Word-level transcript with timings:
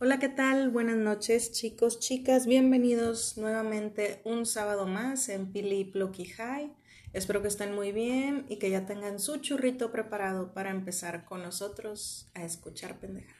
Hola, 0.00 0.20
¿qué 0.20 0.28
tal? 0.28 0.70
Buenas 0.70 0.96
noches, 0.96 1.50
chicos, 1.50 1.98
chicas. 1.98 2.46
Bienvenidos 2.46 3.36
nuevamente 3.36 4.20
un 4.22 4.46
sábado 4.46 4.86
más 4.86 5.28
en 5.28 5.50
Pili 5.50 5.84
Plocky 5.86 6.24
High. 6.24 6.72
Espero 7.12 7.42
que 7.42 7.48
estén 7.48 7.74
muy 7.74 7.90
bien 7.90 8.46
y 8.48 8.60
que 8.60 8.70
ya 8.70 8.86
tengan 8.86 9.18
su 9.18 9.38
churrito 9.38 9.90
preparado 9.90 10.54
para 10.54 10.70
empezar 10.70 11.24
con 11.24 11.42
nosotros 11.42 12.30
a 12.34 12.44
escuchar 12.44 13.00
pendejadas. 13.00 13.34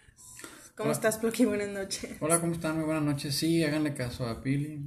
¿Cómo 0.74 0.88
Hola. 0.88 0.94
estás, 0.94 1.18
Plocky? 1.18 1.44
Buenas 1.44 1.68
noches. 1.68 2.16
Hola, 2.18 2.40
¿cómo 2.40 2.54
están? 2.54 2.75
Muy 2.75 2.86
buenas 2.86 3.04
noches. 3.04 3.36
Sí, 3.36 3.62
háganle 3.62 3.95
caso 3.95 4.27
a 4.27 4.43
Pili. 4.43 4.80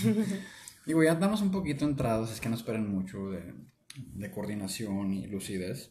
Digo, 0.86 1.04
ya 1.04 1.12
estamos 1.12 1.42
un 1.42 1.50
poquito 1.50 1.84
entrados, 1.84 2.32
es 2.32 2.40
que 2.40 2.48
no 2.48 2.54
esperen 2.54 2.88
mucho 2.88 3.28
de, 3.28 3.52
de 4.14 4.30
coordinación 4.30 5.12
y 5.12 5.26
lucidez. 5.26 5.90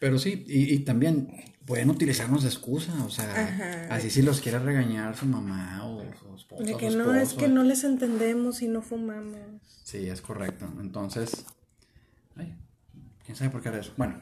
Pero 0.00 0.18
sí, 0.18 0.44
y, 0.48 0.74
y 0.74 0.78
también 0.80 1.28
pueden 1.66 1.88
utilizarnos 1.90 2.42
de 2.42 2.48
excusa, 2.48 2.92
o 3.04 3.10
sea, 3.10 3.30
Ajá. 3.30 3.94
así 3.94 4.10
si 4.10 4.22
los 4.22 4.40
quiere 4.40 4.58
regañar 4.58 5.16
su 5.16 5.26
mamá 5.26 5.84
o 5.84 6.02
su 6.18 6.34
esposa. 6.34 6.64
De 6.64 6.76
que 6.76 6.90
no, 6.90 7.14
es 7.14 7.28
esposo. 7.28 7.36
que 7.36 7.48
no 7.48 7.62
les 7.62 7.84
entendemos 7.84 8.60
y 8.62 8.66
no 8.66 8.82
fumamos. 8.82 9.38
Sí, 9.84 10.08
es 10.08 10.20
correcto. 10.20 10.66
Entonces, 10.80 11.44
ay, 12.34 12.56
¿quién 13.24 13.36
sabe 13.36 13.50
por 13.50 13.62
qué 13.62 13.68
era 13.68 13.78
eso? 13.78 13.92
Bueno, 13.96 14.20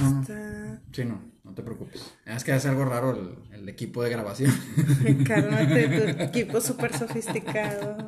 no, 0.00 0.10
no. 0.10 0.20
Está... 0.22 0.80
Sí, 0.92 1.04
no, 1.04 1.20
no 1.44 1.52
te 1.52 1.62
preocupes. 1.62 2.00
Es 2.24 2.44
que 2.44 2.52
hace 2.52 2.68
algo 2.68 2.84
raro 2.86 3.10
el, 3.50 3.60
el 3.60 3.68
equipo 3.68 4.02
de 4.02 4.10
grabación. 4.10 4.52
Cálmate, 5.26 5.88
tu 6.14 6.22
equipo 6.22 6.60
súper 6.60 6.96
sofisticado. 6.96 8.06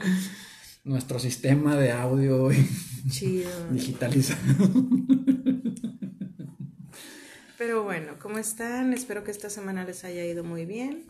Nuestro 0.85 1.19
sistema 1.19 1.77
de 1.77 1.93
audio 1.93 2.49
Chido. 3.11 3.51
digitalizado. 3.71 4.71
Pero 7.61 7.83
bueno, 7.85 8.15
¿cómo 8.19 8.39
están? 8.39 8.95
Espero 8.95 9.23
que 9.23 9.31
esta 9.31 9.51
semana 9.51 9.85
les 9.85 10.05
haya 10.05 10.25
ido 10.25 10.43
muy 10.45 10.65
bien. 10.65 11.05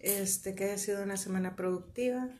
Este, 0.00 0.54
que 0.54 0.64
haya 0.64 0.78
sido 0.78 1.02
una 1.02 1.18
semana 1.18 1.54
productiva. 1.54 2.30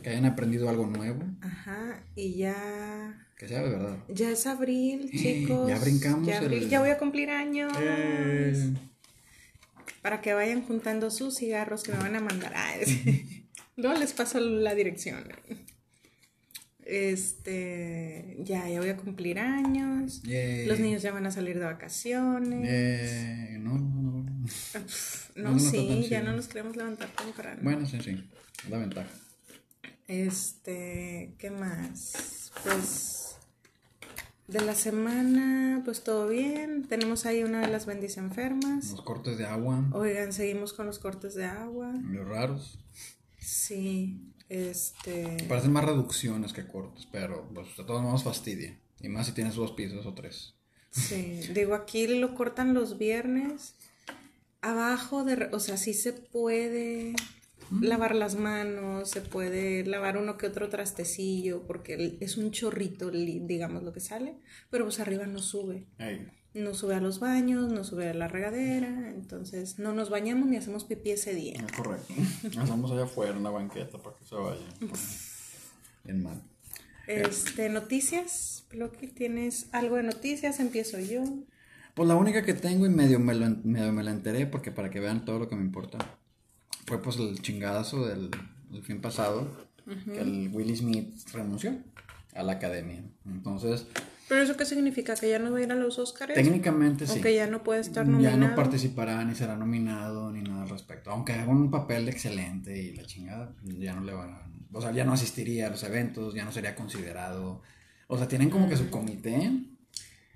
Que 0.00 0.10
hayan 0.10 0.26
aprendido 0.26 0.68
algo 0.68 0.86
nuevo. 0.86 1.24
Ajá, 1.40 2.04
y 2.14 2.36
ya. 2.36 3.26
Que 3.36 3.48
sea 3.48 3.64
de 3.64 3.70
verdad. 3.70 3.98
Ya 4.06 4.30
es 4.30 4.46
abril, 4.46 5.10
chicos. 5.12 5.68
Ya 5.68 5.76
brincamos 5.80 6.24
Ya, 6.28 6.38
abril, 6.38 6.62
el- 6.62 6.68
ya 6.68 6.78
voy 6.78 6.90
a 6.90 6.98
cumplir 6.98 7.30
años. 7.30 7.72
Eh, 7.80 8.74
Para 10.00 10.20
que 10.20 10.34
vayan 10.34 10.62
juntando 10.62 11.10
sus 11.10 11.34
cigarros 11.34 11.82
que 11.82 11.90
me 11.90 11.98
van 11.98 12.14
a 12.14 12.20
mandar. 12.20 12.52
Ah, 12.54 12.76
es- 12.76 12.90
Luego 13.76 13.98
les 13.98 14.12
paso 14.12 14.38
la 14.38 14.76
dirección. 14.76 15.24
Este, 16.88 18.38
ya, 18.38 18.66
ya 18.66 18.80
voy 18.80 18.88
a 18.88 18.96
cumplir 18.96 19.38
años. 19.38 20.22
Los 20.66 20.80
niños 20.80 21.02
ya 21.02 21.12
van 21.12 21.26
a 21.26 21.30
salir 21.30 21.58
de 21.58 21.66
vacaciones. 21.66 22.66
Eh, 22.66 23.58
no, 23.60 23.78
no, 23.78 24.02
no. 24.02 24.24
No, 25.36 25.50
No, 25.52 25.58
sí, 25.58 26.06
ya 26.08 26.22
no 26.22 26.32
nos 26.34 26.48
queremos 26.48 26.76
levantar 26.76 27.10
temprano. 27.10 27.60
Bueno, 27.62 27.84
sí, 27.84 28.00
sí. 28.00 28.24
La 28.70 28.78
ventaja. 28.78 29.10
Este, 30.06 31.34
¿qué 31.36 31.50
más? 31.50 32.50
Pues 32.64 33.36
de 34.46 34.62
la 34.62 34.74
semana, 34.74 35.82
pues 35.84 36.02
todo 36.02 36.26
bien. 36.26 36.84
Tenemos 36.88 37.26
ahí 37.26 37.44
una 37.44 37.60
de 37.60 37.68
las 37.68 37.84
bendis 37.84 38.16
enfermas. 38.16 38.92
Los 38.92 39.02
cortes 39.02 39.36
de 39.36 39.44
agua. 39.44 39.84
Oigan, 39.92 40.32
seguimos 40.32 40.72
con 40.72 40.86
los 40.86 40.98
cortes 40.98 41.34
de 41.34 41.44
agua. 41.44 41.92
Los 42.02 42.26
raros. 42.26 42.78
Sí, 43.38 44.27
este. 44.48 45.44
Parecen 45.48 45.72
más 45.72 45.84
reducciones 45.84 46.52
que 46.52 46.66
cortes, 46.66 47.06
pero 47.10 47.48
pues, 47.54 47.76
de 47.76 47.84
todos 47.84 48.02
modos 48.02 48.24
fastidia. 48.24 48.78
Y 49.00 49.08
más 49.08 49.26
si 49.26 49.32
tienes 49.32 49.54
dos 49.54 49.72
pisos 49.72 50.06
o 50.06 50.14
tres. 50.14 50.54
Sí, 50.90 51.40
digo, 51.54 51.74
aquí 51.74 52.06
lo 52.06 52.34
cortan 52.34 52.74
los 52.74 52.98
viernes. 52.98 53.74
Abajo 54.60 55.24
de, 55.24 55.48
o 55.52 55.60
sea, 55.60 55.76
sí 55.76 55.94
se 55.94 56.12
puede 56.12 57.14
lavar 57.80 58.14
las 58.14 58.34
manos, 58.34 59.10
se 59.10 59.20
puede 59.20 59.84
lavar 59.84 60.16
uno 60.16 60.36
que 60.36 60.46
otro 60.46 60.68
trastecillo, 60.68 61.64
porque 61.66 62.16
es 62.20 62.36
un 62.38 62.50
chorrito, 62.50 63.10
li- 63.10 63.40
digamos, 63.44 63.82
lo 63.84 63.92
que 63.92 64.00
sale, 64.00 64.34
pero 64.70 64.84
pues 64.84 64.98
arriba 64.98 65.26
no 65.26 65.38
sube. 65.38 65.86
Ey, 65.98 66.26
No 66.58 66.74
sube 66.74 66.94
a 66.94 67.00
los 67.00 67.20
baños, 67.20 67.70
no 67.70 67.84
sube 67.84 68.08
a 68.10 68.14
la 68.14 68.26
regadera, 68.28 69.10
entonces 69.10 69.78
no 69.78 69.92
nos 69.92 70.10
bañamos 70.10 70.48
ni 70.48 70.56
hacemos 70.56 70.84
pipí 70.84 71.10
ese 71.10 71.34
día. 71.34 71.54
es 71.66 71.72
correcto. 71.72 72.12
Hacemos 72.60 72.90
allá 72.90 73.04
afuera 73.04 73.36
en 73.36 73.42
la 73.42 73.50
banqueta 73.50 73.98
para 73.98 74.16
que 74.16 74.24
se 74.24 74.34
vaya. 74.34 74.60
Bien 76.04 76.22
mal. 76.22 76.42
Este, 77.06 77.68
noticias, 77.68 78.64
Ploqui, 78.68 79.08
¿tienes 79.08 79.68
algo 79.72 79.96
de 79.96 80.02
noticias? 80.02 80.60
Empiezo 80.60 80.98
yo. 80.98 81.22
Pues 81.94 82.08
la 82.08 82.16
única 82.16 82.44
que 82.44 82.54
tengo 82.54 82.86
y 82.86 82.90
medio 82.90 83.18
me, 83.18 83.34
lo, 83.34 83.46
en- 83.46 83.60
medio 83.64 83.92
me 83.92 84.02
la 84.02 84.10
enteré 84.10 84.46
porque 84.46 84.70
para 84.70 84.90
que 84.90 85.00
vean 85.00 85.24
todo 85.24 85.38
lo 85.38 85.48
que 85.48 85.56
me 85.56 85.62
importa 85.62 85.98
fue 86.86 87.00
pues 87.02 87.16
el 87.16 87.40
chingadazo 87.40 88.06
del, 88.06 88.30
del 88.70 88.82
fin 88.82 89.00
pasado 89.00 89.48
que 90.04 90.18
el 90.20 90.50
Willie 90.52 90.76
Smith 90.76 91.14
renunció 91.32 91.76
a 92.34 92.42
la 92.42 92.52
academia. 92.52 93.02
Entonces, 93.24 93.86
¿Pero 94.28 94.42
eso 94.42 94.56
qué 94.56 94.64
significa? 94.64 95.14
¿Que 95.14 95.30
ya 95.30 95.38
no 95.38 95.50
va 95.50 95.58
a 95.58 95.62
ir 95.62 95.72
a 95.72 95.74
los 95.74 95.98
Oscars? 95.98 96.34
técnicamente 96.34 97.06
sí. 97.06 97.18
¿O 97.18 97.22
que 97.22 97.34
ya 97.34 97.46
no 97.46 97.62
puede 97.62 97.80
estar 97.80 98.04
Ya 98.04 98.12
nominado? 98.12 98.36
no 98.36 98.54
participará 98.54 99.24
ni 99.24 99.34
será 99.34 99.56
nominado 99.56 100.30
ni 100.30 100.42
nada 100.42 100.62
al 100.62 100.68
respecto. 100.68 101.10
Aunque 101.10 101.32
haga 101.32 101.50
un 101.50 101.70
papel 101.70 102.08
excelente 102.08 102.76
y 102.80 102.94
la 102.94 103.04
chingada, 103.04 103.54
ya 103.64 103.94
no 103.94 104.02
le 104.02 104.12
van 104.12 104.30
a... 104.30 104.42
O 104.72 104.82
sea, 104.82 104.92
ya 104.92 105.04
no 105.04 105.14
asistiría 105.14 105.68
a 105.68 105.70
los 105.70 105.82
eventos, 105.82 106.34
ya 106.34 106.44
no 106.44 106.52
sería 106.52 106.74
considerado. 106.74 107.62
O 108.06 108.18
sea, 108.18 108.28
tienen 108.28 108.50
como 108.50 108.68
que 108.68 108.76
su 108.76 108.90
comité. 108.90 109.50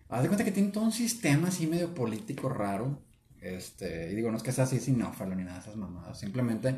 Haz 0.09 0.22
de 0.22 0.28
cuenta 0.28 0.44
que 0.44 0.53
tienen 0.53 0.72
todo 0.72 0.84
un 0.84 0.92
sistema 0.92 1.48
así 1.48 1.66
medio 1.66 1.94
político 1.94 2.48
raro. 2.48 2.98
Este, 3.42 4.10
y 4.10 4.14
digo, 4.14 4.30
no 4.30 4.36
es 4.38 4.42
que 4.42 4.53
sea 4.53 4.64
así 4.64 4.78
sinófalo 4.80 5.34
ni 5.34 5.42
nada 5.44 5.56
de 5.56 5.62
esas 5.64 5.76
mamadas. 5.76 6.19
Simplemente 6.19 6.76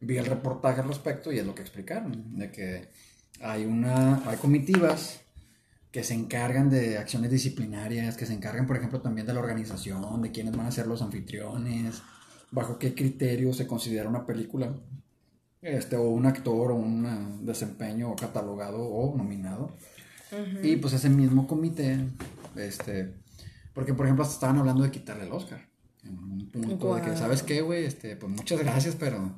vi 0.00 0.16
el 0.16 0.26
reportaje 0.26 0.80
al 0.80 0.88
respecto 0.88 1.30
y 1.30 1.38
es 1.38 1.46
lo 1.46 1.54
que 1.54 1.62
explicaron. 1.62 2.38
De 2.38 2.50
que 2.50 2.88
hay 3.40 3.66
una... 3.66 4.22
Hay 4.28 4.38
comitivas 4.38 5.20
que 5.94 6.02
se 6.02 6.12
encargan 6.12 6.70
de 6.70 6.98
acciones 6.98 7.30
disciplinarias, 7.30 8.16
que 8.16 8.26
se 8.26 8.32
encargan, 8.32 8.66
por 8.66 8.76
ejemplo, 8.76 9.00
también 9.00 9.28
de 9.28 9.32
la 9.32 9.38
organización, 9.38 10.22
de 10.22 10.32
quiénes 10.32 10.56
van 10.56 10.66
a 10.66 10.72
ser 10.72 10.88
los 10.88 11.02
anfitriones, 11.02 12.02
bajo 12.50 12.80
qué 12.80 12.96
criterio 12.96 13.52
se 13.52 13.68
considera 13.68 14.08
una 14.08 14.26
película, 14.26 14.74
este, 15.62 15.94
o 15.94 16.08
un 16.08 16.26
actor, 16.26 16.72
o 16.72 16.74
un 16.74 17.06
eh, 17.06 17.46
desempeño 17.46 18.16
catalogado 18.16 18.82
o 18.82 19.16
nominado. 19.16 19.76
Y 20.64 20.78
pues 20.78 20.94
ese 20.94 21.10
mismo 21.10 21.46
comité, 21.46 21.96
este, 22.56 23.14
porque 23.72 23.94
por 23.94 24.06
ejemplo 24.06 24.24
hasta 24.24 24.34
estaban 24.34 24.58
hablando 24.58 24.82
de 24.82 24.90
quitarle 24.90 25.26
el 25.26 25.32
Oscar. 25.32 25.64
En 26.02 26.18
un 26.18 26.50
punto 26.50 26.96
de 26.96 27.02
que. 27.02 27.16
¿sabes 27.16 27.44
qué, 27.44 27.60
güey? 27.60 27.84
Este, 27.84 28.16
pues 28.16 28.32
muchas 28.32 28.58
gracias, 28.58 28.96
pero 28.96 29.36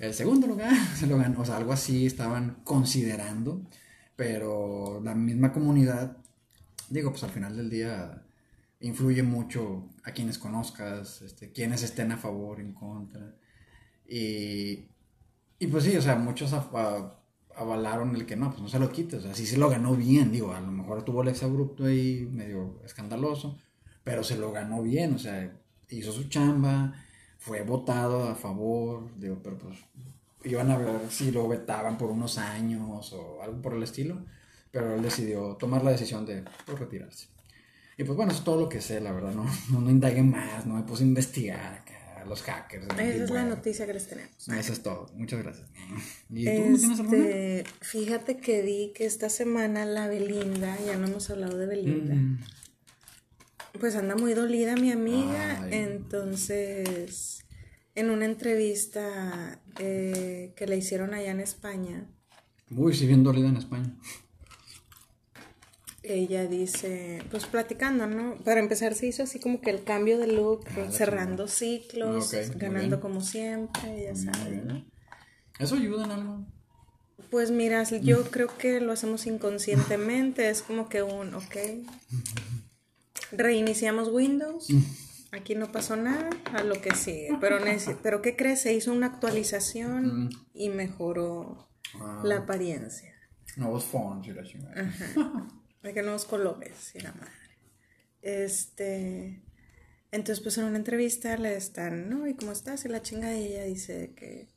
el 0.00 0.12
segundo 0.12 0.48
lugar 0.48 0.74
se 0.98 1.06
lo 1.06 1.18
ganó. 1.18 1.42
O 1.42 1.44
sea, 1.44 1.56
algo 1.56 1.72
así 1.72 2.04
estaban 2.04 2.56
considerando, 2.64 3.62
pero 4.22 5.00
la 5.02 5.16
misma 5.16 5.52
comunidad, 5.52 6.16
digo, 6.88 7.10
pues 7.10 7.24
al 7.24 7.30
final 7.30 7.56
del 7.56 7.68
día 7.68 8.22
influye 8.78 9.24
mucho 9.24 9.88
a 10.04 10.12
quienes 10.12 10.38
conozcas, 10.38 11.22
este, 11.22 11.50
quienes 11.50 11.82
estén 11.82 12.12
a 12.12 12.16
favor, 12.16 12.60
en 12.60 12.72
contra. 12.72 13.34
Y, 14.06 14.86
y 15.58 15.66
pues 15.66 15.82
sí, 15.82 15.96
o 15.96 16.00
sea, 16.00 16.14
muchos 16.14 16.52
avalaron 17.56 18.14
el 18.14 18.24
que 18.24 18.36
no, 18.36 18.50
pues 18.50 18.62
no 18.62 18.68
se 18.68 18.78
lo 18.78 18.92
quites. 18.92 19.18
O 19.18 19.22
sea, 19.22 19.34
sí 19.34 19.44
se 19.44 19.56
lo 19.56 19.68
ganó 19.68 19.96
bien, 19.96 20.30
digo, 20.30 20.54
a 20.54 20.60
lo 20.60 20.70
mejor 20.70 21.04
tuvo 21.04 21.22
el 21.22 21.28
exabrupto 21.28 21.86
ahí 21.86 22.28
medio 22.30 22.80
escandaloso, 22.84 23.58
pero 24.04 24.22
se 24.22 24.36
lo 24.36 24.52
ganó 24.52 24.84
bien, 24.84 25.14
o 25.14 25.18
sea, 25.18 25.52
hizo 25.88 26.12
su 26.12 26.28
chamba, 26.28 26.92
fue 27.38 27.62
votado 27.64 28.28
a 28.28 28.36
favor, 28.36 29.10
digo, 29.18 29.40
pero 29.42 29.58
pues 29.58 29.78
iban 30.44 30.70
a 30.70 30.78
ver 30.78 31.10
si 31.10 31.30
lo 31.30 31.48
vetaban 31.48 31.98
por 31.98 32.10
unos 32.10 32.38
años 32.38 33.12
o 33.12 33.42
algo 33.42 33.60
por 33.60 33.74
el 33.74 33.82
estilo, 33.82 34.24
pero 34.70 34.94
él 34.94 35.02
decidió 35.02 35.56
tomar 35.56 35.84
la 35.84 35.90
decisión 35.92 36.24
de 36.26 36.44
pues, 36.66 36.78
retirarse. 36.78 37.26
Y 37.98 38.04
pues 38.04 38.16
bueno, 38.16 38.32
eso 38.32 38.40
es 38.40 38.44
todo 38.44 38.58
lo 38.58 38.68
que 38.68 38.80
sé, 38.80 39.00
la 39.00 39.12
verdad, 39.12 39.32
no, 39.32 39.44
no, 39.70 39.80
no 39.80 39.90
indagué 39.90 40.22
más, 40.22 40.66
no 40.66 40.74
me 40.74 40.82
puse 40.82 41.04
a 41.04 41.06
investigar 41.06 41.74
acá, 41.74 42.22
a 42.22 42.24
los 42.24 42.42
hackers. 42.42 42.86
Esa 42.86 43.02
es 43.04 43.30
la 43.30 43.44
noticia 43.44 43.86
que 43.86 43.92
les 43.92 44.08
tenemos. 44.08 44.48
Eso 44.48 44.72
es 44.72 44.82
todo, 44.82 45.10
muchas 45.14 45.42
gracias. 45.42 45.68
¿Y 46.30 46.44
tú 46.44 46.50
no 46.50 46.78
tienes 46.78 47.00
alguna? 47.00 47.18
Este, 47.18 47.64
fíjate 47.80 48.38
que 48.38 48.62
vi 48.62 48.92
que 48.94 49.04
esta 49.04 49.28
semana 49.28 49.84
la 49.84 50.08
Belinda, 50.08 50.76
ya 50.86 50.96
no 50.96 51.06
hemos 51.06 51.28
hablado 51.30 51.58
de 51.58 51.66
Belinda, 51.66 52.14
Mm, 52.14 52.38
pues 53.78 53.94
anda 53.96 54.16
muy 54.16 54.34
dolida 54.34 54.76
mi 54.76 54.90
amiga, 54.90 55.62
Ay. 55.62 55.74
entonces 55.74 57.41
en 57.94 58.10
una 58.10 58.24
entrevista 58.24 59.60
eh, 59.78 60.52
que 60.56 60.66
le 60.66 60.76
hicieron 60.76 61.14
allá 61.14 61.30
en 61.30 61.40
España, 61.40 62.06
Uy, 62.74 62.94
sí, 62.94 63.06
bien 63.06 63.22
dolida 63.22 63.48
en 63.48 63.56
España. 63.58 63.94
ella 66.02 66.46
dice, 66.46 67.22
pues 67.30 67.44
platicando, 67.46 68.06
¿no? 68.06 68.36
Para 68.44 68.60
empezar 68.60 68.94
se 68.94 69.06
hizo 69.06 69.22
así 69.22 69.38
como 69.38 69.60
que 69.60 69.70
el 69.70 69.84
cambio 69.84 70.18
de 70.18 70.26
look, 70.26 70.64
Ah, 70.76 70.90
cerrando 70.90 71.48
ciclos, 71.48 72.32
ganando 72.56 73.00
como 73.00 73.20
siempre, 73.20 74.04
ya 74.04 74.16
sabes. 74.16 74.64
¿no? 74.64 74.84
¿Eso 75.58 75.76
ayuda 75.76 76.04
en 76.06 76.10
algo? 76.12 76.46
Pues 77.30 77.50
mira, 77.50 77.82
yo 77.84 78.24
creo 78.30 78.48
que 78.58 78.80
lo 78.80 78.92
hacemos 78.92 79.26
inconscientemente, 79.26 80.50
es 80.50 80.62
como 80.62 80.88
que 80.88 81.02
un, 81.02 81.34
ok, 81.34 81.56
reiniciamos 83.32 84.08
Windows, 84.08 84.68
aquí 85.32 85.54
no 85.54 85.72
pasó 85.72 85.96
nada, 85.96 86.30
a 86.52 86.62
lo 86.62 86.80
que 86.80 86.94
sigue. 86.94 87.30
Pero, 87.40 87.58
pero 88.02 88.22
¿qué 88.22 88.36
crees? 88.36 88.60
Se 88.60 88.72
hizo 88.72 88.92
una 88.92 89.06
actualización 89.06 90.30
y 90.54 90.68
mejoró 90.68 91.68
ah. 91.94 92.22
la 92.24 92.38
apariencia. 92.38 93.12
Nuevos 93.56 93.84
fonts 93.84 94.28
y 94.28 94.32
la 94.32 94.44
chingada. 94.44 94.80
Ajá. 94.80 95.48
De 95.82 95.92
que 95.92 96.02
nuevos 96.02 96.26
colores 96.26 96.94
y 96.94 97.00
la 97.00 97.12
madre. 97.12 97.32
Este. 98.20 99.42
Entonces, 100.12 100.40
pues 100.40 100.56
en 100.58 100.64
una 100.64 100.76
entrevista 100.76 101.36
le 101.36 101.56
están, 101.56 102.08
¿no? 102.08 102.28
¿Y 102.28 102.34
cómo 102.34 102.52
estás? 102.52 102.84
Y 102.84 102.88
la 102.88 103.02
chinga 103.02 103.34
y 103.34 103.46
ella 103.46 103.64
dice 103.64 104.12
que. 104.14 104.51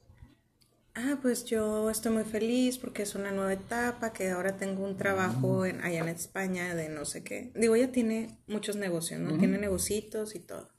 Ah, 0.98 1.20
pues 1.22 1.44
yo 1.44 1.90
estoy 1.90 2.14
muy 2.14 2.24
feliz 2.24 2.78
porque 2.78 3.04
es 3.04 3.16
una 3.16 3.32
nueva 3.32 3.52
etapa, 3.52 4.14
que 4.14 4.30
ahora 4.30 4.56
tengo 4.56 4.86
un 4.86 4.96
trabajo 4.96 5.66
en, 5.66 5.84
allá 5.84 6.00
en 6.00 6.08
España 6.08 6.74
de 6.74 6.88
no 6.88 7.04
sé 7.04 7.22
qué. 7.22 7.52
Digo, 7.54 7.76
ella 7.76 7.92
tiene 7.92 8.38
muchos 8.48 8.78
negocios, 8.78 9.20
¿no? 9.20 9.38
Tiene 9.38 9.58
negocios 9.58 10.36
y 10.36 10.40
todo. 10.40 10.70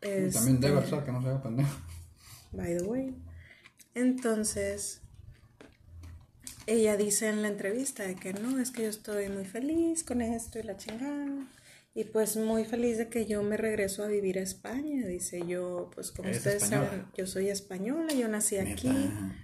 también 0.00 0.60
debe 0.60 0.86
ser 0.86 1.04
que 1.04 1.12
no 1.12 1.22
se 1.22 1.42
pendejo. 1.42 1.74
By 2.52 2.76
the 2.76 2.84
way. 2.84 3.14
Entonces, 3.94 5.00
ella 6.66 6.98
dice 6.98 7.30
en 7.30 7.40
la 7.40 7.48
entrevista 7.48 8.02
de 8.02 8.14
que 8.14 8.34
no, 8.34 8.60
es 8.60 8.70
que 8.70 8.82
yo 8.82 8.90
estoy 8.90 9.30
muy 9.30 9.46
feliz 9.46 10.04
con 10.04 10.20
esto 10.20 10.58
y 10.58 10.64
la 10.64 10.76
chingada. 10.76 11.46
Y 11.94 12.04
pues 12.04 12.36
muy 12.36 12.64
feliz 12.64 12.96
de 12.98 13.08
que 13.08 13.26
yo 13.26 13.42
me 13.42 13.56
regreso 13.56 14.04
a 14.04 14.06
vivir 14.06 14.38
a 14.38 14.42
España. 14.42 15.06
Dice 15.06 15.42
yo, 15.46 15.90
pues 15.94 16.12
como 16.12 16.30
ustedes 16.30 16.62
saben, 16.62 17.06
yo 17.16 17.26
soy 17.26 17.48
española, 17.48 18.12
yo 18.14 18.28
nací 18.28 18.56
aquí. 18.56 18.92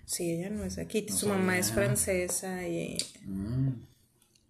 Sí, 0.05 0.31
ella 0.31 0.51
no 0.51 0.65
es 0.65 0.79
aquí. 0.79 1.07
Su 1.09 1.29
mamá 1.29 1.59
es 1.59 1.73
francesa 1.73 2.67
y... 2.67 2.99
Mm. 3.25 3.87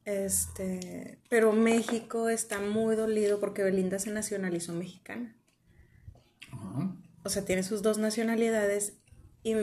Este, 0.05 1.19
pero 1.31 1.53
México 1.53 2.29
está 2.29 2.61
muy 2.61 2.95
dolido 2.95 3.41
porque 3.41 3.63
Belinda 3.63 3.99
se 3.99 4.11
nacionalizó 4.11 4.75
mexicana. 4.75 5.35
O 7.23 7.31
sea, 7.31 7.45
tiene 7.47 7.63
sus 7.63 7.81
dos 7.81 7.97
nacionalidades 7.97 8.99
y 9.43 9.55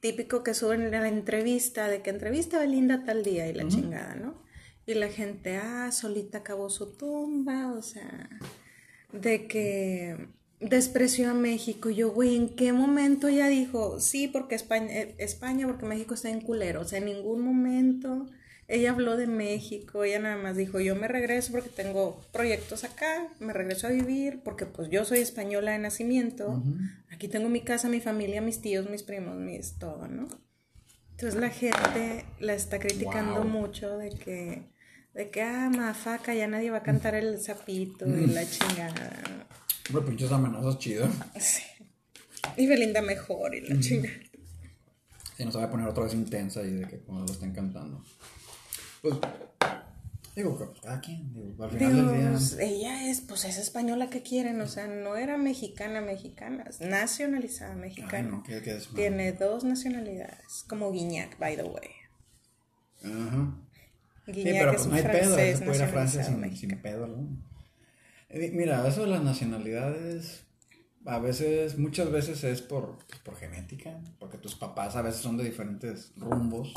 típico 0.00 0.42
que 0.42 0.52
suben 0.52 0.90
la 0.90 1.08
entrevista, 1.08 1.88
de 1.88 2.02
que 2.02 2.10
entrevista 2.10 2.58
a 2.58 2.60
Belinda 2.60 3.04
tal 3.04 3.22
día 3.22 3.48
y 3.48 3.54
la 3.54 3.66
chingada, 3.68 4.14
¿no? 4.14 4.42
Y 4.86 4.94
la 4.94 5.08
gente, 5.08 5.56
ah, 5.56 5.90
solita 5.92 6.38
acabó 6.38 6.70
su 6.70 6.96
tumba, 6.96 7.72
o 7.72 7.82
sea, 7.82 8.28
de 9.12 9.46
que 9.46 10.28
despreció 10.60 11.30
a 11.30 11.34
México. 11.34 11.90
Y 11.90 11.96
yo, 11.96 12.10
güey, 12.10 12.36
¿en 12.36 12.56
qué 12.56 12.72
momento 12.72 13.28
ella 13.28 13.48
dijo, 13.48 14.00
sí, 14.00 14.28
porque 14.28 14.54
España, 14.54 14.92
eh, 14.92 15.14
España, 15.18 15.66
porque 15.66 15.86
México 15.86 16.14
está 16.14 16.30
en 16.30 16.40
culero? 16.40 16.80
O 16.80 16.84
sea, 16.84 16.98
en 16.98 17.06
ningún 17.06 17.42
momento 17.42 18.28
ella 18.72 18.90
habló 18.90 19.18
de 19.18 19.26
México, 19.26 20.02
ella 20.02 20.18
nada 20.18 20.36
más 20.38 20.56
dijo, 20.56 20.80
yo 20.80 20.96
me 20.96 21.06
regreso 21.06 21.52
porque 21.52 21.68
tengo 21.68 22.20
proyectos 22.32 22.84
acá, 22.84 23.28
me 23.38 23.52
regreso 23.52 23.86
a 23.86 23.90
vivir 23.90 24.40
porque 24.42 24.64
pues 24.64 24.88
yo 24.88 25.04
soy 25.04 25.18
española 25.18 25.72
de 25.72 25.78
nacimiento, 25.78 26.62
aquí 27.10 27.28
tengo 27.28 27.50
mi 27.50 27.60
casa, 27.60 27.90
mi 27.90 28.00
familia, 28.00 28.40
mis 28.40 28.62
tíos, 28.62 28.88
mis 28.88 29.02
primos, 29.02 29.36
mis 29.36 29.78
todo, 29.78 30.08
¿no? 30.08 30.26
Entonces 31.10 31.38
la 31.38 31.50
gente 31.50 32.24
la 32.40 32.54
está 32.54 32.78
criticando 32.78 33.44
mucho 33.44 33.98
de 33.98 34.08
que, 34.08 34.71
de 35.14 35.30
que, 35.30 35.42
ah, 35.42 35.70
mafaca, 35.70 36.34
ya 36.34 36.46
nadie 36.46 36.70
va 36.70 36.78
a 36.78 36.82
cantar 36.82 37.14
el 37.14 37.40
sapito 37.40 38.06
y 38.06 38.26
la 38.26 38.48
chingada. 38.48 39.22
Hombre, 39.88 40.04
pinches 40.06 40.32
amenazas 40.32 40.78
chido. 40.78 41.08
Sí. 41.38 41.62
Y 42.56 42.66
Belinda 42.66 43.02
mejor 43.02 43.54
y 43.54 43.60
la 43.68 43.78
chingada. 43.78 44.16
Y 45.38 45.44
no 45.44 45.52
se 45.52 45.58
va 45.58 45.64
a 45.64 45.70
poner 45.70 45.88
otra 45.88 46.04
vez 46.04 46.14
intensa 46.14 46.62
y 46.62 46.70
de 46.72 46.88
que 46.88 47.00
como 47.00 47.20
lo 47.20 47.26
están 47.26 47.52
cantando. 47.52 48.02
Pues, 49.02 49.16
digo, 50.34 50.58
que 50.58 50.80
cada 50.80 51.00
quien, 51.00 51.32
digo, 51.34 51.64
al 51.64 51.70
final 51.70 51.96
del 51.96 52.18
día... 52.18 52.30
Pues, 52.30 52.58
ella 52.58 53.10
es, 53.10 53.20
pues 53.20 53.44
es 53.44 53.58
española 53.58 54.08
que 54.08 54.22
quieren, 54.22 54.60
o 54.60 54.66
sea, 54.66 54.86
no 54.86 55.16
era 55.16 55.36
mexicana, 55.36 56.00
mexicana, 56.00 56.70
nacionalizada 56.80 57.74
mexicana. 57.74 58.28
no, 58.30 58.42
¿qué, 58.42 58.62
qué 58.62 58.76
es, 58.76 58.88
Tiene 58.88 59.32
dos 59.32 59.64
nacionalidades, 59.64 60.64
como 60.68 60.90
Guiñac, 60.92 61.38
by 61.38 61.56
the 61.56 61.64
way. 61.64 61.90
Ajá. 63.04 63.56
Sí, 64.26 64.44
pero 64.44 64.72
pues 64.72 64.86
no 64.86 64.94
hay 64.94 65.02
pedo, 65.02 65.36
se 65.36 65.58
puede 65.64 65.76
ir 65.76 65.82
a 65.82 65.88
Francia 65.88 66.22
sin, 66.22 66.56
sin 66.56 66.80
pedo. 66.80 67.08
Eh, 68.28 68.50
mira, 68.52 68.86
eso 68.86 69.02
de 69.02 69.08
las 69.08 69.22
nacionalidades, 69.22 70.44
a 71.04 71.18
veces, 71.18 71.76
muchas 71.76 72.10
veces 72.10 72.44
es 72.44 72.62
por, 72.62 72.98
pues, 73.06 73.20
por 73.20 73.36
genética, 73.36 73.98
porque 74.18 74.38
tus 74.38 74.54
papás 74.54 74.96
a 74.96 75.02
veces 75.02 75.20
son 75.20 75.36
de 75.36 75.44
diferentes 75.44 76.12
rumbos 76.16 76.72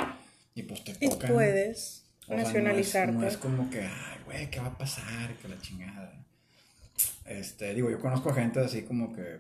y 0.55 0.63
pues 0.63 0.83
te 0.83 0.93
tocan. 0.93 1.29
Y 1.29 1.33
puedes 1.33 2.05
nacionalizarte. 2.27 3.13
no, 3.13 3.27
es, 3.27 3.37
como 3.37 3.69
que, 3.69 3.81
ay, 3.81 4.19
güey, 4.25 4.49
¿qué 4.49 4.59
va 4.59 4.67
a 4.67 4.77
pasar? 4.77 5.35
Que 5.37 5.47
la 5.47 5.59
chingada. 5.61 6.25
Este, 7.25 7.73
digo, 7.73 7.89
yo 7.89 7.99
conozco 7.99 8.29
a 8.29 8.33
gente 8.33 8.59
así 8.59 8.83
como 8.83 9.13
que, 9.13 9.39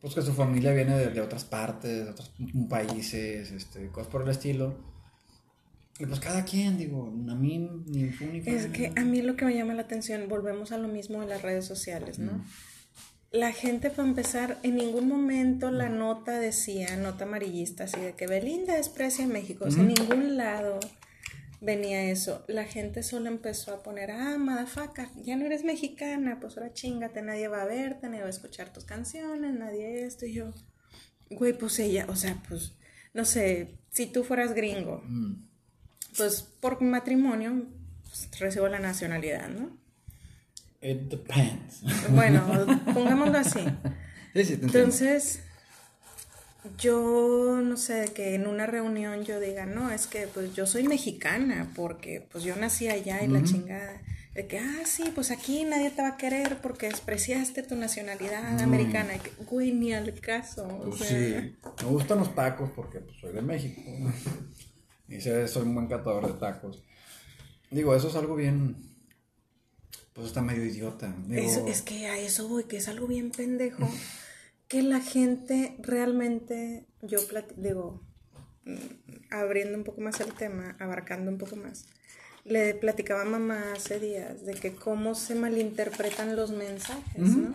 pues 0.00 0.14
que 0.14 0.22
su 0.22 0.34
familia 0.34 0.72
viene 0.72 0.96
de, 0.96 1.20
otras 1.20 1.44
partes, 1.44 2.04
de 2.04 2.10
otros 2.10 2.32
países, 2.68 3.50
este, 3.52 3.88
cosas 3.88 4.10
por 4.10 4.22
el 4.22 4.28
estilo. 4.28 4.91
Y 5.98 6.06
pues 6.06 6.20
cada 6.20 6.44
quien, 6.44 6.78
digo, 6.78 7.06
a 7.06 7.34
mí 7.34 7.58
ni 7.86 8.04
única. 8.20 8.50
Es 8.50 8.66
que 8.66 8.92
a 8.96 9.04
mí 9.04 9.22
lo 9.22 9.36
que 9.36 9.44
me 9.44 9.54
llama 9.54 9.74
la 9.74 9.82
atención, 9.82 10.28
volvemos 10.28 10.72
a 10.72 10.78
lo 10.78 10.88
mismo 10.88 11.20
de 11.20 11.26
las 11.26 11.42
redes 11.42 11.64
sociales, 11.64 12.18
¿no? 12.18 12.44
La 13.30 13.52
gente, 13.52 13.90
para 13.90 14.08
empezar, 14.08 14.58
en 14.62 14.76
ningún 14.76 15.08
momento 15.08 15.70
la 15.70 15.88
nota 15.88 16.38
decía, 16.38 16.96
nota 16.96 17.24
amarillista, 17.24 17.84
así 17.84 18.00
de 18.00 18.14
que 18.14 18.26
Belinda 18.26 18.74
desprecia 18.74 19.24
a 19.24 19.28
México. 19.28 19.64
O 19.66 19.70
sea, 19.70 19.82
en 19.82 19.88
ningún 19.88 20.36
lado 20.36 20.80
venía 21.62 22.10
eso. 22.10 22.44
La 22.48 22.64
gente 22.64 23.02
solo 23.02 23.28
empezó 23.28 23.72
a 23.72 23.82
poner, 23.82 24.10
ah, 24.10 24.36
madafaca, 24.36 25.10
ya 25.22 25.36
no 25.36 25.46
eres 25.46 25.64
mexicana, 25.64 26.40
pues 26.40 26.56
ahora 26.56 26.74
chingate, 26.74 27.22
nadie 27.22 27.48
va 27.48 27.62
a 27.62 27.66
verte, 27.66 28.08
nadie 28.08 28.22
va 28.22 28.26
a 28.26 28.30
escuchar 28.30 28.72
tus 28.72 28.84
canciones, 28.84 29.54
nadie 29.54 30.04
esto. 30.04 30.26
Y 30.26 30.34
yo, 30.34 30.52
güey, 31.30 31.52
pues 31.52 31.78
ella, 31.78 32.06
o 32.08 32.16
sea, 32.16 32.42
pues, 32.48 32.74
no 33.14 33.24
sé, 33.24 33.78
si 33.90 34.06
tú 34.06 34.24
fueras 34.24 34.54
gringo, 34.54 35.02
mm. 35.06 35.51
Pues 36.16 36.42
por 36.42 36.80
matrimonio, 36.82 37.64
pues, 38.08 38.28
recibo 38.38 38.68
la 38.68 38.78
nacionalidad, 38.78 39.48
¿no? 39.48 39.76
It 40.80 41.02
depends. 41.08 41.82
Bueno, 42.10 42.42
pongámoslo 42.92 43.38
así. 43.38 43.60
Entonces, 44.34 45.40
yo 46.78 47.60
no 47.62 47.76
sé, 47.76 48.12
que 48.14 48.34
en 48.34 48.46
una 48.46 48.66
reunión 48.66 49.24
yo 49.24 49.40
diga, 49.40 49.66
no, 49.66 49.90
es 49.90 50.06
que 50.06 50.26
pues 50.26 50.54
yo 50.54 50.66
soy 50.66 50.84
mexicana 50.84 51.70
porque 51.74 52.26
pues 52.30 52.44
yo 52.44 52.56
nací 52.56 52.88
allá 52.88 53.22
y 53.22 53.28
la 53.28 53.42
chingada. 53.44 54.00
De 54.34 54.46
que, 54.46 54.58
ah, 54.58 54.86
sí, 54.86 55.12
pues 55.14 55.30
aquí 55.30 55.64
nadie 55.64 55.90
te 55.90 56.00
va 56.00 56.08
a 56.08 56.16
querer 56.16 56.56
porque 56.62 56.88
despreciaste 56.88 57.62
tu 57.62 57.76
nacionalidad 57.76 58.58
americana. 58.60 59.18
Que, 59.18 59.30
güey, 59.44 59.72
ni 59.72 59.92
al 59.92 60.18
caso. 60.20 60.66
Pues 60.86 61.00
sí, 61.00 61.54
me 61.82 61.90
gustan 61.90 62.18
los 62.18 62.34
tacos 62.34 62.70
porque 62.74 63.00
pues, 63.00 63.18
soy 63.20 63.32
de 63.32 63.42
México. 63.42 63.82
Y 65.16 65.20
soy 65.20 65.62
un 65.62 65.74
buen 65.74 65.86
catador 65.86 66.26
de 66.26 66.38
tacos. 66.38 66.82
Digo, 67.70 67.94
eso 67.94 68.08
es 68.08 68.16
algo 68.16 68.34
bien, 68.34 68.76
pues 70.12 70.26
está 70.28 70.42
medio 70.42 70.64
idiota. 70.64 71.14
es 71.30 71.82
que 71.82 72.06
a 72.06 72.18
eso 72.18 72.48
voy, 72.48 72.64
que 72.64 72.76
es 72.76 72.88
algo 72.88 73.06
bien 73.06 73.30
pendejo 73.30 73.88
que 74.68 74.82
la 74.82 75.00
gente 75.00 75.76
realmente, 75.80 76.86
yo 77.02 77.18
digo, 77.56 78.00
mm, 78.64 78.76
abriendo 79.30 79.76
un 79.76 79.84
poco 79.84 80.00
más 80.00 80.20
el 80.20 80.32
tema, 80.32 80.76
abarcando 80.78 81.30
un 81.30 81.38
poco 81.38 81.56
más, 81.56 81.84
le 82.44 82.74
platicaba 82.74 83.22
a 83.22 83.26
mamá 83.26 83.72
hace 83.74 84.00
días 84.00 84.46
de 84.46 84.54
que 84.54 84.74
cómo 84.74 85.14
se 85.14 85.34
malinterpretan 85.34 86.36
los 86.36 86.50
mensajes, 86.52 87.18
¿no? 87.18 87.54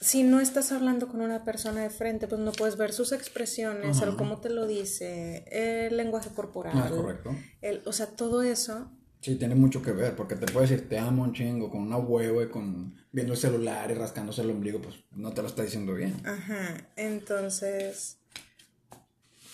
Si 0.00 0.22
no 0.22 0.40
estás 0.40 0.72
hablando 0.72 1.08
con 1.08 1.20
una 1.20 1.44
persona 1.44 1.82
de 1.82 1.90
frente, 1.90 2.26
pues 2.26 2.40
no 2.40 2.52
puedes 2.52 2.76
ver 2.76 2.92
sus 2.92 3.12
expresiones, 3.12 4.00
el 4.00 4.16
cómo 4.16 4.40
te 4.40 4.48
lo 4.48 4.66
dice, 4.66 5.44
el 5.50 5.96
lenguaje 5.96 6.30
corporal. 6.30 6.72
Ah, 6.76 6.90
correcto. 6.90 7.36
El, 7.60 7.82
o 7.84 7.92
sea, 7.92 8.06
todo 8.06 8.42
eso 8.42 8.90
Sí, 9.20 9.36
tiene 9.36 9.54
mucho 9.54 9.82
que 9.82 9.92
ver, 9.92 10.16
porque 10.16 10.34
te 10.34 10.50
puede 10.50 10.66
decir 10.66 10.88
te 10.88 10.98
amo 10.98 11.22
un 11.22 11.34
chingo 11.34 11.70
con 11.70 11.82
una 11.82 11.98
huevo 11.98 12.42
y 12.42 12.48
con 12.48 12.94
viendo 13.12 13.34
el 13.34 13.38
celular 13.38 13.90
y 13.90 13.94
rascándose 13.94 14.40
el 14.40 14.50
ombligo, 14.50 14.80
pues 14.80 14.96
no 15.10 15.32
te 15.32 15.42
lo 15.42 15.48
está 15.48 15.62
diciendo 15.62 15.94
bien. 15.94 16.14
Ajá, 16.24 16.88
entonces, 16.96 18.18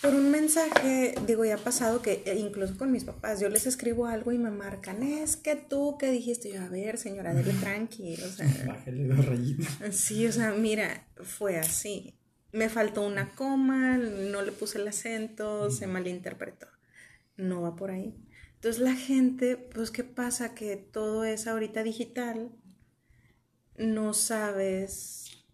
por 0.01 0.13
un 0.13 0.29
mensaje, 0.29 1.15
digo, 1.25 1.43
ya 1.43 1.55
ha 1.55 1.59
pasado 1.59 2.01
que 2.01 2.23
eh, 2.25 2.35
incluso 2.37 2.77
con 2.77 2.91
mis 2.91 3.03
papás, 3.03 3.39
yo 3.39 3.49
les 3.49 3.65
escribo 3.65 4.05
algo 4.05 4.31
y 4.31 4.37
me 4.37 4.51
marcan, 4.51 5.01
es 5.01 5.35
que 5.35 5.55
tú, 5.55 5.97
¿qué 5.97 6.11
dijiste? 6.11 6.51
Yo, 6.51 6.61
a 6.61 6.69
ver, 6.69 6.97
señora, 6.97 7.33
dele 7.33 7.53
tranquilo, 7.53 8.25
o 8.25 8.29
sea. 8.29 8.47
Bájale 8.67 9.07
dos 9.07 9.25
rayitas. 9.25 9.67
Sí, 9.91 10.25
o 10.27 10.31
sea, 10.31 10.51
mira, 10.51 11.07
fue 11.23 11.57
así. 11.57 12.13
Me 12.51 12.69
faltó 12.69 13.05
una 13.05 13.31
coma, 13.31 13.97
no 13.97 14.41
le 14.41 14.51
puse 14.51 14.77
el 14.77 14.87
acento, 14.87 15.69
se 15.71 15.87
malinterpretó. 15.87 16.67
No 17.35 17.61
va 17.61 17.75
por 17.75 17.91
ahí. 17.91 18.15
Entonces 18.55 18.81
la 18.81 18.95
gente, 18.95 19.57
pues 19.57 19.91
¿qué 19.91 20.03
pasa? 20.03 20.55
Que 20.55 20.77
todo 20.77 21.23
es 21.23 21.47
ahorita 21.47 21.83
digital, 21.83 22.51
no 23.77 24.13
sabes 24.13 25.45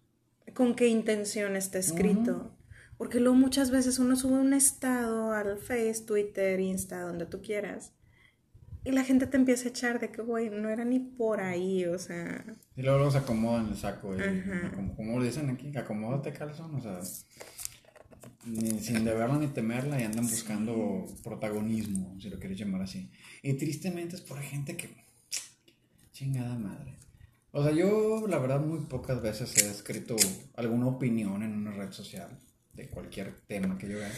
con 0.54 0.76
qué 0.76 0.88
intención 0.88 1.56
está 1.56 1.80
escrito. 1.80 2.56
Porque 3.04 3.20
luego 3.20 3.36
muchas 3.36 3.70
veces 3.70 4.00
uno 4.00 4.16
sube 4.16 4.40
un 4.40 4.54
estado 4.54 5.34
al 5.34 5.58
Face, 5.58 6.06
Twitter, 6.08 6.58
Insta, 6.62 7.02
donde 7.02 7.26
tú 7.26 7.42
quieras. 7.42 7.92
Y 8.86 8.94
la 8.94 9.04
gente 9.04 9.28
te 9.28 9.36
empieza 9.36 9.66
a 9.66 9.72
echar 9.72 10.00
de 10.00 10.10
que, 10.10 10.22
güey, 10.22 10.50
no 10.50 10.70
era 10.70 10.86
ni 10.86 11.02
por 11.02 11.42
ahí, 11.42 11.84
o 11.84 12.00
sea. 12.00 12.46
Y 12.78 12.82
luego 12.82 13.00
los 13.00 13.18
acomodan 13.18 13.68
el 13.68 13.76
saco. 13.76 14.16
Y, 14.16 14.20
como, 14.96 15.20
lo 15.20 15.26
dicen 15.26 15.50
aquí, 15.50 15.70
acomódate 15.78 16.32
calzón, 16.32 16.76
o 16.76 16.82
sea. 16.82 17.02
Ni, 18.46 18.80
sin 18.80 19.04
deberla 19.04 19.38
ni 19.38 19.48
temerla 19.48 20.00
y 20.00 20.06
andan 20.06 20.24
buscando 20.24 21.06
protagonismo, 21.26 22.16
si 22.22 22.30
lo 22.30 22.40
quieres 22.40 22.58
llamar 22.58 22.84
así. 22.84 23.12
Y 23.42 23.52
tristemente 23.56 24.16
es 24.16 24.22
por 24.22 24.40
gente 24.40 24.78
que. 24.78 24.96
Chingada 26.14 26.56
madre. 26.56 26.96
O 27.52 27.62
sea, 27.62 27.74
yo 27.74 28.26
la 28.30 28.40
verdad 28.40 28.62
muy 28.62 28.80
pocas 28.86 29.22
veces 29.22 29.58
he 29.58 29.70
escrito 29.70 30.16
alguna 30.56 30.88
opinión 30.88 31.44
en 31.44 31.52
una 31.52 31.72
red 31.72 31.92
social 31.92 32.40
de 32.74 32.88
cualquier 32.90 33.42
tema 33.48 33.78
que 33.78 33.90
yo 33.90 33.98
vea. 33.98 34.12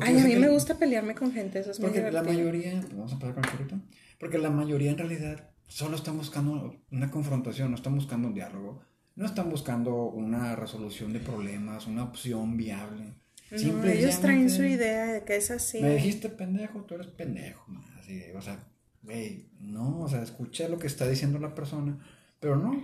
Ay, 0.00 0.18
a 0.18 0.24
mí 0.24 0.36
me 0.36 0.48
gusta 0.48 0.78
pelearme 0.78 1.14
con 1.14 1.32
gente, 1.32 1.58
eso 1.58 1.72
es 1.72 1.80
muy 1.80 1.90
Porque 1.90 2.10
la 2.10 2.22
mayoría, 2.22 2.80
vamos 2.92 3.12
a 3.12 3.18
pasar 3.18 3.34
con 3.34 3.44
el 3.44 3.82
porque 4.18 4.38
la 4.38 4.50
mayoría 4.50 4.90
en 4.90 4.98
realidad 4.98 5.50
solo 5.66 5.96
están 5.96 6.16
buscando 6.16 6.76
una 6.90 7.10
confrontación, 7.10 7.70
no 7.70 7.76
están 7.76 7.94
buscando 7.94 8.28
un 8.28 8.34
diálogo, 8.34 8.82
no 9.16 9.26
están 9.26 9.50
buscando 9.50 10.04
una 10.06 10.54
resolución 10.56 11.12
de 11.12 11.20
problemas, 11.20 11.86
una 11.86 12.04
opción 12.04 12.56
viable. 12.56 13.14
No, 13.50 13.84
ellos 13.84 14.20
traen 14.20 14.48
su 14.48 14.62
idea 14.62 15.06
de 15.06 15.24
que 15.24 15.36
es 15.36 15.50
así. 15.50 15.80
Me 15.80 15.94
dijiste 15.94 16.28
pendejo, 16.28 16.82
tú 16.84 16.94
eres 16.94 17.08
pendejo. 17.08 17.66
Así, 17.98 18.22
o 18.36 18.42
sea, 18.42 18.64
güey, 19.02 19.48
no, 19.58 20.02
o 20.02 20.08
sea, 20.08 20.22
escuché 20.22 20.68
lo 20.68 20.78
que 20.78 20.86
está 20.86 21.08
diciendo 21.08 21.38
la 21.38 21.54
persona, 21.54 21.98
pero 22.38 22.56
no. 22.56 22.80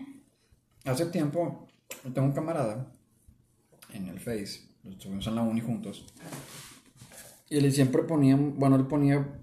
Hace 0.84 1.06
tiempo, 1.06 1.68
tengo 2.14 2.26
un 2.26 2.32
camarada 2.32 2.92
en 3.92 4.08
el 4.08 4.18
Face, 4.20 4.65
estuvimos 4.90 5.26
en 5.26 5.34
la 5.34 5.42
uni 5.42 5.60
juntos, 5.60 6.06
y 7.48 7.58
él 7.58 7.72
siempre 7.72 8.02
ponía, 8.02 8.36
bueno, 8.36 8.76
él 8.76 8.86
ponía 8.86 9.40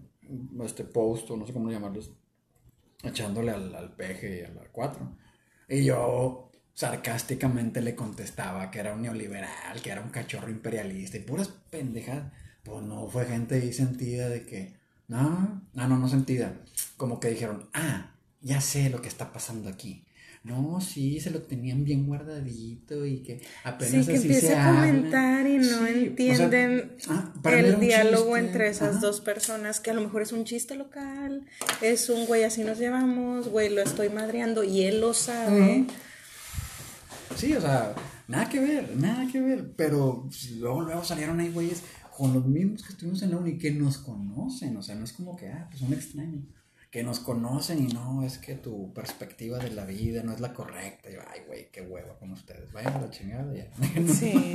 este 0.63 0.83
post, 0.83 1.29
o 1.31 1.37
no 1.37 1.45
sé 1.45 1.53
cómo 1.53 1.71
llamarlos, 1.71 2.11
echándole 3.03 3.51
al, 3.51 3.73
al 3.75 3.95
peje 3.95 4.39
y 4.39 4.43
al 4.43 4.69
4. 4.71 5.17
Y 5.69 5.85
yo 5.85 6.51
sarcásticamente 6.73 7.81
le 7.81 7.95
contestaba 7.95 8.71
que 8.71 8.79
era 8.79 8.93
un 8.93 9.03
neoliberal, 9.03 9.81
que 9.81 9.91
era 9.91 10.01
un 10.01 10.09
cachorro 10.09 10.49
imperialista 10.49 11.17
y 11.17 11.21
puras 11.21 11.49
pendejas. 11.69 12.31
Pues 12.63 12.83
no 12.83 13.07
fue 13.07 13.25
gente 13.25 13.55
ahí 13.55 13.73
sentida 13.73 14.29
de 14.29 14.45
que, 14.45 14.77
no, 15.07 15.61
no, 15.73 15.87
no, 15.87 15.97
no 15.97 16.07
sentida. 16.07 16.61
Como 16.97 17.19
que 17.19 17.29
dijeron, 17.29 17.69
ah, 17.73 18.15
ya 18.41 18.61
sé 18.61 18.89
lo 18.89 19.01
que 19.01 19.09
está 19.09 19.31
pasando 19.33 19.69
aquí. 19.69 20.05
No, 20.43 20.81
sí, 20.81 21.21
se 21.21 21.31
lo 21.31 21.41
tenían 21.41 21.85
bien 21.85 22.05
guardadito 22.05 23.05
y 23.05 23.19
que 23.23 23.41
apenas 23.63 24.05
sí, 24.05 24.11
que 24.11 24.17
empieza 24.17 24.61
a 24.61 24.75
comentar 24.75 25.47
y 25.47 25.57
no 25.57 25.87
entienden 25.87 26.97
ah, 27.07 27.33
el 27.45 27.79
diálogo 27.79 28.35
entre 28.35 28.67
esas 28.67 28.99
dos 28.99 29.21
personas, 29.21 29.79
que 29.79 29.91
a 29.91 29.93
lo 29.93 30.01
mejor 30.01 30.21
es 30.21 30.33
un 30.33 30.43
chiste 30.43 30.75
local, 30.75 31.45
es 31.81 32.09
un 32.09 32.25
güey 32.25 32.43
así 32.43 32.65
nos 32.65 32.77
llevamos, 32.77 33.47
güey, 33.47 33.69
lo 33.69 33.81
estoy 33.81 34.09
madreando 34.09 34.65
y 34.65 34.83
él 34.83 34.99
lo 34.99 35.13
sabe. 35.13 35.85
Sí, 37.37 37.53
o 37.53 37.61
sea, 37.61 37.95
nada 38.27 38.49
que 38.49 38.59
ver, 38.59 38.97
nada 38.97 39.25
que 39.31 39.39
ver, 39.39 39.71
pero 39.77 40.27
luego, 40.59 40.81
luego 40.81 41.05
salieron 41.05 41.39
ahí 41.39 41.51
güeyes 41.51 41.83
con 42.17 42.33
los 42.33 42.45
mismos 42.45 42.83
que 42.83 42.91
estuvimos 42.91 43.21
en 43.21 43.31
la 43.31 43.37
uni 43.37 43.57
que 43.57 43.71
nos 43.71 43.97
conocen, 43.97 44.75
o 44.75 44.83
sea, 44.83 44.95
no 44.95 45.05
es 45.05 45.13
como 45.13 45.37
que, 45.37 45.47
ah, 45.47 45.69
pues 45.71 45.81
un 45.83 45.93
extraño 45.93 46.43
que 46.93 47.03
nos 47.03 47.19
conocen 47.19 47.79
y 47.79 47.91
no, 47.91 48.23
es 48.23 48.37
que 48.37 48.53
tu 48.53 48.93
perspectiva 48.93 49.57
de 49.57 49.71
la 49.71 49.83
vida 49.83 50.21
no 50.21 50.31
es 50.31 50.39
la 50.39 50.53
correcta. 50.53 51.09
Y 51.09 51.13
yo, 51.13 51.21
ay, 51.27 51.41
güey, 51.47 51.71
qué 51.71 51.81
huevo 51.81 52.15
con 52.19 52.29
ustedes. 52.29 52.71
Vayan 52.71 52.93
a 52.93 53.01
la 53.01 53.09
chingada 53.09 53.51
ya. 53.51 53.67
Sí. 54.13 54.53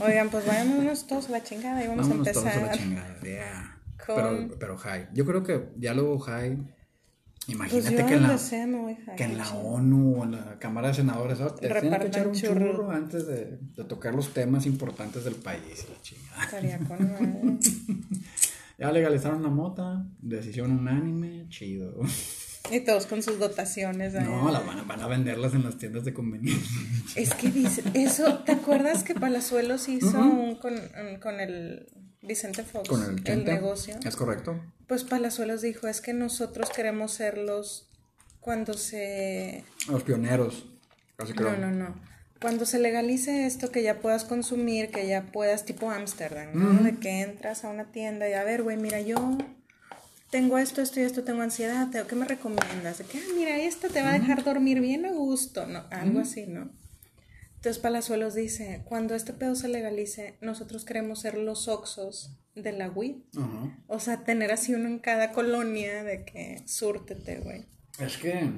Oigan, 0.00 0.28
pues 0.28 0.44
vámonos 0.44 1.06
todos 1.06 1.28
a 1.28 1.30
la 1.30 1.44
chingada 1.44 1.84
y 1.84 1.86
vamos 1.86 2.10
a 2.10 2.14
empezar. 2.14 2.52
Todos 2.52 2.56
a 2.56 2.66
la 2.66 2.72
chingada, 2.72 3.20
yeah. 3.20 3.80
Pero, 4.04 4.58
pero 4.58 4.76
high. 4.76 5.06
Yo 5.14 5.24
creo 5.24 5.44
que 5.44 5.68
diálogo 5.76 6.18
high. 6.18 6.58
Imagínate 7.46 7.94
pues 7.94 8.06
que, 8.06 8.14
en 8.14 8.22
la, 8.22 9.16
que 9.16 9.24
en 9.24 9.38
la 9.38 9.50
ONU 9.50 10.20
o 10.20 10.24
en 10.24 10.32
la 10.32 10.58
Cámara 10.58 10.88
de 10.88 10.94
Senadores 10.94 11.38
¿no? 11.38 11.54
te 11.54 11.68
tienen 11.68 12.00
que 12.00 12.06
echar 12.08 12.26
un 12.26 12.34
churro, 12.34 12.90
antes 12.90 13.28
de, 13.28 13.58
de, 13.76 13.84
tocar 13.84 14.16
los 14.16 14.34
temas 14.34 14.66
importantes 14.66 15.22
del 15.22 15.36
país. 15.36 15.86
La 15.88 16.02
chingada. 16.02 16.44
Estaría 16.44 16.78
con 16.78 17.60
Ya 18.82 18.90
legalizaron 18.90 19.44
la 19.44 19.48
mota, 19.48 20.04
decisión 20.20 20.72
unánime, 20.72 21.46
chido. 21.48 22.00
Y 22.68 22.80
todos 22.80 23.06
con 23.06 23.22
sus 23.22 23.38
dotaciones. 23.38 24.12
No, 24.14 24.50
la 24.50 24.58
van, 24.58 24.88
van, 24.88 25.00
a 25.00 25.06
venderlas 25.06 25.54
en 25.54 25.62
las 25.62 25.78
tiendas 25.78 26.04
de 26.04 26.12
conveniencia. 26.12 26.80
Es 27.14 27.32
que 27.32 27.52
dice, 27.52 27.84
eso, 27.94 28.40
¿te 28.40 28.50
acuerdas 28.50 29.04
que 29.04 29.14
Palazuelos 29.14 29.88
hizo 29.88 30.18
un 30.18 30.56
con, 30.56 30.74
con, 31.20 31.38
el 31.38 31.86
Vicente 32.22 32.64
Fox, 32.64 32.88
con 32.88 33.04
el, 33.04 33.22
el, 33.24 33.44
negocio? 33.44 33.94
Es 34.04 34.16
correcto. 34.16 34.60
Pues 34.88 35.04
Palazuelos 35.04 35.62
dijo, 35.62 35.86
es 35.86 36.00
que 36.00 36.12
nosotros 36.12 36.68
queremos 36.70 37.12
ser 37.12 37.38
los, 37.38 37.88
cuando 38.40 38.74
se... 38.74 39.64
Los 39.88 40.02
pioneros. 40.02 40.66
Casi 41.16 41.34
no, 41.34 41.56
no, 41.56 41.70
no 41.70 42.11
cuando 42.42 42.66
se 42.66 42.78
legalice 42.78 43.46
esto, 43.46 43.70
que 43.70 43.82
ya 43.82 44.00
puedas 44.00 44.24
consumir, 44.24 44.90
que 44.90 45.06
ya 45.06 45.22
puedas, 45.32 45.64
tipo 45.64 45.90
Ámsterdam, 45.90 46.50
¿no? 46.52 46.82
De 46.82 46.96
que 46.96 47.22
entras 47.22 47.64
a 47.64 47.70
una 47.70 47.92
tienda 47.92 48.28
y 48.28 48.34
a 48.34 48.44
ver, 48.44 48.62
güey, 48.62 48.76
mira, 48.76 49.00
yo 49.00 49.38
tengo 50.30 50.58
esto, 50.58 50.82
esto 50.82 51.00
y 51.00 51.04
esto, 51.04 51.24
tengo 51.24 51.42
ansiedad, 51.42 51.88
¿qué 52.06 52.14
me 52.14 52.26
recomiendas? 52.26 52.98
De 52.98 53.04
que, 53.04 53.18
ah, 53.18 53.32
mira, 53.36 53.56
esta 53.56 53.88
te 53.88 54.02
va 54.02 54.10
a 54.10 54.18
dejar 54.18 54.44
dormir 54.44 54.80
bien 54.80 55.06
a 55.06 55.12
gusto, 55.12 55.66
¿no? 55.66 55.84
Algo 55.90 56.20
así, 56.20 56.46
¿no? 56.46 56.70
Entonces 57.56 57.80
Palazuelos 57.80 58.34
dice, 58.34 58.82
cuando 58.86 59.14
este 59.14 59.32
pedo 59.32 59.54
se 59.54 59.68
legalice, 59.68 60.36
nosotros 60.40 60.84
queremos 60.84 61.20
ser 61.20 61.38
los 61.38 61.68
oxos 61.68 62.36
de 62.56 62.72
la 62.72 62.90
Wii. 62.90 63.24
O 63.86 64.00
sea, 64.00 64.24
tener 64.24 64.50
así 64.50 64.74
uno 64.74 64.88
en 64.88 64.98
cada 64.98 65.30
colonia 65.30 66.02
de 66.02 66.24
que 66.24 66.60
súrtete, 66.66 67.38
güey. 67.38 67.66
Es 68.00 68.16
que, 68.16 68.50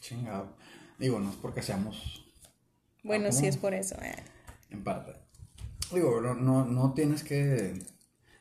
chingado. 0.00 0.56
Digo, 0.98 1.20
no 1.20 1.28
es 1.28 1.36
porque 1.36 1.60
seamos 1.60 2.25
bueno, 3.06 3.32
sí 3.32 3.46
es 3.46 3.56
por 3.56 3.74
eso. 3.74 3.96
Eh. 4.02 4.16
En 4.70 4.82
parte. 4.82 5.12
Digo, 5.92 6.20
no, 6.20 6.64
no, 6.64 6.94
tienes 6.94 7.22
que... 7.22 7.78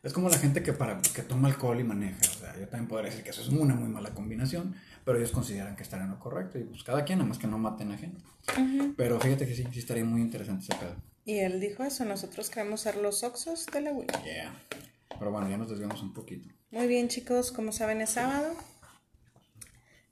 Es 0.04 0.14
como 0.14 0.30
la 0.30 0.38
gente 0.38 0.62
que, 0.62 0.74
para, 0.74 1.02
que 1.02 1.22
toma 1.22 1.48
alcohol 1.48 1.80
y 1.80 1.84
maneja. 1.84 2.20
O 2.20 2.40
sea, 2.40 2.60
yo 2.60 2.68
también 2.68 2.88
podría 2.88 3.10
decir 3.10 3.24
que 3.24 3.32
eso 3.32 3.42
es 3.42 3.50
una 3.50 3.74
muy 3.74 3.90
mala 3.90 4.12
combinación, 4.12 4.76
pero 5.04 5.18
ellos 5.18 5.32
consideran 5.32 5.76
que 5.76 5.84
están 5.84 6.02
en 6.02 6.12
lo 6.12 6.20
correcto. 6.20 6.60
Y 6.60 6.64
pues 6.64 6.84
cada 6.84 7.06
quien, 7.06 7.20
nada 7.20 7.30
más 7.30 7.38
que 7.38 7.48
no 7.48 7.58
maten 7.58 7.92
a 7.92 7.98
gente. 7.98 8.22
Pero 8.98 9.20
fíjate 9.20 9.48
que 9.48 9.56
sí, 9.56 9.66
sí 9.72 9.80
estaría 9.80 10.06
muy 10.06 10.22
interesante 10.22 10.66
ese 10.66 10.76
pedo. 10.76 10.96
Y 11.26 11.40
él 11.40 11.60
dijo 11.60 11.84
eso, 11.84 12.06
nosotros 12.06 12.52
queremos 12.52 12.82
ser 12.82 12.98
los 12.98 13.24
oxos 13.24 13.66
de 13.66 13.82
la 13.82 13.92
Wii. 13.92 14.08
Yeah. 14.24 14.54
Pero 15.18 15.32
bueno, 15.32 15.50
ya 15.50 15.58
nos 15.58 15.70
desviamos 15.70 16.02
un 16.04 16.14
poquito. 16.14 16.50
Muy 16.70 16.88
bien, 16.88 17.08
chicos, 17.08 17.52
como 17.52 17.72
saben 17.72 18.02
es 18.02 18.12
sábado. 18.12 18.54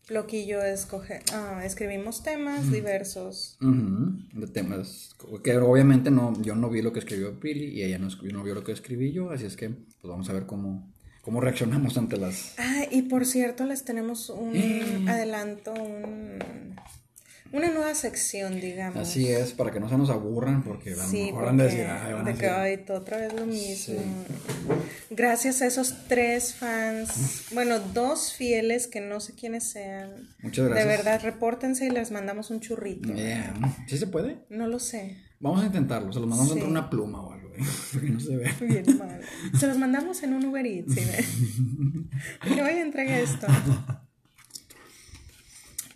Loquillo 0.10 0.62
escoge, 0.62 1.22
ah, 1.32 1.62
escribimos 1.66 2.24
temas 2.24 2.70
diversos. 2.72 3.58
De 3.60 4.48
temas 4.48 5.16
que 5.44 5.58
obviamente 5.58 6.12
no, 6.12 6.34
yo 6.42 6.56
no 6.56 6.70
vi 6.70 6.82
lo 6.82 6.92
que 6.92 7.00
escribió 7.00 7.40
Pili 7.40 7.68
y 7.68 7.84
ella 7.84 8.00
no, 8.00 8.10
no 8.10 8.44
vio 8.44 8.54
lo 8.54 8.64
que 8.64 8.74
escribí 8.74 9.14
yo, 9.14 9.32
así 9.32 9.46
es 9.46 9.56
que 9.56 9.70
pues 9.70 10.04
vamos 10.04 10.30
a 10.30 10.34
ver 10.34 10.46
cómo, 10.46 10.92
cómo 11.22 11.40
reaccionamos 11.40 11.98
ante 11.98 12.18
las... 12.18 12.56
Ah, 12.58 12.84
y 12.92 13.04
por 13.04 13.26
cierto 13.26 13.66
les 13.66 13.86
tenemos 13.86 14.30
un 14.30 14.54
adelanto, 15.08 15.74
un 15.74 16.76
una 17.54 17.70
nueva 17.70 17.94
sección, 17.94 18.60
digamos. 18.60 18.98
Así 18.98 19.28
es, 19.30 19.54
para 19.54 19.72
que 19.72 19.80
no 19.80 19.88
se 19.88 19.98
nos 19.98 20.10
aburran, 20.10 20.64
porque 20.64 20.94
a 20.94 20.98
lo 20.98 21.08
mejor 21.08 21.48
han 21.48 21.58
de 21.58 21.64
decir, 21.66 21.86
van 21.88 22.26
de 22.26 22.34
que 22.36 22.92
otra 22.92 23.18
vez 23.18 23.34
lo 23.34 23.46
mismo. 23.46 23.96
Gracias 25.12 25.62
a 25.62 25.68
esos 25.68 26.08
tres 26.08 26.56
fans, 26.56 27.46
bueno, 27.54 27.80
dos 27.80 28.34
fieles 28.34 28.88
que 28.88 29.02
no 29.02 29.20
sé 29.20 29.36
quiénes 29.36 29.64
sean. 29.66 30.30
Muchas 30.42 30.66
gracias. 30.66 30.88
De 30.88 30.98
verdad, 30.98 31.22
repórtense 31.24 31.86
y 31.86 31.92
les 31.92 32.12
mandamos 32.12 32.50
un 32.50 32.60
churrito. 32.60 33.14
¿Sí 33.88 33.98
se 33.98 34.08
puede? 34.08 34.40
No 34.50 34.68
lo 34.68 34.80
sé. 34.80 35.18
Vamos 35.40 35.62
a 35.62 35.66
intentarlo, 35.68 36.12
se 36.12 36.20
los 36.20 36.28
mandamos 36.30 36.54
entre 36.54 36.70
una 36.70 36.90
pluma 36.90 37.22
o 37.22 37.34
algo, 37.34 37.50
¿eh? 37.50 37.60
porque 37.94 38.10
no 38.10 38.20
se 38.20 38.36
ve. 38.36 38.50
Bien 38.62 38.98
mal. 38.98 39.22
Se 39.60 39.68
los 39.68 39.78
mandamos 39.78 40.24
en 40.24 40.34
un 40.34 40.46
Uber 40.46 40.66
Eats, 40.66 40.96
¿sí? 40.96 41.02
Pero 42.44 42.66
hoy 42.66 42.76
entrega 42.80 43.20
esto. 43.20 43.46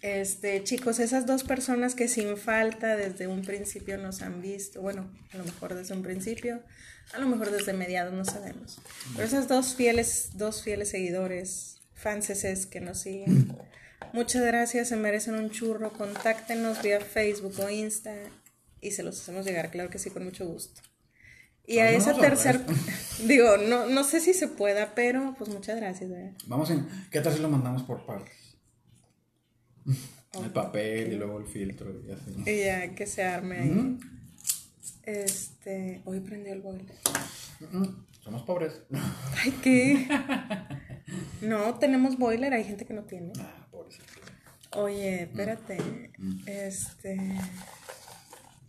Este, 0.02 0.64
chicos, 0.64 1.00
esas 1.00 1.26
dos 1.26 1.44
personas 1.44 1.96
que 1.96 2.08
sin 2.08 2.38
falta 2.38 2.96
desde 2.96 3.28
un 3.28 3.42
principio 3.42 3.98
nos 3.98 4.22
han 4.22 4.42
visto, 4.42 4.82
bueno, 4.82 5.10
a 5.34 5.38
lo 5.38 5.44
mejor 5.44 5.74
desde 5.74 5.96
un 5.96 6.04
principio, 6.04 6.62
a 7.14 7.20
lo 7.20 7.28
mejor 7.28 7.52
desde 7.52 7.74
mediados, 7.74 8.14
no 8.14 8.26
sabemos. 8.26 8.80
Pero 9.14 9.28
esas 9.28 9.48
dos 9.48 9.76
fieles, 9.76 10.32
dos 10.34 10.62
fieles 10.62 10.90
seguidores, 10.90 11.80
fanses 11.94 12.66
que 12.68 12.80
nos 12.80 13.00
siguen, 13.00 13.58
muchas 14.14 14.44
gracias, 14.44 14.90
se 14.90 14.96
merecen 14.96 15.36
un 15.36 15.50
churro, 15.50 15.92
contáctenos 15.94 16.82
vía 16.84 17.00
Facebook 17.00 17.60
o 17.60 17.70
Insta 17.70 18.14
y 18.82 18.92
se 18.92 19.02
los 19.02 19.20
hacemos 19.20 19.46
llegar, 19.46 19.72
claro 19.72 19.90
que 19.90 19.98
sí, 19.98 20.12
con 20.12 20.24
mucho 20.24 20.46
gusto. 20.46 20.82
Y 21.66 21.80
a 21.80 21.92
esa 21.92 22.14
tercera, 22.14 22.62
digo, 23.26 23.58
no, 23.58 23.88
no 23.88 24.04
sé 24.06 24.22
si 24.22 24.34
se 24.34 24.48
pueda, 24.48 24.96
pero 24.96 25.36
pues 25.38 25.50
muchas 25.50 25.76
gracias. 25.76 26.10
Vamos 26.46 26.70
en, 26.70 26.88
¿qué 27.12 27.20
tal 27.20 27.34
si 27.34 27.42
lo 27.42 27.50
mandamos 27.50 27.84
por 27.84 28.06
partes? 28.06 28.37
El 30.44 30.52
papel 30.52 31.14
y 31.14 31.16
luego 31.16 31.40
el 31.40 31.46
filtro 31.46 31.92
y 32.06 32.12
así. 32.12 32.44
Y 32.46 32.66
ya 32.66 32.94
que 32.94 33.06
se 33.08 33.24
arme 33.24 33.60
ahí. 33.60 33.98
Este. 35.04 36.02
Hoy 36.06 36.20
prendió 36.20 36.54
el 36.54 36.62
boiler. 36.62 36.96
Somos 38.24 38.44
pobres. 38.44 38.82
Ay, 39.44 39.52
¿qué? 39.64 40.08
No, 41.42 41.76
tenemos 41.76 42.18
boiler, 42.18 42.54
hay 42.54 42.66
gente 42.66 42.86
que 42.86 42.94
no 42.94 43.04
tiene. 43.04 43.32
Ah, 43.40 43.68
pobrecito. 43.72 44.04
Oye, 44.72 45.24
espérate. 45.24 46.12
Este. 46.46 47.18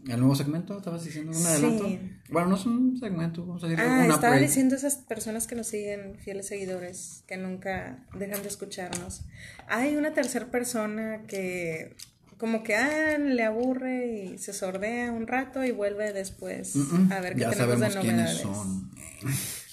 ¿El 0.06 0.20
nuevo 0.20 0.34
segmento? 0.34 0.78
¿Estabas 0.78 1.04
diciendo 1.04 1.36
un 1.36 1.44
adelanto? 1.44 1.88
Sí. 1.88 2.00
Bueno, 2.30 2.48
no 2.48 2.56
es 2.56 2.66
un 2.66 2.98
segmento, 2.98 3.44
vamos 3.44 3.64
a 3.64 3.66
decir 3.66 3.84
Ah, 3.84 4.02
un 4.04 4.12
estaba 4.12 4.36
diciendo 4.36 4.76
esas 4.76 4.96
personas 4.96 5.46
que 5.46 5.54
nos 5.54 5.66
siguen, 5.66 6.16
fieles 6.18 6.46
seguidores, 6.46 7.24
que 7.26 7.36
nunca 7.36 8.06
dejan 8.14 8.42
de 8.42 8.48
escucharnos. 8.48 9.22
Hay 9.66 9.96
una 9.96 10.14
tercera 10.14 10.46
persona 10.50 11.22
que 11.26 11.96
como 12.38 12.62
que 12.62 12.76
ah, 12.76 13.18
le 13.18 13.42
aburre 13.42 14.06
y 14.06 14.38
se 14.38 14.52
sordea 14.52 15.10
un 15.10 15.26
rato 15.26 15.64
y 15.64 15.72
vuelve 15.72 16.12
después 16.12 16.76
a 17.10 17.20
ver 17.20 17.34
qué 17.34 17.40
ya 17.40 17.50
tenemos 17.50 17.80
de 17.80 17.90
novedades. 17.90 18.38
son. 18.38 18.90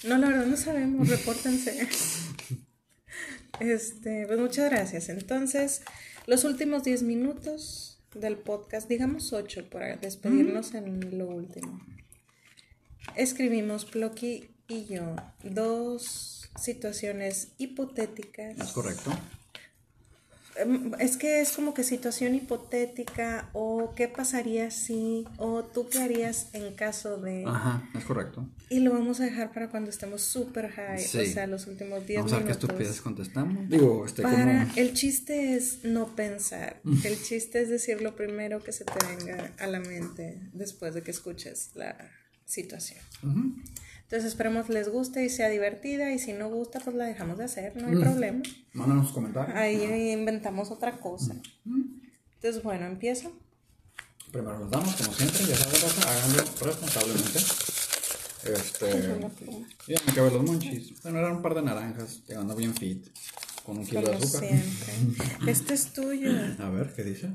No, 0.04 0.18
la 0.18 0.28
verdad 0.28 0.46
no 0.46 0.56
sabemos, 0.56 1.08
repórtense. 1.08 1.88
Este, 3.58 4.26
pues 4.26 4.38
muchas 4.38 4.70
gracias. 4.70 5.08
Entonces, 5.08 5.80
los 6.26 6.44
últimos 6.44 6.84
10 6.84 7.04
minutos 7.04 7.95
del 8.14 8.36
podcast, 8.36 8.88
digamos 8.88 9.32
8 9.32 9.68
para 9.70 9.96
despedirnos 9.96 10.74
en 10.74 11.18
lo 11.18 11.28
último. 11.28 11.80
Escribimos 13.14 13.84
Plocky 13.84 14.48
y 14.68 14.84
yo 14.86 15.16
dos 15.42 16.50
situaciones 16.58 17.52
hipotéticas. 17.58 18.58
¿Es 18.58 18.72
correcto? 18.72 19.10
Em, 20.58 20.92
Es 20.98 21.16
que 21.16 21.40
es 21.40 21.52
como 21.52 21.74
que 21.74 21.84
situación 21.84 22.34
hipotética 22.34 23.48
o 23.52 23.92
qué 23.94 24.08
pasaría 24.08 24.70
si 24.70 25.24
o 25.36 25.62
tú 25.64 25.88
qué 25.88 25.98
harías 26.02 26.48
en 26.52 26.74
caso 26.74 27.18
de... 27.18 27.44
Ajá, 27.46 27.88
es 27.94 28.04
correcto. 28.04 28.48
Y 28.68 28.80
lo 28.80 28.92
vamos 28.92 29.20
a 29.20 29.24
dejar 29.24 29.52
para 29.52 29.68
cuando 29.70 29.90
estemos 29.90 30.22
super 30.22 30.70
high, 30.70 30.98
Sí. 30.98 31.18
o 31.18 31.26
sea, 31.26 31.46
los 31.46 31.66
últimos 31.66 32.06
10 32.06 32.18
Vamos 32.18 32.32
a 32.32 32.36
ver 32.36 32.44
qué 32.44 32.48
minutos. 32.50 32.68
estupideces 32.70 33.00
contestamos. 33.02 33.68
Digo, 33.68 34.04
este, 34.06 34.22
Para, 34.22 34.64
como... 34.64 34.72
el 34.76 34.92
chiste 34.94 35.54
es 35.54 35.84
no 35.84 36.14
pensar. 36.16 36.80
El 37.04 37.22
chiste 37.22 37.60
es 37.62 37.68
decir 37.68 38.00
lo 38.02 38.16
primero 38.16 38.62
que 38.62 38.72
se 38.72 38.84
te 38.84 38.92
venga 39.06 39.52
a 39.58 39.66
la 39.66 39.80
mente 39.80 40.40
después 40.52 40.94
de 40.94 41.02
que 41.02 41.10
escuches 41.10 41.70
la 41.74 41.96
situación. 42.44 43.00
Ujú. 43.22 43.54
Entonces 44.06 44.24
esperemos 44.30 44.68
les 44.68 44.88
guste 44.88 45.24
y 45.24 45.28
sea 45.28 45.48
divertida 45.48 46.12
y 46.12 46.18
si 46.20 46.32
no 46.32 46.48
gusta 46.48 46.78
pues 46.80 46.94
la 46.94 47.06
dejamos 47.06 47.38
de 47.38 47.44
hacer, 47.44 47.76
no 47.76 47.88
hay 47.88 47.96
Mm. 47.96 48.00
problema. 48.02 48.42
Mándanos 48.72 49.10
comentarios. 49.12 49.56
Ahí 49.56 50.12
inventamos 50.12 50.70
otra 50.70 50.92
cosa. 50.98 51.34
Entonces 52.34 52.62
bueno, 52.62 52.86
empiezo. 52.86 53.32
Primero 54.30 54.58
los 54.58 54.70
damos, 54.70 54.94
como 54.96 55.12
siempre, 55.12 55.44
ya 55.46 55.56
saben, 55.56 56.08
háganlo 56.08 56.42
responsablemente. 56.62 57.38
Este. 58.44 59.18
Ya 59.88 60.00
me 60.06 60.12
acabé 60.12 60.30
los 60.30 60.42
monchis. 60.44 61.02
Bueno, 61.02 61.18
eran 61.18 61.36
un 61.36 61.42
par 61.42 61.54
de 61.54 61.62
naranjas, 61.62 62.22
llegando 62.26 62.54
bien 62.54 62.74
fit, 62.74 63.08
con 63.64 63.78
un 63.78 63.84
kilo 63.86 64.02
de 64.02 64.14
azúcar. 64.14 64.44
siempre. 64.48 65.50
Este 65.50 65.74
es 65.74 65.92
tuyo. 65.92 66.30
A 66.60 66.70
ver, 66.70 66.92
¿qué 66.94 67.02
dice? 67.02 67.30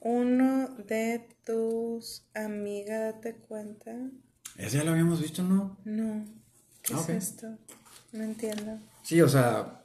Uno 0.00 0.68
de 0.88 1.28
tus 1.44 2.24
amigas, 2.34 3.14
date 3.14 3.34
cuenta. 3.36 3.92
Ese 4.60 4.78
ya 4.78 4.84
lo 4.84 4.92
habíamos 4.92 5.20
visto, 5.20 5.42
¿no? 5.42 5.78
No. 5.84 6.24
¿Qué 6.82 6.94
Ah, 6.94 7.00
es 7.02 7.08
esto? 7.10 7.46
No 8.12 8.24
entiendo. 8.24 8.78
Sí, 9.02 9.20
o 9.20 9.28
sea, 9.28 9.82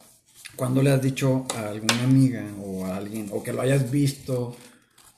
cuando 0.56 0.82
le 0.82 0.92
has 0.92 1.02
dicho 1.02 1.46
a 1.56 1.70
alguna 1.70 2.04
amiga 2.04 2.44
o 2.64 2.86
a 2.86 2.98
alguien, 2.98 3.30
o 3.32 3.42
que 3.44 3.54
lo 3.54 3.62
hayas 3.62 3.90
visto, 3.92 4.56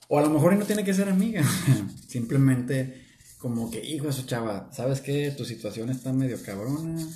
o 0.07 0.19
a 0.19 0.21
lo 0.21 0.29
mejor 0.29 0.55
no 0.55 0.65
tiene 0.65 0.83
que 0.83 0.93
ser 0.93 1.09
amiga, 1.09 1.43
simplemente 2.07 3.05
como 3.39 3.69
que, 3.69 3.83
hijo 3.83 4.07
de 4.07 4.13
su 4.13 4.23
chava, 4.25 4.69
¿sabes 4.73 5.01
qué? 5.01 5.31
Tu 5.31 5.45
situación 5.45 5.89
está 5.89 6.11
medio 6.13 6.41
cabrona. 6.43 7.07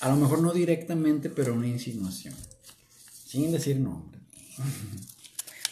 A 0.00 0.08
lo 0.08 0.16
mejor 0.16 0.40
no 0.40 0.52
directamente, 0.52 1.28
pero 1.30 1.54
una 1.54 1.66
insinuación. 1.68 2.34
Sin 3.26 3.52
decir 3.52 3.78
nombre. 3.78 4.18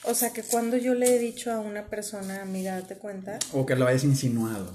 O 0.05 0.15
sea 0.15 0.33
que 0.33 0.43
cuando 0.43 0.77
yo 0.77 0.95
le 0.95 1.17
he 1.17 1.19
dicho 1.19 1.51
a 1.53 1.59
una 1.59 1.87
persona, 1.87 2.43
amiga, 2.43 2.75
date 2.81 2.97
cuenta. 2.97 3.39
O 3.53 3.67
que 3.67 3.75
lo 3.75 3.87
hayas 3.87 4.05
insinuado. 4.05 4.73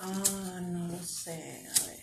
Ah, 0.00 0.60
no 0.62 0.88
lo 0.88 1.02
sé. 1.02 1.66
A 1.68 1.86
ver. 1.86 2.00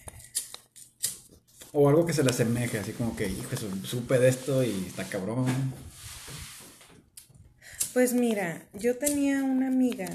O 1.74 1.90
algo 1.90 2.06
que 2.06 2.14
se 2.14 2.24
le 2.24 2.30
asemeje, 2.30 2.80
así 2.80 2.92
como 2.94 3.16
que, 3.16 3.28
hijo, 3.28 3.56
su- 3.58 3.86
supe 3.86 4.18
de 4.20 4.30
esto 4.30 4.64
y 4.64 4.86
está 4.88 5.04
cabrón. 5.04 5.46
Pues 7.94 8.14
mira, 8.14 8.64
yo 8.74 8.98
tenía 8.98 9.44
una 9.44 9.68
amiga. 9.68 10.08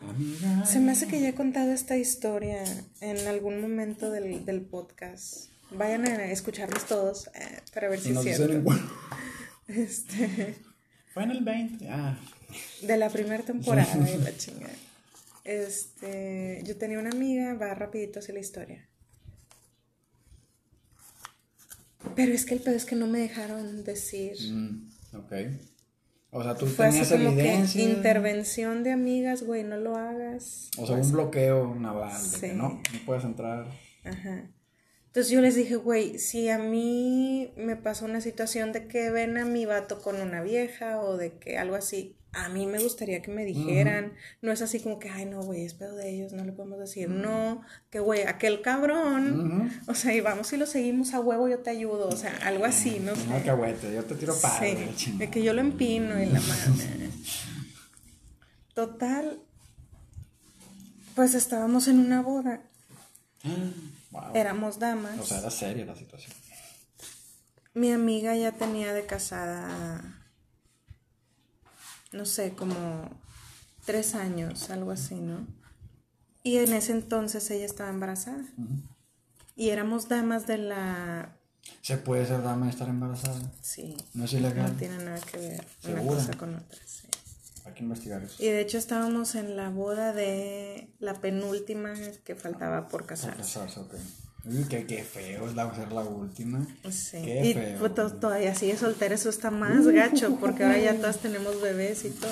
Amiga. 0.00 0.64
Se 0.66 0.80
me 0.80 0.92
hace 0.92 1.06
que 1.06 1.20
ya 1.20 1.28
he 1.28 1.34
contado 1.34 1.70
esta 1.72 1.96
historia 1.96 2.64
en 3.00 3.28
algún 3.28 3.60
momento 3.60 4.10
del, 4.10 4.44
del 4.44 4.62
podcast. 4.62 5.46
Vayan 5.70 6.06
a 6.06 6.24
escucharlos 6.30 6.86
todos 6.86 7.28
eh, 7.34 7.60
para 7.72 7.88
ver 7.88 8.00
si 8.00 8.10
Y 8.12 8.16
es 8.16 8.36
cierto. 8.36 8.70
Este, 9.68 10.56
Fue 11.14 11.22
en 11.22 11.30
el 11.30 11.44
20. 11.44 11.88
Ah. 11.88 12.18
de 12.82 12.96
la 12.96 13.08
primera 13.10 13.42
temporada 13.44 13.94
de 13.94 14.18
la 14.18 14.36
chingada. 14.36 14.74
Este, 15.44 16.62
yo 16.64 16.76
tenía 16.76 16.98
una 16.98 17.10
amiga, 17.10 17.54
va 17.54 17.74
rapidito 17.74 18.18
hacia 18.20 18.34
la 18.34 18.40
historia. 18.40 18.88
Pero 22.16 22.32
es 22.32 22.44
que 22.44 22.54
el 22.54 22.60
pedo 22.60 22.74
es 22.76 22.84
que 22.84 22.96
no 22.96 23.06
me 23.06 23.20
dejaron 23.20 23.84
decir. 23.84 24.36
Mm, 24.52 24.90
ok. 25.16 25.32
O 26.30 26.42
sea, 26.42 26.56
tú 26.56 26.66
Fue 26.66 26.86
así 26.86 27.00
tenías 27.02 27.12
como 27.12 27.30
evidencia. 27.40 27.84
que 27.84 27.90
intervención 27.92 28.82
de 28.84 28.92
amigas, 28.92 29.42
güey, 29.42 29.64
no 29.64 29.76
lo 29.76 29.96
hagas. 29.96 30.70
O 30.78 30.86
sea, 30.86 30.96
un 30.96 31.12
bloqueo 31.12 31.74
naval 31.74 32.10
de 32.32 32.40
que 32.40 32.50
Sí. 32.50 32.56
no, 32.56 32.68
no 32.70 32.80
puedes 33.06 33.24
entrar. 33.24 33.66
Ajá. 34.04 34.50
Entonces 35.06 35.30
yo 35.30 35.42
les 35.42 35.54
dije, 35.54 35.76
güey, 35.76 36.18
si 36.18 36.48
a 36.48 36.58
mí 36.58 37.52
me 37.58 37.76
pasó 37.76 38.06
una 38.06 38.22
situación 38.22 38.72
de 38.72 38.88
que 38.88 39.10
ven 39.10 39.36
a 39.36 39.44
mi 39.44 39.66
vato 39.66 40.00
con 40.00 40.20
una 40.22 40.42
vieja 40.42 41.00
o 41.02 41.18
de 41.18 41.32
que 41.38 41.58
algo 41.58 41.76
así, 41.76 42.16
a 42.34 42.48
mí 42.48 42.66
me 42.66 42.78
gustaría 42.78 43.20
que 43.20 43.30
me 43.30 43.44
dijeran. 43.44 44.14
No 44.40 44.52
es 44.52 44.62
así 44.62 44.80
como 44.80 44.98
que, 44.98 45.10
ay, 45.10 45.26
no, 45.26 45.42
güey, 45.42 45.64
es 45.66 45.74
pedo 45.74 45.94
de 45.96 46.08
ellos, 46.10 46.32
no 46.32 46.44
le 46.44 46.52
podemos 46.52 46.78
decir. 46.78 47.08
No, 47.10 47.60
que, 47.90 48.00
güey, 48.00 48.22
aquel 48.22 48.62
cabrón. 48.62 49.70
O 49.86 49.94
sea, 49.94 50.14
y 50.14 50.20
vamos 50.20 50.52
y 50.52 50.56
lo 50.56 50.66
seguimos 50.66 51.12
a 51.12 51.20
huevo, 51.20 51.48
yo 51.48 51.58
te 51.58 51.70
ayudo. 51.70 52.08
O 52.08 52.16
sea, 52.16 52.34
algo 52.44 52.64
así, 52.64 53.00
no 53.00 53.14
sé. 53.14 53.22
Un 53.26 53.32
alcahuete, 53.32 53.92
yo 53.94 54.04
te 54.04 54.14
tiro 54.14 54.34
para 54.40 54.58
Sí, 54.60 55.12
de 55.18 55.30
que 55.30 55.42
yo 55.42 55.52
lo 55.52 55.60
empino 55.60 56.20
y 56.22 56.26
la 56.26 56.40
madre. 56.48 57.10
Total, 58.74 59.38
pues 61.14 61.34
estábamos 61.34 61.88
en 61.88 61.98
una 61.98 62.22
boda, 62.22 62.62
Wow. 64.10 64.22
éramos 64.34 64.78
damas. 64.78 65.18
O 65.18 65.24
sea, 65.24 65.38
era 65.38 65.50
seria 65.50 65.84
la 65.86 65.94
situación. 65.94 66.32
Mi 67.74 67.92
amiga 67.92 68.36
ya 68.36 68.52
tenía 68.52 68.92
de 68.92 69.06
casada, 69.06 70.21
no 72.12 72.24
sé, 72.24 72.52
como 72.54 73.08
tres 73.84 74.14
años, 74.14 74.70
algo 74.70 74.90
así, 74.90 75.14
¿no? 75.16 75.46
Y 76.42 76.58
en 76.58 76.72
ese 76.72 76.92
entonces 76.92 77.50
ella 77.50 77.64
estaba 77.66 77.90
embarazada. 77.90 78.44
Y 79.56 79.68
éramos 79.70 80.08
damas 80.08 80.46
de 80.46 80.58
la... 80.58 81.36
¿Se 81.82 81.96
puede 81.96 82.26
ser 82.26 82.42
dama 82.42 82.66
y 82.66 82.70
estar 82.70 82.88
embarazada? 82.88 83.40
Sí, 83.60 83.96
No 84.14 84.24
es 84.24 84.32
ilegal. 84.32 84.72
no 84.72 84.78
tiene 84.78 84.96
nada 85.04 85.20
que 85.20 85.36
ver 85.38 85.66
una 85.84 85.94
¿Segura? 86.00 86.16
cosa 86.16 86.32
con 86.36 86.54
otra, 86.56 86.78
sí. 86.86 87.06
Hay 87.64 87.74
que 87.74 87.82
investigar 87.84 88.22
eso. 88.24 88.42
Y 88.42 88.46
de 88.46 88.60
hecho 88.60 88.76
estábamos 88.78 89.36
en 89.36 89.56
la 89.56 89.68
boda 89.70 90.12
de 90.12 90.88
la 90.98 91.20
penúltima 91.20 91.94
que 92.24 92.34
faltaba 92.34 92.88
por 92.88 93.06
casarse. 93.06 93.38
casarse, 93.38 93.78
ok. 93.78 93.94
Uy, 94.44 94.64
qué, 94.68 94.86
qué 94.86 95.02
feo 95.04 95.48
es 95.48 95.54
la, 95.54 95.72
ser 95.74 95.92
la 95.92 96.02
última. 96.02 96.66
Sí. 96.90 97.22
Qué 97.22 97.46
y 97.46 97.54
feo. 97.54 97.78
pues, 97.78 97.94
to- 97.94 98.12
todavía 98.14 98.54
sigue 98.54 98.76
soltera, 98.76 99.14
eso 99.14 99.28
está 99.28 99.50
más 99.50 99.86
gacho, 99.86 100.36
porque 100.40 100.64
ahora 100.64 100.78
ya 100.78 100.96
todas 101.00 101.18
tenemos 101.18 101.60
bebés 101.60 102.04
y 102.04 102.10
todo. 102.10 102.30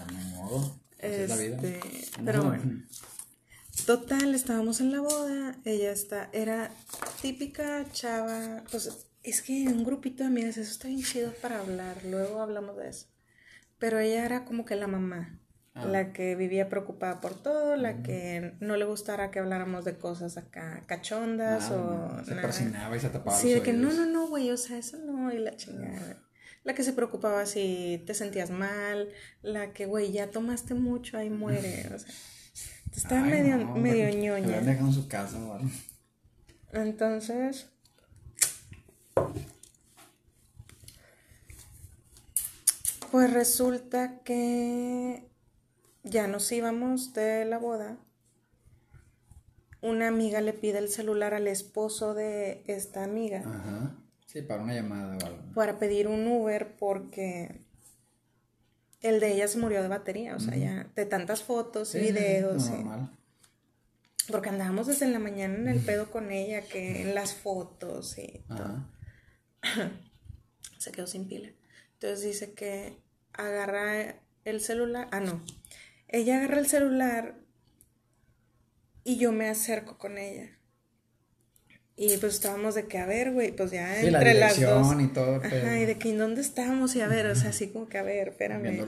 A 0.00 0.12
mi 0.12 0.24
modo. 0.34 0.78
Es 0.98 1.28
la 1.28 1.36
vida. 1.36 1.56
Este, 1.56 1.80
pero 2.24 2.42
bueno. 2.44 2.82
Total, 3.84 4.34
estábamos 4.34 4.80
en 4.80 4.90
la 4.92 5.00
boda, 5.00 5.54
ella 5.64 5.92
está, 5.92 6.30
era 6.32 6.72
típica 7.20 7.84
chava, 7.92 8.64
pues 8.70 8.90
es 9.22 9.42
que 9.42 9.64
un 9.68 9.84
grupito 9.84 10.22
de 10.22 10.28
amigas, 10.28 10.56
eso 10.56 10.70
está 10.72 10.88
bien 10.88 11.02
chido 11.02 11.32
para 11.42 11.60
hablar, 11.60 11.98
luego 12.06 12.40
hablamos 12.40 12.76
de 12.78 12.88
eso. 12.88 13.06
Pero 13.78 13.98
ella 13.98 14.24
era 14.24 14.44
como 14.46 14.64
que 14.64 14.74
la 14.76 14.86
mamá, 14.86 15.38
Ah. 15.78 15.84
la 15.84 16.12
que 16.14 16.34
vivía 16.36 16.70
preocupada 16.70 17.20
por 17.20 17.34
todo, 17.34 17.76
la 17.76 18.02
que 18.02 18.54
no 18.60 18.76
le 18.76 18.86
gustara 18.86 19.30
que 19.30 19.40
habláramos 19.40 19.84
de 19.84 19.98
cosas 19.98 20.38
acá 20.38 20.82
cachondas 20.86 21.70
Nada, 21.70 21.82
o 21.82 22.16
no, 22.16 22.24
se 22.24 22.30
nada. 22.30 22.42
persinaba 22.42 22.96
y 22.96 23.00
se 23.00 23.10
tapaba 23.10 23.36
Sí, 23.36 23.52
de 23.52 23.60
que 23.62 23.74
no, 23.74 23.92
no, 23.92 24.06
no, 24.06 24.26
güey, 24.28 24.50
o 24.50 24.56
sea, 24.56 24.78
eso 24.78 24.96
no, 24.96 25.30
y 25.30 25.38
la 25.38 25.54
chingada. 25.54 26.22
La 26.64 26.74
que 26.74 26.82
se 26.82 26.94
preocupaba 26.94 27.44
si 27.44 28.02
te 28.06 28.14
sentías 28.14 28.48
mal, 28.50 29.10
la 29.42 29.74
que, 29.74 29.84
güey, 29.84 30.12
ya 30.12 30.30
tomaste 30.30 30.72
mucho, 30.74 31.18
ahí 31.18 31.28
muere, 31.28 31.90
o 31.94 31.98
sea. 31.98 32.14
Estaba 32.96 33.22
Ay, 33.24 33.30
medio, 33.30 33.56
no, 33.58 33.74
medio 33.76 34.08
ñoña. 34.18 34.60
Dejado 34.62 34.86
en 34.88 34.92
su 34.94 35.06
casa 35.06 35.36
algo. 35.36 35.60
Entonces, 36.72 37.66
pues 43.10 43.32
resulta 43.32 44.20
que 44.24 45.28
ya 46.06 46.26
nos 46.28 46.50
íbamos 46.52 47.12
de 47.12 47.44
la 47.44 47.58
boda. 47.58 47.98
una 49.82 50.08
amiga 50.08 50.40
le 50.40 50.52
pide 50.52 50.78
el 50.78 50.88
celular 50.88 51.34
al 51.34 51.46
esposo 51.46 52.14
de 52.14 52.64
esta 52.66 53.04
amiga. 53.04 53.40
Ajá. 53.40 53.94
Sí, 54.26 54.42
para 54.42 54.62
una 54.62 54.74
llamada 54.74 55.16
o 55.16 55.26
algo. 55.26 55.52
Para 55.54 55.78
pedir 55.78 56.08
un 56.08 56.26
Uber 56.26 56.76
porque 56.76 57.60
el 59.00 59.20
de 59.20 59.34
ella 59.34 59.48
se 59.48 59.58
murió 59.58 59.82
de 59.82 59.88
batería, 59.88 60.34
o 60.34 60.40
sea, 60.40 60.56
ya 60.56 60.88
de 60.94 61.06
tantas 61.06 61.42
fotos, 61.42 61.94
y 61.94 62.00
videos. 62.00 62.70
Normal. 62.70 63.10
Porque 64.28 64.48
andábamos 64.48 64.88
desde 64.88 65.08
la 65.08 65.20
mañana 65.20 65.54
en 65.54 65.68
el 65.68 65.80
pedo 65.80 66.10
con 66.10 66.32
ella, 66.32 66.62
que 66.62 67.02
en 67.02 67.14
las 67.14 67.34
fotos 67.34 68.18
y 68.18 68.44
todo. 68.48 68.90
se 70.78 70.90
quedó 70.90 71.06
sin 71.06 71.28
pila. 71.28 71.50
Entonces 71.94 72.22
dice 72.22 72.52
que 72.52 72.98
agarra 73.32 74.16
el 74.44 74.60
celular. 74.60 75.08
Ah, 75.12 75.20
no. 75.20 75.42
Ella 76.08 76.38
agarra 76.38 76.58
el 76.58 76.66
celular 76.66 77.36
y 79.04 79.18
yo 79.18 79.32
me 79.32 79.48
acerco 79.48 79.98
con 79.98 80.18
ella. 80.18 80.50
Y 81.98 82.14
pues 82.18 82.34
estábamos 82.34 82.74
de 82.74 82.86
que, 82.86 82.98
a 82.98 83.06
ver, 83.06 83.32
güey, 83.32 83.56
pues 83.56 83.70
ya 83.70 84.02
entre 84.02 84.34
las 84.34 84.60
dos. 84.60 84.94
y 85.00 85.06
todo. 85.06 85.36
Ajá, 85.36 85.78
y 85.78 85.86
de 85.86 85.96
que, 85.96 86.10
¿en 86.10 86.18
dónde 86.18 86.42
estábamos? 86.42 86.94
Y 86.94 87.00
a 87.00 87.08
ver, 87.08 87.26
o 87.26 87.34
sea, 87.34 87.48
así 87.50 87.68
como 87.68 87.88
que, 87.88 87.96
a 87.96 88.02
ver, 88.02 88.28
espérame. 88.28 88.84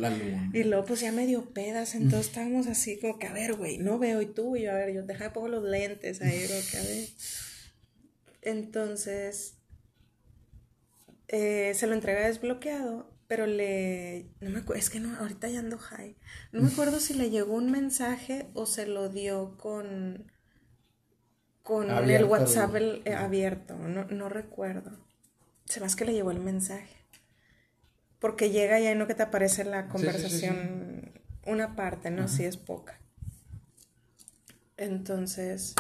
Y 0.53 0.65
luego, 0.65 0.85
pues 0.85 1.01
ya 1.01 1.11
medio 1.11 1.55
pedas, 1.55 1.95
entonces 1.95 2.27
estábamos 2.27 2.67
así 2.67 2.99
como 2.99 3.19
que, 3.19 3.27
a 3.27 3.33
ver, 3.33 3.55
güey, 3.55 3.79
no 3.79 3.99
veo, 3.99 4.21
y 4.21 4.27
tú, 4.27 4.57
y 4.57 4.65
yo, 4.65 4.73
a 4.73 4.75
ver, 4.75 4.93
yo 4.93 5.05
deja 5.05 5.25
de 5.25 5.31
pongo 5.31 5.49
los 5.49 5.65
lentes 5.65 6.21
ahí, 6.21 6.47
como 6.47 6.61
que, 6.71 6.77
a 6.77 6.83
ver. 6.83 7.09
Entonces, 8.43 9.55
eh, 11.29 11.73
se 11.75 11.87
lo 11.87 11.95
entrega 11.95 12.27
desbloqueado, 12.27 13.11
pero 13.29 13.47
le, 13.47 14.27
no 14.41 14.51
me 14.51 14.59
acuerdo, 14.61 14.81
es 14.81 14.91
que 14.91 15.01
no, 15.01 15.17
ahorita 15.19 15.49
ya 15.49 15.61
ando 15.61 15.79
high. 15.79 16.17
No 16.51 16.63
me 16.63 16.73
acuerdo 16.73 16.99
si 16.99 17.15
le 17.15 17.31
llegó 17.31 17.55
un 17.55 17.71
mensaje 17.71 18.49
o 18.55 18.67
se 18.67 18.87
lo 18.87 19.09
dio 19.09 19.57
con 19.59 20.33
con 21.63 21.91
el 21.91 22.25
WhatsApp 22.25 22.75
eh, 22.77 23.15
abierto, 23.15 23.77
no, 23.77 24.07
no 24.07 24.31
recuerdo. 24.31 24.91
Se 25.67 25.81
más 25.81 25.97
que 25.97 26.07
le 26.07 26.15
llegó 26.15 26.31
el 26.31 26.41
mensaje. 26.41 26.97
Porque 28.19 28.49
llega 28.49 28.81
y 28.81 28.87
ahí 28.87 28.95
no 28.95 29.07
que 29.07 29.15
te 29.15 29.25
aparece 29.25 29.65
la 29.65 29.89
conversación 29.89 31.13
una 31.45 31.77
parte, 31.77 32.11
¿no? 32.11 32.27
Si 32.27 32.47
es 32.47 32.57
poca. 32.57 32.99
Entonces, 34.79 35.75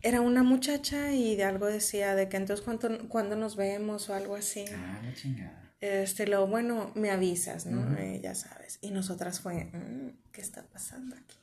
era 0.00 0.22
una 0.22 0.42
muchacha 0.42 1.12
y 1.12 1.36
de 1.36 1.44
algo 1.44 1.66
decía 1.66 2.14
de 2.14 2.30
que 2.30 2.38
entonces 2.38 2.64
cuando, 3.08 3.36
nos 3.36 3.56
vemos 3.56 4.08
o 4.08 4.14
algo 4.14 4.36
así. 4.36 4.64
Ah, 4.74 5.00
la 5.04 5.14
chingada. 5.14 5.65
Este, 5.86 6.26
lo 6.26 6.46
bueno, 6.46 6.92
me 6.94 7.10
avisas, 7.10 7.66
¿no? 7.66 7.96
Eh, 7.98 8.20
ya 8.22 8.34
sabes. 8.34 8.78
Y 8.80 8.90
nosotras 8.90 9.40
fue, 9.40 9.66
mm, 9.66 10.32
¿qué 10.32 10.40
está 10.40 10.64
pasando 10.64 11.16
aquí? 11.16 11.36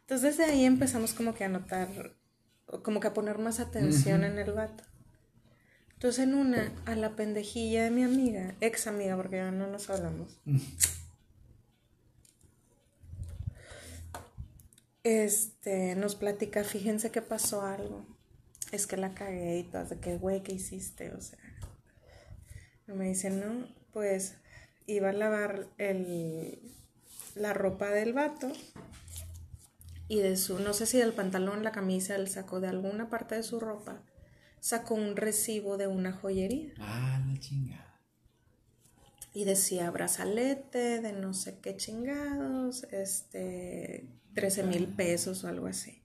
Entonces 0.00 0.36
desde 0.36 0.50
ahí 0.50 0.64
empezamos 0.64 1.12
como 1.12 1.34
que 1.34 1.44
a 1.44 1.48
notar 1.48 1.88
como 2.82 3.00
que 3.00 3.08
a 3.08 3.14
poner 3.14 3.38
más 3.38 3.60
atención 3.60 4.24
en 4.24 4.38
el 4.38 4.52
vato. 4.52 4.84
Entonces 5.94 6.24
en 6.24 6.34
una, 6.34 6.72
a 6.86 6.94
la 6.94 7.16
pendejilla 7.16 7.84
de 7.84 7.90
mi 7.90 8.04
amiga, 8.04 8.54
ex 8.60 8.86
amiga, 8.86 9.16
porque 9.16 9.36
ya 9.36 9.50
no 9.50 9.66
nos 9.66 9.90
hablamos. 9.90 10.38
Este, 15.04 15.94
nos 15.94 16.16
platica, 16.16 16.64
fíjense 16.64 17.10
que 17.10 17.22
pasó 17.22 17.62
algo. 17.62 18.04
Es 18.72 18.86
que 18.86 18.98
la 18.98 19.14
cagué 19.14 19.60
y 19.60 19.62
todas 19.62 19.88
de 19.88 20.00
que, 20.00 20.18
güey, 20.18 20.42
¿qué 20.42 20.52
hiciste? 20.52 21.14
O 21.14 21.20
sea, 21.22 21.38
me 22.94 23.08
dice, 23.08 23.30
no, 23.30 23.66
pues 23.92 24.36
iba 24.86 25.10
a 25.10 25.12
lavar 25.12 25.68
el, 25.78 26.58
la 27.34 27.52
ropa 27.52 27.90
del 27.90 28.12
vato 28.12 28.52
y 30.08 30.20
de 30.20 30.36
su, 30.36 30.58
no 30.58 30.72
sé 30.72 30.86
si 30.86 30.98
del 30.98 31.12
pantalón, 31.12 31.62
la 31.62 31.72
camisa, 31.72 32.16
el 32.16 32.28
saco, 32.28 32.60
de 32.60 32.68
alguna 32.68 33.10
parte 33.10 33.34
de 33.34 33.42
su 33.42 33.60
ropa, 33.60 34.02
sacó 34.60 34.94
un 34.94 35.16
recibo 35.16 35.76
de 35.76 35.86
una 35.86 36.12
joyería. 36.12 36.72
Ah, 36.78 37.22
la 37.26 37.38
chingada. 37.38 38.00
Y 39.34 39.44
decía 39.44 39.90
brazalete 39.90 41.00
de 41.00 41.12
no 41.12 41.34
sé 41.34 41.60
qué 41.60 41.76
chingados, 41.76 42.84
este, 42.84 44.08
13 44.34 44.62
mil 44.62 44.88
pesos 44.88 45.44
o 45.44 45.48
algo 45.48 45.66
así. 45.66 46.02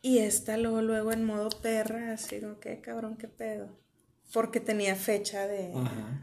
Y 0.00 0.18
esta 0.18 0.56
luego, 0.56 0.80
luego 0.80 1.12
en 1.12 1.24
modo 1.24 1.50
perra, 1.50 2.12
así 2.12 2.40
como, 2.40 2.58
qué 2.60 2.80
cabrón, 2.80 3.16
qué 3.16 3.28
pedo. 3.28 3.76
Porque 4.32 4.60
tenía 4.60 4.96
fecha 4.96 5.46
de 5.46 5.72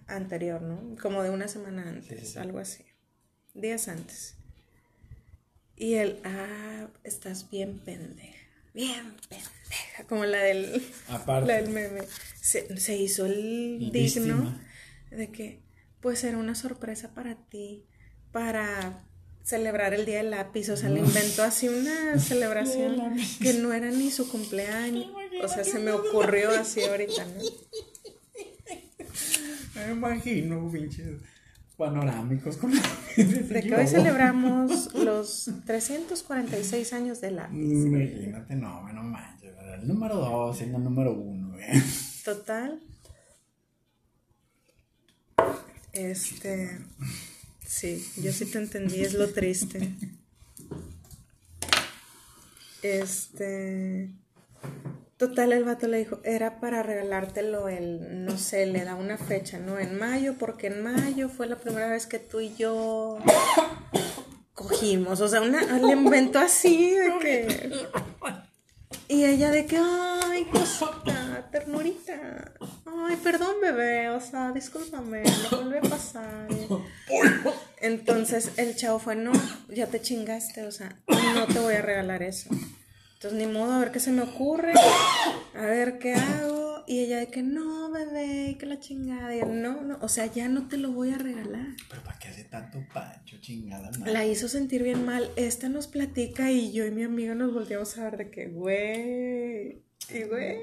anterior, 0.07 0.61
¿no? 0.61 0.95
Como 1.01 1.23
de 1.23 1.29
una 1.29 1.47
semana 1.47 1.87
antes, 1.87 2.37
algo 2.37 2.59
así. 2.59 2.85
Días 3.53 3.87
antes. 3.87 4.35
Y 5.75 5.95
él, 5.95 6.19
ah, 6.23 6.87
estás 7.03 7.49
bien 7.49 7.79
pendeja, 7.79 8.47
bien 8.73 9.15
pendeja, 9.29 10.03
como 10.07 10.25
la 10.25 10.39
del, 10.39 10.83
la 11.27 11.41
del 11.41 11.69
meme. 11.69 12.01
Se, 12.39 12.77
se 12.77 12.95
hizo 12.97 13.25
el 13.25 13.89
digno 13.91 14.59
de 15.09 15.31
que, 15.31 15.61
pues 15.99 16.23
era 16.23 16.37
una 16.37 16.55
sorpresa 16.55 17.13
para 17.13 17.35
ti, 17.35 17.85
para 18.31 19.03
celebrar 19.43 19.93
el 19.93 20.05
día 20.05 20.17
del 20.17 20.31
lápiz, 20.31 20.69
o 20.69 20.77
sea, 20.77 20.89
le 20.89 20.99
inventó 20.99 21.43
así 21.43 21.67
una 21.67 22.19
celebración 22.19 23.17
que 23.41 23.53
no 23.53 23.73
era 23.73 23.91
ni 23.91 24.09
su 24.09 24.29
cumpleaños, 24.29 25.11
o 25.43 25.47
sea, 25.47 25.63
se 25.63 25.79
me 25.79 25.91
ocurrió 25.91 26.51
así 26.51 26.81
ahorita, 26.81 27.25
¿no? 27.25 27.43
Me 29.85 29.93
imagino, 29.93 30.69
pinche 30.71 31.17
panorámicos 31.77 32.57
con 32.57 32.71
De 33.17 33.61
que 33.61 33.75
hoy 33.75 33.87
celebramos 33.87 34.93
los 34.95 35.49
346 35.65 36.93
años 36.93 37.21
de 37.21 37.31
la 37.31 37.49
Imagínate, 37.51 38.55
no, 38.55 38.91
no 38.91 39.03
manches. 39.03 39.53
El 39.81 39.87
número 39.87 40.15
2 40.15 40.57
siendo 40.57 40.77
el 40.77 40.83
número 40.83 41.13
1, 41.13 41.57
Total. 42.23 42.79
Este. 45.91 46.79
Sí, 47.65 48.05
yo 48.17 48.31
sí 48.31 48.45
te 48.45 48.57
entendí, 48.59 49.01
es 49.01 49.13
lo 49.13 49.29
triste. 49.29 49.95
Este. 52.81 54.09
Total, 55.23 55.53
el 55.53 55.63
vato 55.63 55.87
le 55.87 55.99
dijo, 55.99 56.19
era 56.25 56.59
para 56.59 56.83
regalártelo 56.83 57.69
el, 57.69 58.25
no 58.25 58.37
sé, 58.37 58.65
le 58.65 58.83
da 58.83 58.95
una 58.95 59.17
fecha, 59.17 59.57
¿no? 59.57 59.79
En 59.79 59.97
mayo, 59.97 60.35
porque 60.37 60.67
en 60.67 60.83
mayo 60.83 61.29
fue 61.29 61.47
la 61.47 61.55
primera 61.55 61.87
vez 61.87 62.07
que 62.07 62.19
tú 62.19 62.41
y 62.41 62.53
yo 62.55 63.19
cogimos. 64.53 65.21
O 65.21 65.29
sea, 65.29 65.41
una, 65.41 65.61
le 65.61 65.93
inventó 65.93 66.39
así 66.39 66.93
de 66.93 67.19
que... 67.21 67.87
Y 69.07 69.23
ella 69.23 69.49
de 69.49 69.65
que, 69.65 69.77
ay, 69.77 70.43
cosita, 70.51 71.47
ternurita. 71.53 72.53
Ay, 72.85 73.15
perdón, 73.23 73.55
bebé, 73.61 74.09
o 74.09 74.19
sea, 74.19 74.51
discúlpame, 74.51 75.23
no 75.23 75.57
vuelve 75.57 75.77
a 75.77 75.89
pasar. 75.89 76.49
Entonces 77.79 78.51
el 78.57 78.75
chavo 78.75 78.99
fue, 78.99 79.15
no, 79.15 79.31
ya 79.69 79.87
te 79.87 80.01
chingaste, 80.01 80.67
o 80.67 80.71
sea, 80.73 80.97
no 81.07 81.47
te 81.47 81.59
voy 81.59 81.75
a 81.75 81.81
regalar 81.81 82.23
eso. 82.23 82.49
Entonces, 83.23 83.47
ni 83.47 83.53
modo, 83.53 83.71
a 83.71 83.79
ver 83.79 83.91
qué 83.93 84.01
se 84.01 84.11
me 84.11 84.21
ocurre, 84.21 84.73
a 85.55 85.61
ver 85.61 85.97
qué 85.97 86.13
hago. 86.13 86.83
Y 86.85 86.99
ella 86.99 87.19
de 87.19 87.27
que 87.27 87.41
no, 87.41 87.89
bebé, 87.89 88.57
que 88.59 88.65
la 88.65 88.81
chingada. 88.81 89.33
Y 89.33 89.39
no, 89.43 89.81
no, 89.81 89.97
o 90.01 90.09
sea, 90.09 90.25
ya 90.25 90.49
no 90.49 90.67
te 90.67 90.75
lo 90.75 90.91
voy 90.91 91.11
a 91.11 91.17
regalar. 91.17 91.67
Pero 91.89 92.03
¿para 92.03 92.19
qué 92.19 92.27
hace 92.27 92.43
tanto 92.43 92.83
pancho, 92.93 93.37
chingada? 93.39 93.91
La 94.05 94.25
hizo 94.25 94.49
sentir 94.49 94.83
bien 94.83 95.05
mal. 95.05 95.31
Esta 95.37 95.69
nos 95.69 95.87
platica 95.87 96.51
y 96.51 96.73
yo 96.73 96.85
y 96.85 96.91
mi 96.91 97.03
amiga 97.03 97.33
nos 97.33 97.53
volteamos 97.53 97.97
a 97.97 98.03
ver 98.03 98.17
de 98.17 98.29
que, 98.29 98.47
güey, 98.47 99.81
y 100.09 100.23
güey. 100.27 100.57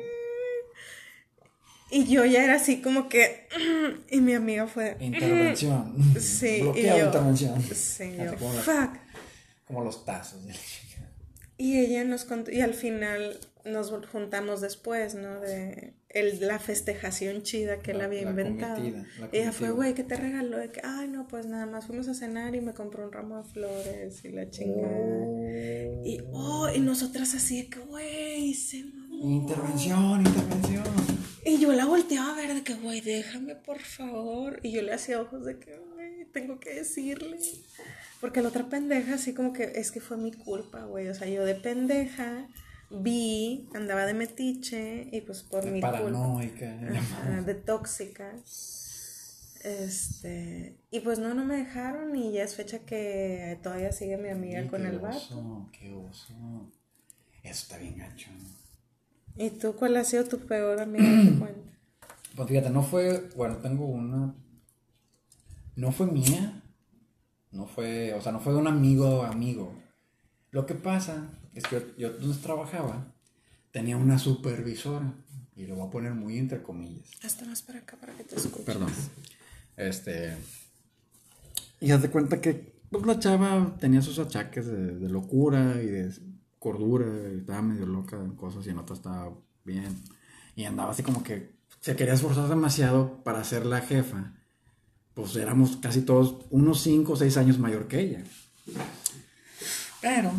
Y 1.90 2.04
yo 2.08 2.26
ya 2.26 2.44
era 2.44 2.56
así 2.56 2.82
como 2.82 3.08
que. 3.08 3.48
Y 4.10 4.20
mi 4.20 4.34
amiga 4.34 4.66
fue. 4.66 4.98
Intervención. 5.00 5.96
Sí, 6.20 6.62
y 6.74 6.82
yo. 6.82 7.06
intervención. 7.06 7.62
Sí, 7.62 8.16
yo. 8.18 8.36
Fuck. 8.36 8.98
Como 9.64 9.82
los 9.82 10.04
tazos 10.04 10.42
y 11.60 11.78
ella 11.78 12.04
nos 12.04 12.24
contó, 12.24 12.50
y 12.50 12.62
al 12.62 12.72
final 12.72 13.38
nos 13.66 13.90
juntamos 14.06 14.62
después, 14.62 15.14
¿no? 15.14 15.40
De 15.40 15.92
el, 16.08 16.40
la 16.40 16.58
festejación 16.58 17.42
chida 17.42 17.80
que 17.80 17.90
él 17.90 18.00
había 18.00 18.22
inventado. 18.22 18.82
y 18.82 18.94
ella 19.32 19.52
fue, 19.52 19.70
güey, 19.70 19.92
¿qué 19.92 20.02
te 20.02 20.16
regaló? 20.16 20.56
De 20.56 20.70
que, 20.70 20.80
ay, 20.82 21.08
no, 21.08 21.28
pues 21.28 21.44
nada 21.44 21.66
más 21.66 21.86
fuimos 21.86 22.08
a 22.08 22.14
cenar 22.14 22.54
y 22.54 22.62
me 22.62 22.72
compró 22.72 23.04
un 23.04 23.12
ramo 23.12 23.42
de 23.42 23.44
flores 23.44 24.24
y 24.24 24.30
la 24.30 24.48
chingada. 24.48 24.96
Y, 26.02 26.22
oh, 26.32 26.70
y 26.74 26.80
nosotras 26.80 27.34
así 27.34 27.64
de 27.64 27.68
que, 27.68 27.80
güey, 27.80 28.54
se 28.54 28.78
Intervención, 29.22 30.24
intervención. 30.24 30.84
Y 31.44 31.58
yo 31.58 31.74
la 31.74 31.84
volteaba 31.84 32.32
a 32.32 32.36
ver 32.36 32.54
de 32.54 32.62
que, 32.62 32.72
güey, 32.72 33.02
déjame, 33.02 33.54
por 33.54 33.80
favor. 33.80 34.60
Y 34.62 34.72
yo 34.72 34.80
le 34.80 34.94
hacía 34.94 35.20
ojos 35.20 35.44
de 35.44 35.58
que, 35.58 35.78
güey, 36.20 36.32
tengo 36.32 36.58
que 36.60 36.74
decirle. 36.74 37.38
Porque 38.20 38.42
la 38.42 38.48
otra 38.48 38.68
pendeja, 38.68 39.14
así 39.14 39.32
como 39.32 39.52
que 39.52 39.72
es 39.76 39.90
que 39.90 40.00
fue 40.00 40.16
mi 40.16 40.32
culpa, 40.32 40.84
güey. 40.84 41.08
O 41.08 41.14
sea, 41.14 41.28
yo 41.28 41.44
de 41.44 41.54
pendeja 41.54 42.48
vi, 42.90 43.68
andaba 43.74 44.04
de 44.04 44.14
metiche 44.14 45.08
y 45.12 45.20
pues 45.22 45.42
por 45.42 45.64
mi 45.66 45.80
paranoica, 45.80 46.76
culpa. 46.76 47.42
de 47.42 47.54
tóxica. 47.54 48.34
Este, 49.62 50.76
y 50.90 51.00
pues 51.00 51.18
no, 51.18 51.34
no 51.34 51.44
me 51.44 51.56
dejaron 51.56 52.16
y 52.16 52.32
ya 52.32 52.44
es 52.44 52.54
fecha 52.54 52.78
que 52.80 53.58
todavía 53.62 53.92
sigue 53.92 54.16
mi 54.16 54.30
amiga 54.30 54.66
con 54.68 54.86
el 54.86 54.98
vato. 54.98 55.68
Qué 55.72 55.92
oso. 55.92 56.72
Eso 57.42 57.62
está 57.62 57.78
bien 57.78 57.96
gacho. 57.98 58.30
¿Y 59.36 59.50
tú 59.50 59.74
cuál 59.74 59.96
ha 59.96 60.04
sido 60.04 60.24
tu 60.24 60.38
peor 60.38 60.78
cuenta? 60.86 61.70
Pues 62.36 62.48
fíjate, 62.48 62.70
no 62.70 62.84
fue, 62.84 63.28
bueno, 63.34 63.56
tengo 63.56 63.86
una, 63.86 64.32
no 65.80 65.92
fue 65.92 66.06
mía, 66.06 66.62
no 67.52 67.66
fue, 67.66 68.12
o 68.14 68.20
sea, 68.20 68.32
no 68.32 68.40
fue 68.40 68.52
de 68.52 68.58
un 68.58 68.66
amigo 68.66 69.24
amigo. 69.24 69.72
Lo 70.50 70.66
que 70.66 70.74
pasa 70.74 71.30
es 71.54 71.64
que 71.64 71.94
yo, 71.96 72.10
donde 72.12 72.36
trabajaba 72.38 73.14
tenía 73.70 73.96
una 73.96 74.18
supervisora, 74.18 75.14
y 75.56 75.66
lo 75.66 75.76
voy 75.76 75.88
a 75.88 75.90
poner 75.90 76.14
muy 76.14 76.38
entre 76.38 76.62
comillas. 76.62 77.10
Hasta 77.24 77.44
más 77.46 77.62
para 77.62 77.80
acá 77.80 77.96
para 77.96 78.14
que 78.14 78.24
te 78.24 78.36
escuches. 78.36 78.64
Perdón. 78.64 78.90
Este. 79.76 80.36
Y 81.80 81.90
haz 81.92 82.02
de 82.02 82.10
cuenta 82.10 82.40
que 82.40 82.74
pues, 82.90 83.06
la 83.06 83.18
chava 83.18 83.76
tenía 83.80 84.02
sus 84.02 84.18
achaques 84.18 84.66
de, 84.66 84.98
de 84.98 85.08
locura 85.08 85.82
y 85.82 85.86
de 85.86 86.12
cordura, 86.58 87.06
y 87.32 87.38
estaba 87.38 87.62
medio 87.62 87.86
loca 87.86 88.16
en 88.16 88.36
cosas 88.36 88.66
y 88.66 88.70
en 88.70 88.78
otras 88.78 88.98
estaba 88.98 89.32
bien. 89.64 89.98
Y 90.56 90.64
andaba 90.64 90.90
así 90.90 91.02
como 91.02 91.22
que 91.22 91.58
se 91.80 91.96
quería 91.96 92.14
esforzar 92.14 92.48
demasiado 92.48 93.22
para 93.24 93.42
ser 93.44 93.64
la 93.64 93.80
jefa. 93.80 94.34
Pues 95.14 95.36
éramos 95.36 95.76
casi 95.76 96.02
todos 96.02 96.46
unos 96.50 96.80
5 96.82 97.12
o 97.12 97.16
6 97.16 97.36
años 97.36 97.58
mayor 97.58 97.88
que 97.88 98.00
ella. 98.00 98.24
Pero, 100.00 100.32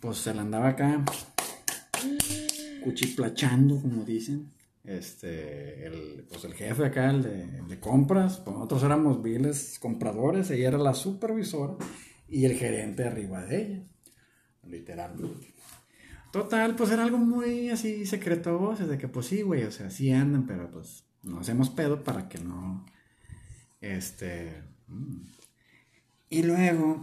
pues 0.00 0.18
se 0.18 0.32
la 0.32 0.42
andaba 0.42 0.68
acá 0.68 1.04
cuchiplachando, 2.82 3.80
como 3.80 4.04
dicen. 4.04 4.52
Este, 4.84 5.84
el, 5.84 6.24
pues 6.28 6.44
el 6.44 6.54
jefe 6.54 6.84
acá, 6.84 7.10
el 7.10 7.22
de, 7.24 7.58
el 7.58 7.66
de 7.66 7.80
compras, 7.80 8.38
pues 8.38 8.54
nosotros 8.54 8.84
éramos 8.84 9.20
viles 9.20 9.80
compradores, 9.80 10.48
ella 10.52 10.68
era 10.68 10.78
la 10.78 10.94
supervisora 10.94 11.74
y 12.28 12.44
el 12.44 12.54
gerente 12.54 13.04
arriba 13.04 13.44
de 13.44 13.62
ella, 13.62 13.82
literalmente. 14.62 15.54
Total, 16.30 16.76
pues 16.76 16.92
era 16.92 17.02
algo 17.02 17.18
muy 17.18 17.70
así 17.70 18.06
secreto 18.06 18.76
de 18.78 18.96
que 18.96 19.08
pues 19.08 19.26
sí, 19.26 19.42
güey, 19.42 19.64
o 19.64 19.72
sea, 19.72 19.90
sí 19.90 20.12
andan, 20.12 20.46
pero 20.46 20.70
pues 20.70 21.04
no 21.22 21.40
hacemos 21.40 21.70
pedo 21.70 22.04
para 22.04 22.28
que 22.28 22.38
no, 22.38 22.86
este, 23.80 24.62
mm. 24.88 25.16
y 26.30 26.42
luego, 26.42 27.00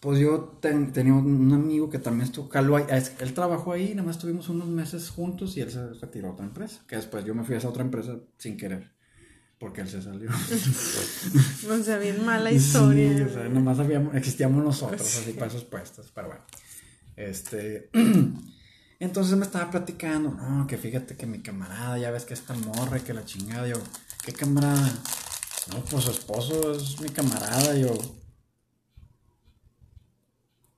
pues 0.00 0.18
yo 0.20 0.58
ten- 0.60 0.92
tenía 0.92 1.14
un 1.14 1.52
amigo 1.52 1.88
que 1.90 1.98
también 1.98 2.26
estuvo, 2.26 2.50
es- 2.78 3.12
él 3.20 3.34
trabajó 3.34 3.72
ahí, 3.72 3.90
nada 3.94 4.06
más 4.06 4.16
estuvimos 4.16 4.48
unos 4.48 4.68
meses 4.68 5.10
juntos 5.10 5.56
y 5.56 5.60
él 5.60 5.70
se 5.70 5.94
retiró 5.94 6.28
a 6.28 6.32
otra 6.32 6.44
empresa, 6.46 6.82
que 6.86 6.96
después 6.96 7.24
yo 7.24 7.34
me 7.34 7.44
fui 7.44 7.54
a 7.54 7.58
esa 7.58 7.68
otra 7.68 7.82
empresa 7.82 8.18
sin 8.38 8.56
querer, 8.56 8.92
porque 9.58 9.80
él 9.80 9.88
se 9.88 10.02
salió. 10.02 10.30
O 11.70 11.82
sea, 11.82 11.98
bien 11.98 12.24
mala 12.24 12.52
historia. 12.52 13.16
Sí, 13.16 13.22
o 13.22 13.28
sea, 13.32 13.48
nomás 13.48 13.78
habíamos, 13.78 14.14
existíamos 14.14 14.62
nosotros 14.62 15.00
así 15.00 15.32
para 15.32 15.46
esos 15.46 15.64
puestos, 15.64 16.10
pero 16.14 16.28
bueno. 16.28 16.44
Este, 17.16 17.90
entonces 19.00 19.36
me 19.36 19.44
estaba 19.44 19.70
platicando, 19.70 20.30
no, 20.30 20.66
que 20.66 20.76
fíjate 20.76 21.16
que 21.16 21.26
mi 21.26 21.40
camarada, 21.40 21.96
ya 21.98 22.10
ves 22.10 22.24
que 22.24 22.34
esta 22.34 22.54
morra, 22.54 22.98
y 22.98 23.00
que 23.02 23.14
la 23.14 23.24
chingada, 23.24 23.66
yo, 23.66 23.76
¿qué 24.24 24.32
camarada? 24.32 24.92
No, 25.70 25.80
pues 25.84 26.04
su 26.04 26.10
esposo 26.10 26.72
es 26.72 27.00
mi 27.00 27.08
camarada, 27.08 27.74
yo. 27.76 27.96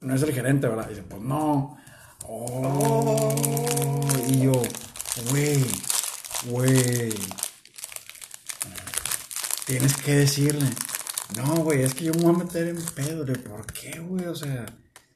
No 0.00 0.14
es 0.14 0.22
el 0.22 0.32
gerente, 0.32 0.68
¿verdad? 0.68 0.86
Y 0.86 0.90
dice, 0.90 1.02
pues 1.02 1.22
no. 1.22 1.76
Oh, 2.28 3.34
y 4.28 4.42
yo, 4.42 4.62
güey, 5.30 5.64
güey. 6.48 7.12
Tienes 9.66 9.96
que 9.96 10.14
decirle. 10.14 10.66
No, 11.36 11.56
güey, 11.56 11.82
es 11.82 11.94
que 11.94 12.04
yo 12.04 12.14
me 12.14 12.22
voy 12.22 12.34
a 12.34 12.44
meter 12.44 12.68
en 12.68 12.80
pedo. 12.94 13.24
Le, 13.24 13.34
¿Por 13.34 13.66
qué, 13.72 13.98
güey? 13.98 14.26
O 14.26 14.34
sea, 14.36 14.66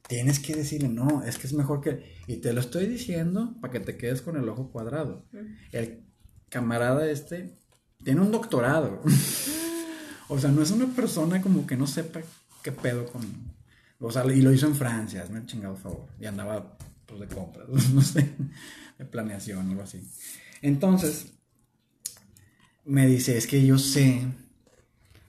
tienes 0.08 0.40
que 0.40 0.56
decirle, 0.56 0.88
no, 0.88 1.22
es 1.22 1.38
que 1.38 1.46
es 1.46 1.52
mejor 1.52 1.80
que. 1.80 2.16
Y 2.26 2.38
te 2.38 2.52
lo 2.52 2.60
estoy 2.60 2.86
diciendo 2.86 3.54
para 3.60 3.72
que 3.72 3.80
te 3.80 3.96
quedes 3.96 4.22
con 4.22 4.36
el 4.36 4.48
ojo 4.48 4.72
cuadrado. 4.72 5.24
El 5.70 6.04
camarada 6.48 7.08
este 7.08 7.59
tiene 8.02 8.20
un 8.20 8.30
doctorado. 8.30 9.02
o 10.28 10.38
sea, 10.38 10.50
no 10.50 10.62
es 10.62 10.70
una 10.70 10.86
persona 10.86 11.40
como 11.40 11.66
que 11.66 11.76
no 11.76 11.86
sepa 11.86 12.20
qué 12.62 12.72
pedo 12.72 13.06
con. 13.06 13.22
O 13.98 14.10
sea, 14.10 14.24
y 14.26 14.40
lo 14.40 14.52
hizo 14.52 14.66
en 14.66 14.76
Francia, 14.76 15.22
hazme 15.22 15.40
el 15.40 15.46
chingado 15.46 15.76
favor. 15.76 16.06
Y 16.18 16.26
andaba, 16.26 16.76
pues, 17.06 17.20
de 17.20 17.26
compras, 17.26 17.68
no 17.92 18.02
sé, 18.02 18.30
de 18.98 19.04
planeación, 19.04 19.68
algo 19.70 19.82
así. 19.82 20.00
Entonces, 20.62 21.32
me 22.84 23.06
dice, 23.06 23.36
es 23.36 23.46
que 23.46 23.64
yo 23.64 23.78
sé, 23.78 24.26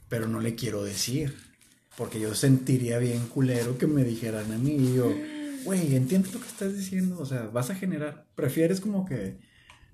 pero 0.10 0.28
no 0.28 0.40
le 0.40 0.56
quiero 0.56 0.84
decir. 0.84 1.36
Porque 1.98 2.20
yo 2.20 2.34
sentiría 2.34 2.98
bien 3.00 3.28
culero 3.28 3.78
que 3.78 3.86
me 3.86 4.04
dijeran 4.04 4.52
a 4.52 4.58
mí 4.58 4.76
y 4.76 4.96
yo, 4.96 5.14
güey, 5.66 5.96
entiendes 5.96 6.34
lo 6.34 6.40
que 6.40 6.48
estás 6.48 6.76
diciendo. 6.76 7.20
O 7.20 7.26
sea, 7.26 7.44
vas 7.44 7.70
a 7.70 7.76
generar, 7.76 8.28
prefieres 8.34 8.80
como 8.80 9.06
que, 9.06 9.40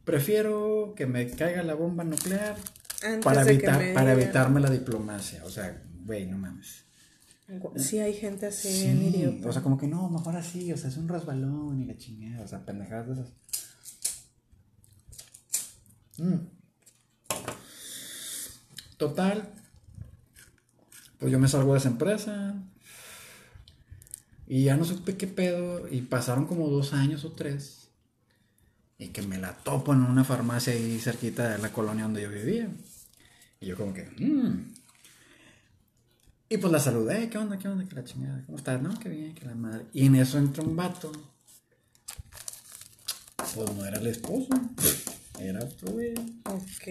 prefiero 0.08 0.94
que 0.96 1.06
me 1.06 1.30
caiga 1.30 1.62
la 1.64 1.76
bomba 1.76 2.06
nuclear 2.06 2.56
Antes 3.04 3.26
para, 3.26 3.42
evitar, 3.42 3.78
me 3.78 3.94
para 3.94 4.14
evitarme 4.14 4.62
la 4.62 4.70
diplomacia. 4.70 5.44
O 5.44 5.50
sea, 5.50 5.84
güey, 6.06 6.26
no 6.26 6.38
mames. 6.38 6.86
Sí, 7.76 8.00
hay 8.00 8.14
gente 8.14 8.46
así, 8.46 8.70
bien 8.70 9.00
Sí, 9.00 9.08
idiota. 9.08 9.50
o 9.50 9.52
sea, 9.52 9.62
como 9.62 9.78
que 9.78 9.88
no, 9.88 10.10
mejor 10.10 10.38
así, 10.38 10.72
o 10.72 10.78
sea, 10.78 10.90
es 10.90 10.96
un 10.98 11.10
resbalón 11.10 11.82
y 11.82 11.86
la 11.86 11.98
chingada, 11.98 12.44
o 12.44 12.48
sea, 12.48 12.66
pendejadas 12.66 13.08
de 13.08 13.14
esas. 13.14 13.34
Mm. 16.18 16.48
Total, 18.96 19.54
pues 21.20 21.32
yo 21.32 21.38
me 21.38 21.50
salgo 21.50 21.74
de 21.74 21.80
esa 21.80 21.90
empresa 21.90 22.56
y 24.48 24.64
ya 24.64 24.78
no 24.78 24.86
supe 24.86 25.18
qué 25.18 25.28
pedo 25.28 25.88
y 25.90 26.02
pasaron 26.02 26.46
como 26.46 26.70
dos 26.70 26.94
años 26.94 27.26
o 27.26 27.34
tres 27.34 27.87
y 28.98 29.10
que 29.10 29.22
me 29.22 29.38
la 29.38 29.54
topo 29.58 29.94
en 29.94 30.02
una 30.02 30.24
farmacia 30.24 30.74
ahí 30.74 31.00
cerquita 31.00 31.50
de 31.50 31.58
la 31.60 31.72
colonia 31.72 32.04
donde 32.04 32.24
yo 32.24 32.30
vivía. 32.30 32.70
Y 33.60 33.68
yo 33.68 33.76
como 33.76 33.94
que, 33.94 34.04
mm. 34.04 34.74
Y 36.50 36.58
pues 36.58 36.72
la 36.72 36.80
saludé, 36.80 37.30
¿qué 37.30 37.38
onda? 37.38 37.60
¿Qué 37.60 37.68
onda? 37.68 37.86
¿Qué 37.88 37.96
la 37.96 38.04
chingada? 38.04 38.42
¿Cómo 38.46 38.58
estás? 38.58 38.82
No, 38.82 38.98
qué 39.00 39.10
bien, 39.10 39.36
que 39.36 39.46
la 39.46 39.56
madre. 39.56 39.86
Y 39.94 40.06
en 40.06 40.16
eso 40.16 40.38
entra 40.38 40.64
un 40.64 40.76
vato. 40.76 41.12
Pues 43.54 43.76
no 43.76 43.86
era 43.86 43.98
el 44.00 44.08
esposo, 44.08 44.48
era 45.40 45.64
otro 45.64 45.92
güey. 45.92 46.14
Ok. 46.46 46.88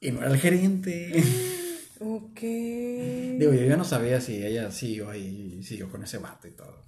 Y 0.00 0.10
no 0.10 0.20
era 0.20 0.30
el 0.32 0.38
gerente. 0.38 1.24
Ok. 1.98 2.40
Digo, 2.40 3.54
yo 3.54 3.64
ya 3.64 3.78
no 3.78 3.84
sabía 3.84 4.20
si 4.20 4.44
ella 4.44 4.70
siguió 4.70 5.08
ahí, 5.08 5.62
siguió 5.62 5.90
con 5.90 6.02
ese 6.02 6.18
vato 6.18 6.46
y 6.46 6.50
todo. 6.50 6.84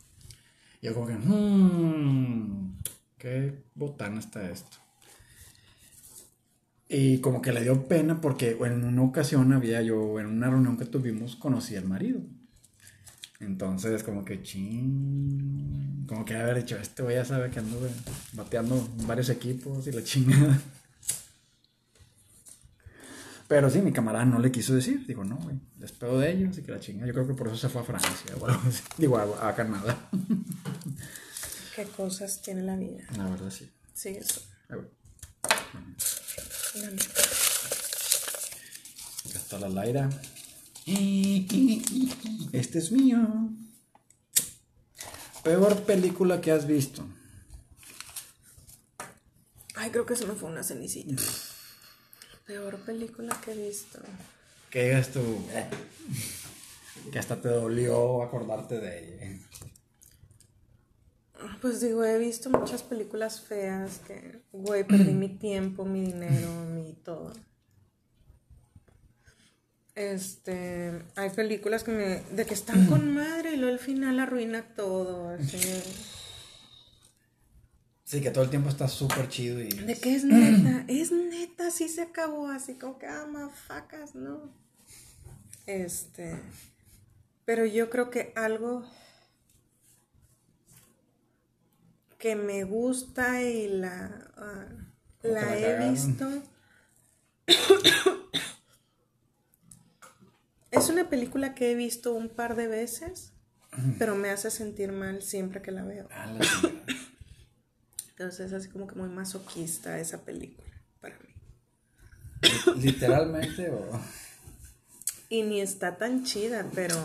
Y 0.83 0.87
yo 0.87 0.95
como 0.95 1.07
que, 1.07 1.15
mmm, 1.15 2.68
qué 3.19 3.63
botana 3.75 4.21
está 4.21 4.49
esto. 4.51 4.79
Y 6.89 7.19
como 7.19 7.43
que 7.43 7.53
le 7.53 7.63
dio 7.63 7.87
pena 7.87 8.21
porque 8.21 8.57
en 8.61 8.85
una 8.85 9.03
ocasión 9.03 9.53
había 9.53 9.83
yo, 9.83 10.19
en 10.21 10.27
una 10.27 10.49
reunión 10.49 10.79
que 10.79 10.87
tuvimos, 10.87 11.37
conocí 11.37 11.77
al 11.77 11.85
marido. 11.85 12.21
Entonces, 13.41 14.03
como 14.03 14.25
que 14.25 14.43
ching. 14.43 16.07
Como 16.07 16.25
que 16.25 16.35
haber 16.35 16.57
dicho, 16.57 16.77
este 16.79 17.03
güey 17.03 17.17
ya 17.17 17.25
sabe 17.25 17.51
que 17.51 17.59
anduve 17.59 17.91
bateando 18.33 18.89
varios 19.07 19.29
equipos 19.29 19.87
y 19.87 19.93
la 19.93 20.03
chingada. 20.05 20.59
Pero 23.49 23.71
sí, 23.71 23.81
mi 23.81 23.93
camarada 23.93 24.25
no 24.25 24.39
le 24.39 24.51
quiso 24.51 24.75
decir. 24.75 25.07
Digo, 25.07 25.25
no, 25.25 25.37
güey, 25.37 25.57
les 25.79 25.93
pedo 25.93 26.19
de 26.19 26.33
ellos 26.33 26.57
y 26.57 26.63
que 26.63 26.73
la 26.73 26.81
chingada. 26.81 27.07
Yo 27.07 27.13
creo 27.13 27.27
que 27.27 27.35
por 27.35 27.49
eso 27.49 27.57
se 27.57 27.69
fue 27.69 27.83
a 27.83 27.85
Francia 27.85 28.35
o 28.41 28.47
algo 28.47 28.63
así. 28.67 28.83
Digo, 28.97 29.19
a, 29.19 29.49
a 29.49 29.55
Canadá. 29.55 30.09
Qué 31.79 31.85
cosas 31.85 32.43
tiene 32.43 32.63
la 32.63 32.75
vida. 32.75 33.05
La 33.17 33.31
verdad, 33.31 33.51
sí. 33.53 33.71
Sí, 33.95 34.09
eso. 34.09 34.43
Acá 34.69 34.83
está 39.33 39.61
la 39.61 39.69
Laira. 39.69 40.11
Este 42.53 42.79
es 42.81 42.91
mío. 42.91 43.19
Peor 45.45 45.85
película 45.85 46.41
que 46.41 46.51
has 46.51 46.67
visto. 46.67 47.07
Ay, 49.77 49.93
creo 49.93 50.05
que 50.05 50.17
me 50.27 50.35
fue 50.35 50.51
una 50.51 50.65
cenicita. 50.65 51.23
Peor 52.45 52.81
película 52.81 53.41
que 53.41 53.53
he 53.53 53.69
visto. 53.69 54.01
Que 54.69 54.87
digas 54.87 55.13
tú. 55.13 55.21
eh, 55.53 55.71
que 57.13 57.21
hasta 57.21 57.41
te 57.41 57.51
dolió 57.51 58.25
acordarte 58.25 58.81
de 58.81 59.27
ella. 59.27 59.48
Pues 61.61 61.81
digo, 61.81 62.05
he 62.05 62.19
visto 62.19 62.51
muchas 62.51 62.83
películas 62.83 63.41
feas 63.41 64.01
que, 64.07 64.43
güey, 64.53 64.85
perdí 64.85 65.13
mi 65.13 65.29
tiempo, 65.39 65.85
mi 65.85 66.03
dinero, 66.03 66.49
mi 66.75 66.93
todo. 66.93 67.33
Este, 69.95 71.03
hay 71.17 71.31
películas 71.31 71.83
que 71.83 71.91
me, 71.91 72.23
de 72.37 72.47
que 72.47 72.55
están 72.55 72.87
con 72.87 73.15
madre 73.15 73.55
y 73.55 73.57
luego 73.57 73.73
al 73.73 73.81
final 73.81 74.21
arruina 74.21 74.75
todo, 74.75 75.31
así. 75.31 75.59
Sí, 78.05 78.21
que 78.21 78.31
todo 78.31 78.45
el 78.45 78.51
tiempo 78.51 78.69
está 78.69 78.89
súper 78.89 79.29
chido 79.29 79.61
y. 79.61 79.69
De 79.69 79.95
que 79.99 80.15
es 80.15 80.25
neta, 80.25 80.85
es 80.89 81.13
neta, 81.13 81.71
sí 81.71 81.89
se 81.89 82.03
acabó, 82.03 82.49
así 82.49 82.75
como 82.75 82.99
que, 82.99 83.07
ah, 83.07 83.27
mafacas, 83.31 84.15
¿no? 84.15 84.53
Este, 85.67 86.41
pero 87.45 87.67
yo 87.67 87.91
creo 87.91 88.11
que 88.11 88.33
algo 88.35 88.85
que 92.19 92.35
me 92.35 92.65
gusta 92.65 93.43
y 93.43 93.69
la, 93.69 94.33
ah, 94.37 94.67
la 95.23 95.57
he 95.57 95.63
cagaron. 95.63 95.93
visto. 95.93 96.43
es 100.71 100.89
una 100.89 101.09
película 101.09 101.55
que 101.55 101.73
he 101.73 101.75
visto 101.75 102.13
un 102.13 102.29
par 102.29 102.57
de 102.57 102.67
veces, 102.67 103.33
pero 103.99 104.17
me 104.17 104.31
hace 104.31 104.51
sentir 104.51 104.93
mal 104.93 105.23
siempre 105.23 105.63
que 105.63 105.71
la 105.71 105.85
veo. 105.85 106.09
Ah. 106.11 106.37
Entonces 108.11 108.47
es 108.47 108.53
así 108.53 108.69
como 108.69 108.89
que 108.89 108.97
muy 108.97 109.09
masoquista 109.09 109.99
esa 110.01 110.25
película 110.25 110.69
para 111.01 111.17
mí. 111.21 112.83
Literalmente 112.83 113.71
o. 113.71 113.89
Y 115.31 115.43
ni 115.43 115.61
está 115.61 115.99
tan 115.99 116.25
chida, 116.25 116.71
pero... 116.75 116.97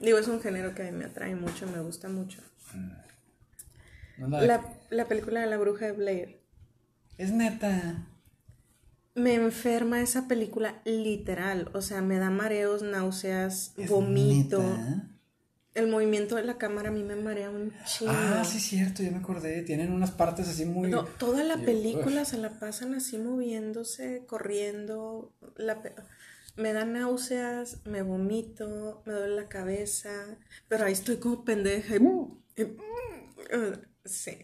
Digo, 0.00 0.18
es 0.18 0.26
un 0.26 0.40
género 0.40 0.74
que 0.74 0.82
a 0.82 0.90
mí 0.90 0.90
me 0.90 1.04
atrae 1.04 1.36
mucho, 1.36 1.68
me 1.68 1.78
gusta 1.78 2.08
mucho. 2.08 2.42
No 4.18 4.28
la- 4.28 4.42
La, 4.42 4.64
la 4.90 5.08
película 5.08 5.40
de 5.40 5.46
la 5.46 5.58
bruja 5.58 5.86
de 5.86 5.92
Blair. 5.92 6.42
Es 7.18 7.32
neta. 7.32 8.06
Me 9.14 9.34
enferma 9.34 10.00
esa 10.00 10.26
película 10.26 10.80
literal, 10.84 11.70
o 11.74 11.82
sea, 11.82 12.00
me 12.00 12.18
da 12.18 12.30
mareos, 12.30 12.82
náuseas, 12.82 13.74
Es 13.76 13.90
vomito. 13.90 14.62
neta. 14.62 15.08
El 15.74 15.88
movimiento 15.88 16.36
de 16.36 16.44
la 16.44 16.58
cámara 16.58 16.90
a 16.90 16.92
mí 16.92 17.02
me 17.02 17.16
marea 17.16 17.48
un 17.50 17.72
chingo. 17.86 18.12
Ah, 18.14 18.44
sí, 18.44 18.60
cierto, 18.60 19.02
ya 19.02 19.10
me 19.10 19.18
acordé. 19.18 19.62
Tienen 19.62 19.90
unas 19.92 20.10
partes 20.10 20.46
así 20.48 20.66
muy. 20.66 20.90
No, 20.90 21.04
toda 21.04 21.44
la 21.44 21.56
Yo- 21.56 21.64
película 21.64 22.26
se 22.26 22.36
la 22.36 22.58
pasan 22.58 22.94
así 22.94 23.16
moviéndose, 23.16 24.24
corriendo. 24.26 25.32
La 25.56 25.80
pe- 25.82 25.94
me 26.56 26.74
da 26.74 26.84
náuseas, 26.84 27.86
me 27.86 28.02
vomito, 28.02 29.02
me 29.06 29.14
duele 29.14 29.34
la 29.36 29.48
cabeza, 29.48 30.10
pero 30.68 30.84
ahí 30.84 30.92
estoy 30.92 31.16
como 31.16 31.42
pendeja. 31.44 31.94
y- 31.96 31.98
y- 31.98 32.41
Sí. 34.04 34.38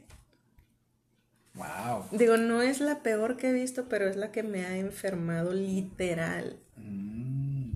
Wow. 1.55 2.05
Digo, 2.13 2.37
no 2.37 2.63
es 2.63 2.81
la 2.81 3.03
peor 3.03 3.37
que 3.37 3.51
he 3.51 3.53
visto, 3.53 3.89
pero 3.89 4.09
es 4.09 4.17
la 4.17 4.31
que 4.31 4.43
me 4.43 4.65
ha 4.65 4.77
enfermado 4.79 5.53
literal. 5.53 6.61
Mm. 6.77 7.73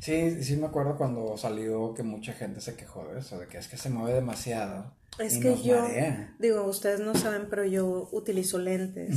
Sí, 0.00 0.44
sí 0.44 0.56
me 0.56 0.66
acuerdo 0.66 0.96
cuando 0.96 1.36
salió 1.36 1.94
que 1.94 2.02
mucha 2.02 2.32
gente 2.34 2.60
se 2.60 2.76
quejó 2.76 3.06
de 3.08 3.20
eso, 3.20 3.38
de 3.38 3.46
que 3.48 3.58
es 3.58 3.68
que 3.68 3.76
se 3.76 3.90
mueve 3.90 4.14
demasiado. 4.14 4.94
Es 5.18 5.36
y 5.36 5.40
que 5.40 5.50
nos 5.50 5.64
yo, 5.64 5.80
marea. 5.80 6.34
digo, 6.38 6.64
ustedes 6.64 7.00
no 7.00 7.14
saben, 7.14 7.46
pero 7.48 7.64
yo 7.64 8.08
utilizo 8.12 8.58
lentes. 8.58 9.16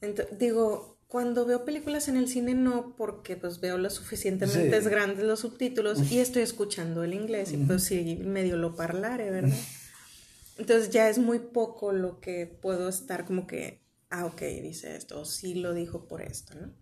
Ento- 0.00 0.28
digo, 0.38 0.95
cuando 1.08 1.46
veo 1.46 1.64
películas 1.64 2.08
en 2.08 2.16
el 2.16 2.28
cine 2.28 2.54
no, 2.54 2.94
porque 2.96 3.36
pues 3.36 3.60
veo 3.60 3.78
lo 3.78 3.90
suficientemente 3.90 4.82
Sí. 4.82 4.88
grandes 4.88 5.24
los 5.24 5.40
subtítulos 5.40 6.10
y 6.10 6.18
estoy 6.18 6.42
escuchando 6.42 7.04
el 7.04 7.14
inglés 7.14 7.52
y 7.52 7.58
pues 7.58 7.84
sí, 7.84 8.16
medio 8.24 8.56
lo 8.56 8.74
parlare, 8.74 9.30
¿verdad? 9.30 9.56
Entonces 10.58 10.90
ya 10.90 11.08
es 11.08 11.18
muy 11.18 11.38
poco 11.38 11.92
lo 11.92 12.18
que 12.20 12.46
puedo 12.46 12.88
estar 12.88 13.24
como 13.24 13.46
que, 13.46 13.82
ah, 14.10 14.24
ok, 14.26 14.40
dice 14.62 14.96
esto, 14.96 15.20
o 15.20 15.24
sí 15.24 15.54
lo 15.54 15.74
dijo 15.74 16.08
por 16.08 16.22
esto, 16.22 16.54
¿no? 16.54 16.72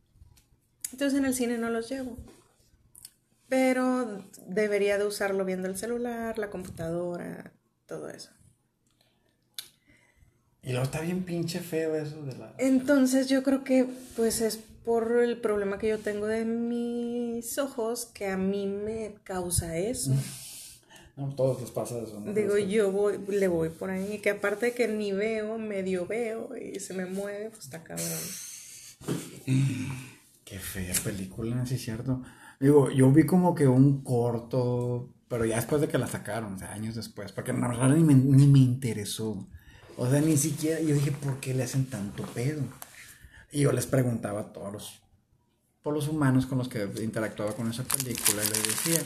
Entonces 0.92 1.18
en 1.18 1.24
el 1.26 1.34
cine 1.34 1.58
no 1.58 1.70
los 1.70 1.88
llevo. 1.90 2.16
Pero 3.48 4.24
debería 4.46 4.96
de 4.96 5.04
usarlo 5.06 5.44
viendo 5.44 5.68
el 5.68 5.76
celular, 5.76 6.38
la 6.38 6.50
computadora, 6.50 7.52
todo 7.86 8.08
eso. 8.08 8.30
Y 10.64 10.70
luego 10.70 10.84
está 10.84 11.00
bien 11.00 11.24
pinche 11.24 11.60
feo 11.60 11.94
eso 11.94 12.22
de 12.22 12.36
la. 12.36 12.54
Entonces 12.58 13.28
yo 13.28 13.42
creo 13.42 13.64
que 13.64 13.86
pues 14.16 14.40
es 14.40 14.58
por 14.84 15.20
el 15.22 15.38
problema 15.38 15.78
que 15.78 15.88
yo 15.88 15.98
tengo 15.98 16.26
de 16.26 16.44
mis 16.44 17.58
ojos 17.58 18.06
que 18.06 18.28
a 18.28 18.36
mí 18.36 18.66
me 18.66 19.14
causa 19.24 19.76
eso. 19.76 20.12
No, 21.16 21.32
todos 21.32 21.60
les 21.60 21.70
pasa 21.70 22.00
eso. 22.00 22.18
¿no? 22.18 22.32
Digo, 22.32 22.58
yo 22.58 22.90
voy, 22.90 23.18
le 23.28 23.46
voy 23.46 23.68
por 23.68 23.88
ahí, 23.88 24.18
que 24.18 24.30
aparte 24.30 24.66
de 24.66 24.72
que 24.72 24.88
ni 24.88 25.12
veo, 25.12 25.58
medio 25.58 26.06
veo 26.06 26.56
y 26.56 26.80
se 26.80 26.92
me 26.92 27.06
mueve, 27.06 27.50
pues 27.50 27.66
está 27.66 27.84
cabrón. 27.84 28.08
Qué 30.44 30.58
fea 30.58 30.92
película, 31.04 31.64
sí, 31.66 31.78
cierto. 31.78 32.22
Digo, 32.58 32.90
yo 32.90 33.12
vi 33.12 33.26
como 33.26 33.54
que 33.54 33.68
un 33.68 34.02
corto, 34.02 35.08
pero 35.28 35.44
ya 35.44 35.56
después 35.56 35.80
de 35.80 35.86
que 35.86 35.98
la 35.98 36.08
sacaron, 36.08 36.54
o 36.54 36.58
sea, 36.58 36.72
años 36.72 36.96
después, 36.96 37.30
porque 37.30 37.52
la 37.52 37.68
verdad 37.68 37.90
ni 37.90 38.02
me, 38.02 38.14
ni 38.14 38.48
me 38.48 38.58
interesó. 38.58 39.46
O 39.96 40.10
sea, 40.10 40.20
ni 40.20 40.36
siquiera, 40.36 40.80
yo 40.80 40.94
dije, 40.94 41.12
¿por 41.12 41.38
qué 41.40 41.54
le 41.54 41.62
hacen 41.64 41.86
tanto 41.86 42.24
pedo? 42.34 42.62
Y 43.52 43.60
yo 43.60 43.72
les 43.72 43.86
preguntaba 43.86 44.40
a 44.40 44.52
todos 44.52 44.72
los, 44.72 45.00
por 45.82 45.94
los 45.94 46.08
humanos 46.08 46.46
con 46.46 46.58
los 46.58 46.68
que 46.68 46.88
interactuaba 47.02 47.54
con 47.54 47.70
esa 47.70 47.84
película 47.84 48.42
y 48.42 48.48
les 48.48 48.62
decía, 48.64 49.00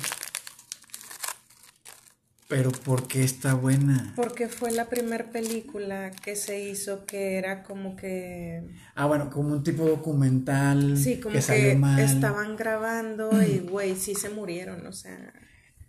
pero 2.48 2.72
¿por 2.72 3.06
qué 3.06 3.22
está 3.24 3.52
buena? 3.52 4.14
Porque 4.16 4.48
fue 4.48 4.70
la 4.70 4.88
primera 4.88 5.30
película 5.30 6.10
que 6.12 6.34
se 6.34 6.66
hizo 6.70 7.04
que 7.04 7.36
era 7.36 7.62
como 7.62 7.94
que... 7.94 8.62
Ah, 8.94 9.04
bueno, 9.04 9.28
como 9.28 9.52
un 9.52 9.62
tipo 9.62 9.84
documental 9.86 10.96
Sí, 10.96 11.20
como 11.20 11.32
que 11.34 11.38
que, 11.40 11.42
salió 11.42 11.78
mal. 11.78 12.00
estaban 12.00 12.56
grabando 12.56 13.42
y, 13.42 13.58
güey, 13.58 13.94
sí 13.96 14.14
se 14.14 14.30
murieron, 14.30 14.86
o 14.86 14.92
sea... 14.94 15.34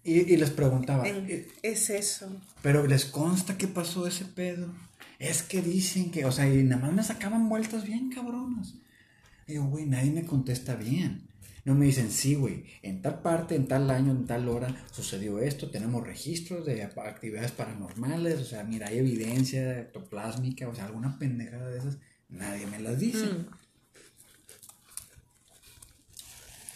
Y, 0.03 0.33
y 0.33 0.37
les 0.37 0.49
preguntaba, 0.49 1.07
en- 1.07 1.29
"Eh, 1.29 1.47
es 1.61 1.89
eso. 1.89 2.29
Pero 2.61 2.85
les 2.87 3.05
consta 3.05 3.57
que 3.57 3.67
pasó 3.67 4.05
ese 4.07 4.25
pedo. 4.25 4.67
Es 5.19 5.43
que 5.43 5.61
dicen 5.61 6.11
que, 6.11 6.25
o 6.25 6.31
sea, 6.31 6.51
y 6.51 6.63
nada 6.63 6.81
más 6.81 6.93
me 6.93 7.03
sacaban 7.03 7.49
vueltas 7.49 7.85
bien 7.85 8.09
cabronas. 8.09 8.75
Y 9.45 9.55
yo, 9.55 9.65
güey, 9.65 9.85
nadie 9.85 10.11
me 10.11 10.25
contesta 10.25 10.75
bien. 10.75 11.29
No 11.65 11.75
me 11.75 11.85
dicen, 11.85 12.09
sí, 12.09 12.35
güey, 12.35 12.65
en 12.81 13.01
tal 13.01 13.21
parte, 13.21 13.55
en 13.55 13.67
tal 13.67 13.89
año, 13.91 14.11
en 14.11 14.25
tal 14.25 14.47
hora 14.47 14.73
sucedió 14.91 15.39
esto, 15.39 15.69
tenemos 15.69 16.05
registros 16.05 16.65
de 16.65 16.83
actividades 16.83 17.51
paranormales, 17.51 18.39
o 18.39 18.45
sea, 18.45 18.63
mira, 18.63 18.87
hay 18.87 18.99
evidencia 18.99 19.79
ectoplásmica, 19.79 20.67
o 20.69 20.73
sea, 20.73 20.85
alguna 20.85 21.19
pendejada 21.19 21.69
de 21.69 21.79
esas, 21.79 21.97
nadie 22.29 22.65
me 22.65 22.79
las 22.79 22.97
dice. 22.99 23.25
Mm. 23.25 23.49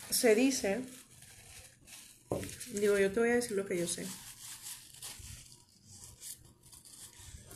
Se 0.10 0.36
dice, 0.36 0.82
digo, 2.74 3.00
yo 3.00 3.12
te 3.12 3.20
voy 3.20 3.30
a 3.30 3.36
decir 3.36 3.58
lo 3.58 3.66
que 3.66 3.80
yo 3.80 3.88
sé, 3.88 4.06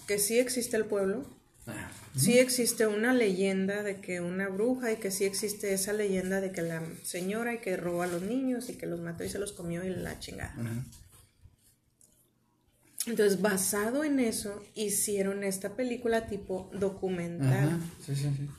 que 0.07 0.17
sí 0.19 0.39
existe 0.39 0.77
el 0.77 0.85
pueblo, 0.85 1.25
Ah, 1.69 1.91
sí 2.15 2.39
existe 2.39 2.87
una 2.87 3.13
leyenda 3.13 3.83
de 3.83 3.99
que 3.99 4.21
una 4.21 4.47
bruja 4.47 4.93
y 4.93 4.95
que 4.97 5.11
sí 5.11 5.25
existe 5.25 5.73
esa 5.73 5.91
leyenda 5.91 6.39
de 6.39 6.53
que 6.53 6.61
la 6.61 6.81
señora 7.03 7.53
y 7.55 7.57
que 7.59 7.75
robó 7.75 8.03
a 8.03 8.07
los 8.07 8.21
niños 8.21 8.69
y 8.69 8.75
que 8.75 8.85
los 8.85 9.01
mató 9.01 9.25
y 9.25 9.29
se 9.29 9.37
los 9.37 9.51
comió 9.51 9.83
y 9.83 9.89
la 9.89 10.17
chingada. 10.19 10.53
ajá. 10.53 10.85
Entonces, 13.05 13.41
basado 13.41 14.03
en 14.03 14.19
eso, 14.19 14.63
hicieron 14.75 15.43
esta 15.43 15.75
película 15.75 16.27
tipo 16.27 16.69
documental. 16.73 17.69
Ajá, 17.69 17.79
sí, 18.05 18.15
sí, 18.15 18.23
sí. 18.35 18.49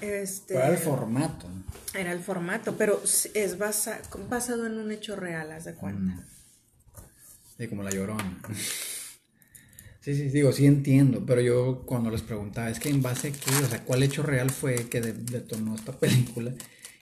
Este, 0.00 0.54
era 0.54 0.68
el 0.68 0.78
formato. 0.78 1.46
Era 1.94 2.12
el 2.12 2.20
formato, 2.20 2.76
pero 2.76 3.02
es 3.02 3.58
basa- 3.58 4.00
basado 4.28 4.66
en 4.66 4.78
un 4.78 4.92
hecho 4.92 5.16
real, 5.16 5.50
haz 5.50 5.64
de 5.64 5.74
cuenta. 5.74 6.00
Mm. 6.14 6.24
Sí, 7.56 7.66
como 7.68 7.82
la 7.82 7.90
llorona. 7.90 8.40
Sí, 10.08 10.14
sí, 10.14 10.28
digo, 10.30 10.52
sí 10.52 10.64
entiendo, 10.64 11.26
pero 11.26 11.42
yo 11.42 11.82
cuando 11.84 12.10
les 12.10 12.22
preguntaba, 12.22 12.70
es 12.70 12.80
que 12.80 12.88
en 12.88 13.02
base 13.02 13.28
a 13.28 13.32
qué, 13.32 13.50
o 13.62 13.68
sea, 13.68 13.84
cuál 13.84 14.02
hecho 14.02 14.22
real 14.22 14.48
fue 14.48 14.88
que 14.88 15.02
de- 15.02 15.12
detonó 15.12 15.74
esta 15.74 15.92
película. 16.00 16.54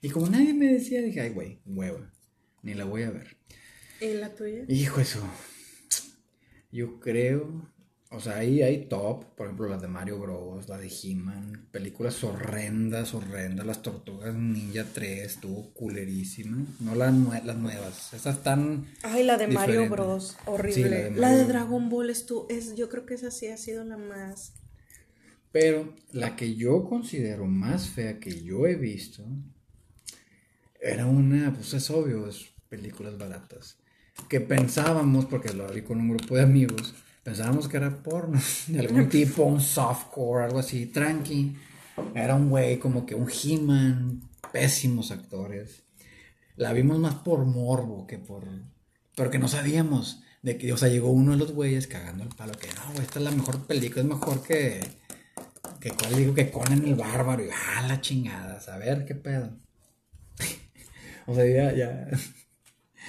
Y 0.03 0.09
como 0.11 0.29
nadie 0.29 0.53
me 0.53 0.73
decía, 0.73 1.01
dije, 1.03 1.21
ay, 1.21 1.31
güey, 1.31 1.61
hueva, 1.66 2.12
ni 2.64 2.75
la 2.75 2.85
voy 2.85 3.05
a 3.05 3.11
ver. 3.12 3.37
¿Y 4.01 4.14
la 4.14 4.35
tuya? 4.35 4.64
Hijo, 4.66 5.01
eso. 5.01 5.21
Yo 6.73 6.99
creo, 6.99 7.71
o 8.11 8.21
sea, 8.21 8.37
ahí 8.37 8.62
hay 8.62 8.87
top, 8.87 9.25
por 9.37 9.47
ejemplo, 9.47 9.69
las 9.69 9.83
de 9.83 9.88
Mario 9.88 10.19
Bros, 10.19 10.69
la 10.69 10.79
de 10.79 10.88
He-Man, 10.88 11.69
películas 11.73 12.23
horrendas, 12.25 13.14
horrendas, 13.14 13.66
las 13.66 13.83
Tortugas 13.83 14.35
Ninja 14.35 14.85
3, 14.95 15.27
estuvo 15.27 15.73
culerísima. 15.75 16.64
No 16.81 16.95
las, 16.95 17.12
nue- 17.12 17.42
las 17.42 17.57
nuevas, 17.57 18.12
esas 18.14 18.37
están... 18.37 18.87
Ay, 19.03 19.25
la 19.25 19.37
de 19.37 19.49
Mario. 19.49 19.88
Bros. 19.90 20.31
Sí, 20.31 20.37
Horrible. 20.47 20.88
la 20.90 20.97
de 20.97 21.11
la, 21.16 21.29
de 21.37 21.45
Mario. 21.45 21.49
Dragon 21.49 21.88
Ball 21.90 22.11
estu- 22.11 22.47
es, 22.49 22.75
yo 22.77 22.88
creo 22.88 23.07
que 23.07 23.14
esa 23.14 23.31
sí 23.31 23.49
ha 23.49 23.57
sido 23.57 23.85
la 23.85 23.97
más. 23.97 24.53
Pero 25.53 25.95
la 26.12 26.37
que 26.37 26.55
yo 26.55 26.85
considero 26.85 27.47
más 27.47 27.89
fea 27.89 28.20
que 28.20 28.43
yo 28.43 28.66
he 28.66 28.76
visto 28.76 29.24
era 30.81 31.07
una, 31.07 31.53
pues 31.55 31.72
es 31.74 31.91
obvio, 31.91 32.28
es 32.28 32.47
películas 32.68 33.18
baratas. 33.18 33.78
Que 34.28 34.41
pensábamos, 34.41 35.26
porque 35.26 35.53
lo 35.53 35.66
vi 35.72 35.83
con 35.83 36.01
un 36.01 36.11
grupo 36.11 36.37
de 36.37 36.43
amigos, 36.43 36.95
pensábamos 37.27 37.66
que 37.66 37.77
era 37.77 37.91
porno, 38.05 38.41
de 38.68 38.79
algún 38.79 39.09
tipo, 39.09 39.43
un 39.43 39.61
softcore, 39.61 40.45
algo 40.45 40.61
así, 40.61 40.87
tranqui. 40.87 41.57
Era 42.14 42.37
un 42.37 42.49
güey 42.49 42.79
como 42.79 43.05
que 43.05 43.16
un 43.16 43.29
He-Man, 43.29 44.20
pésimos 44.53 45.11
actores. 45.11 45.83
La 46.55 46.72
vimos 46.72 47.01
más 47.01 47.14
por 47.16 47.45
morbo 47.45 48.07
que 48.07 48.18
por. 48.18 48.45
Pero 49.16 49.31
que 49.31 49.41
no 49.41 49.49
sabíamos. 49.49 50.22
De 50.43 50.57
que, 50.57 50.72
o 50.72 50.77
sea, 50.77 50.89
llegó 50.89 51.11
uno 51.11 51.33
de 51.33 51.39
los 51.39 51.51
güeyes 51.53 51.89
cagando 51.89 52.22
el 52.22 52.29
palo. 52.29 52.53
Que 52.53 52.68
no, 52.68 53.03
esta 53.03 53.18
es 53.18 53.24
la 53.24 53.33
mejor 53.33 53.66
película. 53.66 54.03
Es 54.03 54.09
mejor 54.09 54.45
que. 54.45 54.81
Que 55.81 55.91
cuál 55.91 56.14
digo 56.14 56.33
que 56.33 56.51
Conan 56.53 56.87
el 56.87 56.95
bárbaro. 56.95 57.45
Y 57.45 57.49
ah, 57.51 57.87
la 57.89 58.01
chingada. 58.01 58.61
A 58.72 58.79
ver 58.79 59.05
qué 59.05 59.16
pedo. 59.16 59.51
o 61.27 61.35
sea, 61.35 61.45
ya, 61.45 61.74
ya. 61.74 62.09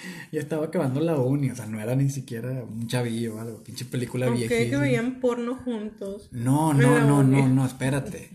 ya 0.31 0.39
estaba 0.39 0.65
acabando 0.65 0.99
la 0.99 1.17
uni, 1.17 1.51
o 1.51 1.55
sea, 1.55 1.65
no 1.65 1.79
era 1.79 1.95
ni 1.95 2.09
siquiera 2.09 2.63
un 2.63 2.87
chavillo 2.87 3.35
o 3.35 3.39
algo, 3.39 3.63
pinche 3.63 3.85
película 3.85 4.29
vieja. 4.29 4.53
que 4.53 4.77
veían 4.77 5.19
porno 5.19 5.55
juntos. 5.55 6.29
No, 6.31 6.73
no, 6.73 6.99
no, 6.99 7.23
no, 7.23 7.47
no, 7.47 7.65
espérate. 7.65 8.29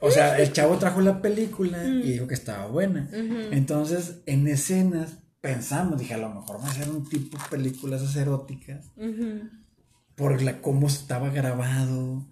O 0.00 0.10
sea, 0.10 0.38
el 0.38 0.52
chavo 0.52 0.78
trajo 0.78 1.00
la 1.00 1.20
película 1.20 1.84
y 1.84 2.12
dijo 2.12 2.26
que 2.26 2.34
estaba 2.34 2.66
buena. 2.66 3.08
Entonces, 3.12 4.20
en 4.26 4.46
escenas 4.46 5.18
pensamos, 5.40 5.98
dije, 5.98 6.14
a 6.14 6.18
lo 6.18 6.30
mejor 6.30 6.62
va 6.62 6.68
a 6.68 6.74
ser 6.74 6.88
un 6.88 7.08
tipo 7.08 7.36
de 7.38 7.44
películas 7.50 8.14
eróticas 8.16 8.92
por 10.14 10.42
la 10.42 10.60
cómo 10.60 10.86
estaba 10.86 11.30
grabado. 11.30 12.26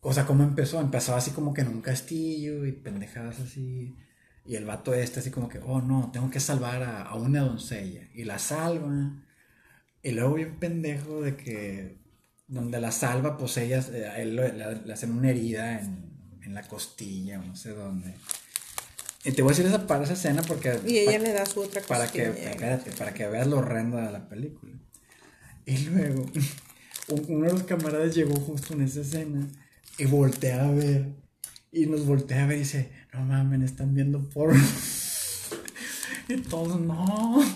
O 0.00 0.12
sea, 0.12 0.26
cómo 0.26 0.44
empezó. 0.44 0.80
Empezó 0.80 1.16
así 1.16 1.32
como 1.32 1.52
que 1.52 1.62
en 1.62 1.68
un 1.68 1.80
castillo 1.80 2.64
y 2.64 2.72
pendejadas 2.72 3.40
así. 3.40 3.96
Y 4.46 4.54
el 4.56 4.64
vato 4.64 4.94
este 4.94 5.20
así 5.20 5.30
como 5.30 5.48
que, 5.48 5.58
oh 5.58 5.80
no, 5.80 6.10
tengo 6.12 6.30
que 6.30 6.40
salvar 6.40 6.82
a, 6.82 7.02
a 7.02 7.14
una 7.16 7.40
doncella. 7.40 8.08
Y 8.14 8.24
la 8.24 8.38
salva. 8.38 9.12
Y 10.02 10.12
luego 10.12 10.34
bien 10.34 10.58
pendejo 10.58 11.20
de 11.22 11.36
que 11.36 11.98
donde 12.46 12.80
la 12.80 12.92
salva, 12.92 13.36
pues 13.36 13.56
ellas, 13.56 13.88
eh, 13.92 14.06
a 14.06 14.20
él 14.20 14.36
le, 14.36 14.52
le 14.52 14.92
hacen 14.92 15.10
una 15.10 15.30
herida 15.30 15.80
en, 15.80 16.38
en 16.42 16.54
la 16.54 16.62
costilla 16.62 17.40
o 17.40 17.44
no 17.44 17.56
sé 17.56 17.70
dónde. 17.70 18.14
Y 19.24 19.32
te 19.32 19.42
voy 19.42 19.50
a 19.52 19.56
decir 19.56 19.66
esa, 19.66 19.84
para 19.88 20.04
esa 20.04 20.12
escena 20.12 20.42
porque... 20.42 20.78
Y 20.86 20.98
ella 20.98 21.18
le 21.18 21.32
da 21.32 21.44
su 21.44 21.60
otra 21.60 21.82
para 21.82 22.06
que, 22.08 22.26
costilla. 22.28 22.50
espérate, 22.50 22.92
para 22.92 23.12
que 23.12 23.26
veas 23.26 23.48
lo 23.48 23.58
horrendo 23.58 23.96
de 23.96 24.12
la 24.12 24.28
película. 24.28 24.72
Y 25.64 25.76
luego, 25.86 26.24
un- 27.08 27.24
uno 27.28 27.46
de 27.48 27.52
los 27.52 27.62
camaradas 27.64 28.14
llegó 28.14 28.36
justo 28.36 28.74
en 28.74 28.82
esa 28.82 29.00
escena 29.00 29.48
y 29.98 30.04
voltea 30.04 30.64
a 30.64 30.70
ver. 30.70 31.08
Y 31.76 31.86
nos 31.86 32.06
voltea 32.06 32.44
a 32.44 32.46
ver 32.46 32.56
y 32.56 32.60
dice, 32.60 32.90
no 33.12 33.20
mames, 33.24 33.62
están 33.70 33.94
viendo 33.94 34.28
porno. 34.30 34.58
y 36.28 36.36
todos, 36.38 36.80
no. 36.80 37.44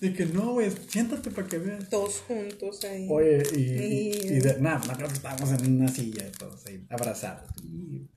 de 0.00 0.12
que 0.12 0.26
no, 0.26 0.52
güey, 0.52 0.70
siéntate 0.88 1.30
para 1.30 1.46
que 1.46 1.58
veas. 1.58 1.88
Todos 1.90 2.20
juntos 2.26 2.84
ahí. 2.84 3.06
Oye, 3.10 3.42
y, 3.54 3.58
Y- 3.60 4.36
y 4.36 4.40
de, 4.40 4.60
nada, 4.60 4.80
no 4.86 4.92
creo 4.94 5.08
que 5.08 5.14
estábamos 5.14 5.50
en 5.62 5.80
una 5.80 5.88
silla 5.88 6.30
todos 6.38 6.66
ahí, 6.66 6.84
abrazados. 6.90 7.50
Y- 7.62 8.08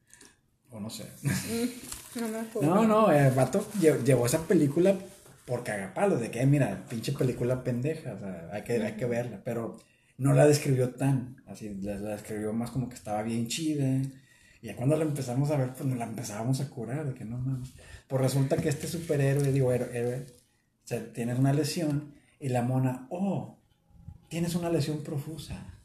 o 0.69 0.79
no 0.79 0.89
sé. 0.89 1.05
No 2.15 2.27
me 2.27 2.39
acuerdo. 2.39 2.75
No, 2.75 2.85
no, 2.87 3.11
el 3.11 3.31
vato 3.33 3.65
lle- 3.81 4.03
llevó 4.03 4.25
esa 4.25 4.45
película 4.47 4.97
por 5.45 5.63
cagapalos, 5.63 6.19
de 6.19 6.29
que, 6.31 6.41
"Eh, 6.41 6.45
mira, 6.45 6.85
pinche 6.89 7.13
película 7.13 7.63
pendeja, 7.63 8.13
o 8.13 8.19
sea, 8.19 8.49
hay 8.51 8.63
que, 8.63 8.73
hay 8.83 8.93
que 8.97 9.05
verla, 9.05 9.41
pero 9.45 9.77
no 10.17 10.33
la 10.33 10.47
describió 10.47 10.95
tan, 10.95 11.41
así, 11.45 11.73
la, 11.81 11.97
describió 11.97 12.53
más 12.53 12.71
como 12.71 12.89
que 12.89 12.95
estaba 12.95 13.21
bien 13.23 13.47
chida, 13.47 14.01
y 14.61 14.67
ya 14.67 14.75
cuando 14.75 14.97
la 14.97 15.03
empezamos 15.03 15.51
a 15.51 15.57
ver, 15.57 15.73
pues 15.73 15.85
nos 15.85 15.97
la 15.97 16.05
empezábamos 16.05 16.59
a 16.59 16.69
curar, 16.69 17.05
de 17.05 17.13
que 17.13 17.25
no 17.25 17.37
mames. 17.37 17.73
Pues 18.07 18.21
resulta 18.21 18.57
que 18.57 18.69
este 18.69 18.87
superhéroe, 18.87 19.51
digo, 19.51 19.71
héroe, 19.71 20.25
o 20.25 20.87
sea, 20.87 21.13
tienes 21.13 21.37
una 21.37 21.53
lesión, 21.53 22.15
y 22.39 22.49
la 22.49 22.63
mona, 22.63 23.07
oh, 23.09 23.59
tienes 24.29 24.55
una 24.55 24.69
lesión 24.69 25.03
profusa. 25.03 25.75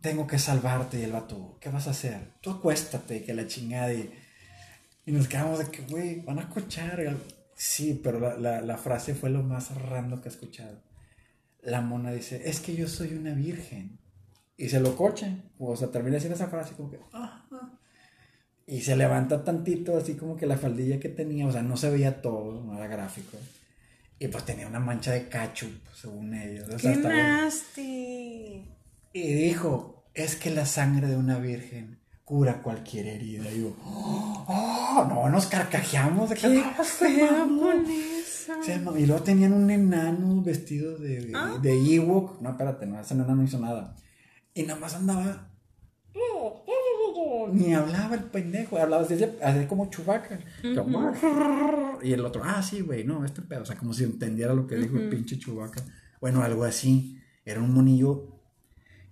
Tengo 0.00 0.26
que 0.26 0.38
salvarte, 0.38 0.98
y 0.98 1.02
el 1.02 1.12
vato, 1.12 1.58
¿qué 1.60 1.68
vas 1.68 1.86
a 1.86 1.90
hacer? 1.90 2.32
Tú 2.40 2.50
acuéstate, 2.50 3.22
que 3.22 3.34
la 3.34 3.46
chingada, 3.46 3.92
y... 3.92 4.10
Nos 5.06 5.28
quedamos 5.28 5.58
de 5.58 5.70
que, 5.70 5.82
güey, 5.82 6.20
van 6.20 6.38
a 6.38 6.48
cochar. 6.48 7.16
Sí, 7.56 8.00
pero 8.02 8.20
la, 8.38 8.60
la, 8.60 8.76
frase 8.76 9.14
fue 9.14 9.28
lo 9.30 9.42
más 9.42 9.74
rando 9.74 10.20
que 10.20 10.28
he 10.28 10.32
escuchado. 10.32 10.80
La 11.62 11.80
mona 11.80 12.10
dice, 12.12 12.42
es 12.48 12.60
que 12.60 12.74
yo 12.74 12.88
soy 12.88 13.14
una 13.14 13.32
virgen. 13.34 13.98
Y 14.56 14.68
se 14.68 14.80
lo 14.80 14.94
cocha. 14.96 15.36
O 15.58 15.74
sea, 15.76 15.90
termina 15.90 16.12
de 16.16 16.20
decir 16.20 16.32
esa 16.32 16.48
frase 16.48 16.74
como 16.74 16.90
que, 16.90 17.00
"Ah, 17.12 17.46
ah". 17.50 17.78
Y 18.66 18.82
se 18.82 18.94
levanta 18.94 19.42
tantito, 19.42 19.96
así 19.96 20.14
como 20.14 20.36
que 20.36 20.46
la 20.46 20.56
faldilla 20.58 21.00
que 21.00 21.08
tenía, 21.08 21.46
o 21.46 21.52
sea, 21.52 21.62
no 21.62 21.76
se 21.76 21.90
veía 21.90 22.20
todo, 22.22 22.62
no 22.62 22.76
era 22.76 22.86
gráfico. 22.86 23.36
Y 24.18 24.28
pues 24.28 24.44
tenía 24.44 24.66
una 24.68 24.80
mancha 24.80 25.12
de 25.12 25.28
cachup, 25.28 25.72
según 25.94 26.34
ellos. 26.34 26.68
O 26.68 26.78
sea, 26.78 26.92
¡Qué 26.92 26.98
nasty! 27.00 28.68
y 29.12 29.32
dijo, 29.32 30.04
es 30.14 30.36
que 30.36 30.50
la 30.50 30.66
sangre 30.66 31.08
de 31.08 31.16
una 31.16 31.38
virgen 31.38 31.98
cura 32.24 32.62
cualquier 32.62 33.06
herida. 33.06 33.50
Y 33.50 33.62
yo, 33.62 33.76
oh, 33.82 35.06
no, 35.08 35.28
nos 35.30 35.46
carcajeamos 35.46 36.30
de 36.30 36.36
que 36.36 36.42
¡Qué 36.42 36.84
feo 36.84 37.46
no". 38.50 38.54
con 38.56 38.62
eso! 38.64 38.72
Se 38.72 38.78
mamó. 38.78 38.96
Y 38.98 39.06
luego 39.06 39.22
tenían 39.22 39.52
un 39.52 39.70
enano 39.70 40.42
vestido 40.42 40.96
de, 40.98 41.30
Ah. 41.34 41.58
de 41.62 41.72
Ewok. 41.96 42.40
No, 42.40 42.50
espérate, 42.50 42.86
no, 42.86 43.00
ese 43.00 43.14
enano 43.14 43.34
no 43.36 43.42
hizo 43.44 43.58
nada. 43.58 43.94
Y 44.54 44.62
nada 44.64 44.78
más 44.80 44.94
andaba. 44.94 45.46
Ni 47.52 47.74
hablaba 47.74 48.14
el 48.14 48.24
pendejo, 48.24 48.78
hablaba 48.78 49.02
así, 49.02 49.16
así 49.42 49.66
como 49.66 49.90
chubaca. 49.90 50.38
Y 52.02 52.12
el 52.14 52.24
otro, 52.24 52.42
ah, 52.44 52.62
sí, 52.62 52.80
güey, 52.80 53.04
no, 53.04 53.24
este 53.24 53.42
pedo. 53.42 53.62
O 53.62 53.66
sea, 53.66 53.76
como 53.76 53.92
si 53.92 54.04
entendiera 54.04 54.54
lo 54.54 54.66
que 54.66 54.76
dijo 54.76 54.96
el 54.96 55.10
pinche 55.10 55.38
chubaca. 55.38 55.82
Bueno, 56.20 56.42
algo 56.42 56.64
así. 56.64 57.18
Era 57.44 57.60
un 57.60 57.74
monillo 57.74 58.40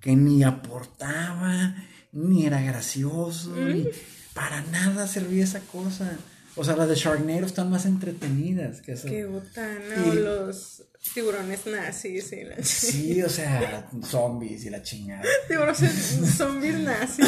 que 0.00 0.14
ni 0.16 0.42
aportaba, 0.42 1.74
ni 2.12 2.46
era 2.46 2.60
gracioso, 2.62 3.54
ni 3.56 3.86
para 4.32 4.62
nada 4.62 5.06
servía 5.06 5.44
esa 5.44 5.60
cosa. 5.60 6.16
O 6.58 6.64
sea, 6.64 6.76
las 6.76 6.88
de 6.88 6.94
Sharknado 6.96 7.46
están 7.46 7.70
más 7.70 7.86
entretenidas 7.86 8.80
que 8.82 8.92
eso. 8.92 9.06
¡Qué 9.08 9.24
botana! 9.24 9.94
Y- 10.06 10.08
O 10.10 10.14
los 10.14 10.82
tiburones 11.14 11.66
nazis 11.66 12.32
y 12.32 12.44
la 12.44 12.62
Sí, 12.62 13.22
o 13.22 13.28
sea, 13.28 13.88
zombies 14.04 14.64
y 14.64 14.70
la 14.70 14.82
chingada. 14.82 15.22
Tiburones 15.48 16.18
zombies 16.36 16.78
nazis. 16.80 17.26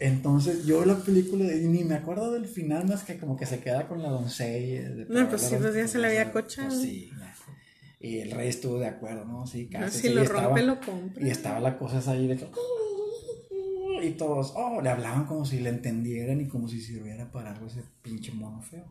Entonces, 0.00 0.64
yo 0.64 0.84
la 0.86 0.96
película, 0.96 1.44
ni 1.44 1.84
me 1.84 1.94
acuerdo 1.96 2.32
del 2.32 2.46
final 2.48 2.86
más 2.88 3.02
que 3.04 3.18
como 3.18 3.36
que 3.36 3.44
se 3.44 3.60
queda 3.60 3.86
con 3.86 4.02
la 4.02 4.08
doncella. 4.08 4.88
de- 4.88 5.06
No, 5.08 5.28
pues 5.28 5.42
sí, 5.42 5.56
pues 5.60 5.74
ya 5.74 5.86
se 5.86 5.98
la 5.98 6.08
había 6.08 6.32
pues 6.32 6.44
cochado. 6.46 6.70
sí, 6.70 7.10
ya. 7.18 7.34
Y 8.02 8.20
el 8.20 8.30
rey 8.30 8.48
estuvo 8.48 8.78
de 8.78 8.86
acuerdo, 8.86 9.26
¿no? 9.26 9.46
Sí, 9.46 9.68
casi. 9.68 9.98
si 10.00 10.08
sí, 10.08 10.14
lo 10.14 10.22
estaba- 10.22 10.44
rompe, 10.44 10.62
lo 10.62 10.80
compra. 10.80 11.22
Y 11.26 11.28
estaba 11.30 11.60
la 11.60 11.76
cosa 11.76 11.98
esa 11.98 12.12
ahí 12.12 12.26
de 12.28 12.38
que... 12.38 12.46
Y 14.02 14.12
todos, 14.12 14.52
oh, 14.56 14.80
le 14.80 14.90
hablaban 14.90 15.26
como 15.26 15.44
si 15.44 15.60
le 15.60 15.70
entendieran 15.70 16.40
y 16.40 16.48
como 16.48 16.68
si 16.68 16.80
sirviera 16.80 17.30
para 17.30 17.52
algo 17.52 17.66
ese 17.66 17.82
pinche 18.02 18.32
mono 18.32 18.62
feo. 18.62 18.84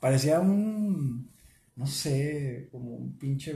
Parecía 0.00 0.40
un, 0.40 1.30
no 1.76 1.86
sé, 1.86 2.68
como 2.70 2.94
un 2.94 3.18
pinche 3.18 3.54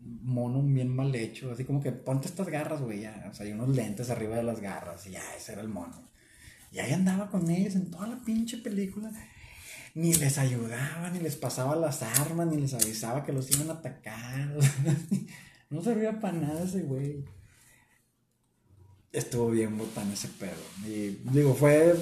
mono 0.00 0.62
bien 0.62 0.94
mal 0.94 1.14
hecho, 1.14 1.52
así 1.52 1.64
como 1.64 1.80
que 1.80 1.92
ponte 1.92 2.28
estas 2.28 2.48
garras, 2.48 2.80
güey. 2.80 3.06
O 3.06 3.34
sea, 3.34 3.46
hay 3.46 3.52
unos 3.52 3.68
lentes 3.70 4.10
arriba 4.10 4.36
de 4.36 4.42
las 4.42 4.60
garras 4.60 5.06
y 5.06 5.12
ya, 5.12 5.22
ese 5.36 5.52
era 5.52 5.62
el 5.62 5.68
mono. 5.68 6.08
Y 6.72 6.78
ahí 6.78 6.92
andaba 6.92 7.30
con 7.30 7.48
ellos 7.50 7.74
en 7.74 7.90
toda 7.90 8.06
la 8.06 8.16
pinche 8.18 8.58
película. 8.58 9.10
Ni 9.94 10.12
les 10.14 10.38
ayudaba, 10.38 11.10
ni 11.10 11.20
les 11.20 11.36
pasaba 11.36 11.74
las 11.74 12.02
armas, 12.02 12.46
ni 12.46 12.58
les 12.58 12.74
avisaba 12.74 13.24
que 13.24 13.32
los 13.32 13.50
iban 13.50 13.70
a 13.70 13.74
atacar. 13.74 14.54
no 15.70 15.82
servía 15.82 16.20
para 16.20 16.38
nada 16.38 16.64
ese 16.64 16.82
güey. 16.82 17.24
Estuvo 19.12 19.50
bien 19.50 19.78
botán 19.78 20.10
ese 20.12 20.28
pedo. 20.28 20.60
Y 20.86 21.18
digo, 21.32 21.54
fue. 21.54 21.94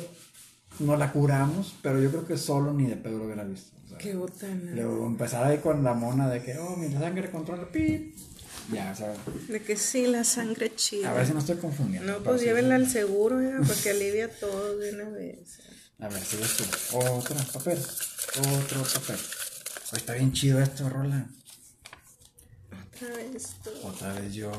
No 0.79 0.97
la 0.97 1.11
curamos, 1.11 1.75
pero 1.83 2.03
yo 2.03 2.11
creo 2.11 2.27
que 2.27 2.37
solo 2.37 2.73
ni 2.75 2.87
de 2.87 2.97
pedo 2.97 3.19
lo 3.19 3.25
hubiera 3.25 3.45
visto. 3.45 3.75
¡Qué 3.99 4.15
botana! 4.15 4.73
Luego 4.73 5.07
empezar 5.07 5.45
ahí 5.47 5.59
con 5.59 5.83
la 5.83 5.95
mona 5.95 6.29
de 6.29 6.43
que, 6.43 6.59
oh, 6.59 6.77
mi 6.77 6.93
sangre 6.93 7.31
controla, 7.31 7.67
pip. 7.71 8.15
Ya, 8.71 8.91
o 8.93 8.97
sea, 8.97 9.15
De 9.49 9.63
que 9.63 9.77
sí, 9.77 10.07
la 10.07 10.25
sangre 10.25 10.75
chida. 10.75 11.11
a 11.11 11.15
ver 11.15 11.27
si 11.27 11.33
no 11.33 11.39
estoy 11.39 11.57
confundiendo. 11.57 12.13
No, 12.13 12.19
pues 12.23 12.43
llévenla 12.43 12.75
al 12.75 12.91
seguro, 12.91 13.41
ya, 13.41 13.59
porque 13.67 13.91
alivia 13.91 14.29
todo 14.29 14.77
de 14.77 14.93
una 14.95 15.09
vez. 15.11 15.61
A 15.99 16.09
ver, 16.09 16.23
sigues 16.23 16.57
tú. 16.57 16.65
Otro 16.99 17.37
papel. 17.55 17.79
Otro 17.79 18.83
papel. 18.83 19.17
Hoy 19.93 19.99
está 19.99 20.15
bien 20.15 20.33
chido 20.33 20.61
esto, 20.61 20.89
Rola. 20.91 21.27
Otra 22.93 23.17
vez 23.17 23.55
tú. 23.63 23.71
Otra 23.85 24.13
vez 24.15 24.35
yo. 24.35 24.51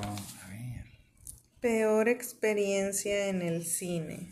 Peor 1.68 2.08
experiencia 2.08 3.28
en 3.28 3.42
el 3.42 3.66
cine. 3.66 4.32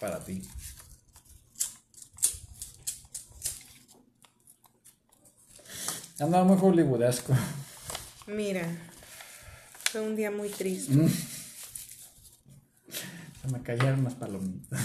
Para 0.00 0.18
ti. 0.24 0.40
Andaba 6.18 6.44
muy 6.44 6.56
hollywoodesco. 6.56 7.34
Mira, 8.28 8.66
fue 9.92 10.00
un 10.00 10.16
día 10.16 10.30
muy 10.30 10.48
triste. 10.48 10.94
Mm. 10.94 11.10
Se 13.42 13.48
me 13.52 13.62
cayeron 13.62 14.02
las 14.02 14.14
palomitas. 14.14 14.80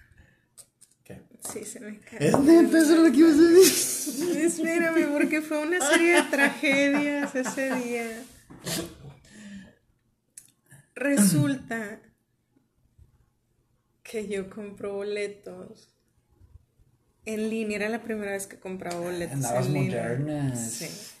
¿Qué? 1.04 1.20
Sí, 1.52 1.66
se 1.66 1.80
me 1.80 1.98
cae. 2.00 2.28
Es 2.28 2.38
neta, 2.38 2.78
eso 2.78 2.94
es 2.94 3.00
lo 3.00 3.12
que 3.12 3.18
ibas 3.18 3.36
a 3.36 3.42
decir. 3.42 4.36
Espérame, 4.38 5.12
porque 5.12 5.42
fue 5.42 5.58
una 5.58 5.86
serie 5.86 6.14
de 6.14 6.22
tragedias 6.22 7.34
ese 7.34 7.74
día. 7.74 8.24
Resulta 10.96 12.00
que 14.02 14.26
yo 14.28 14.48
compro 14.50 14.94
boletos 14.94 15.90
en 17.26 17.50
línea. 17.50 17.76
Era 17.76 17.88
la 17.90 18.02
primera 18.02 18.32
vez 18.32 18.46
que 18.46 18.58
compraba 18.58 18.98
boletos 19.00 19.34
Andabas 19.36 19.66
en 19.66 19.72
línea. 19.74 20.02
modernas. 20.02 20.70
Sí. 20.72 21.12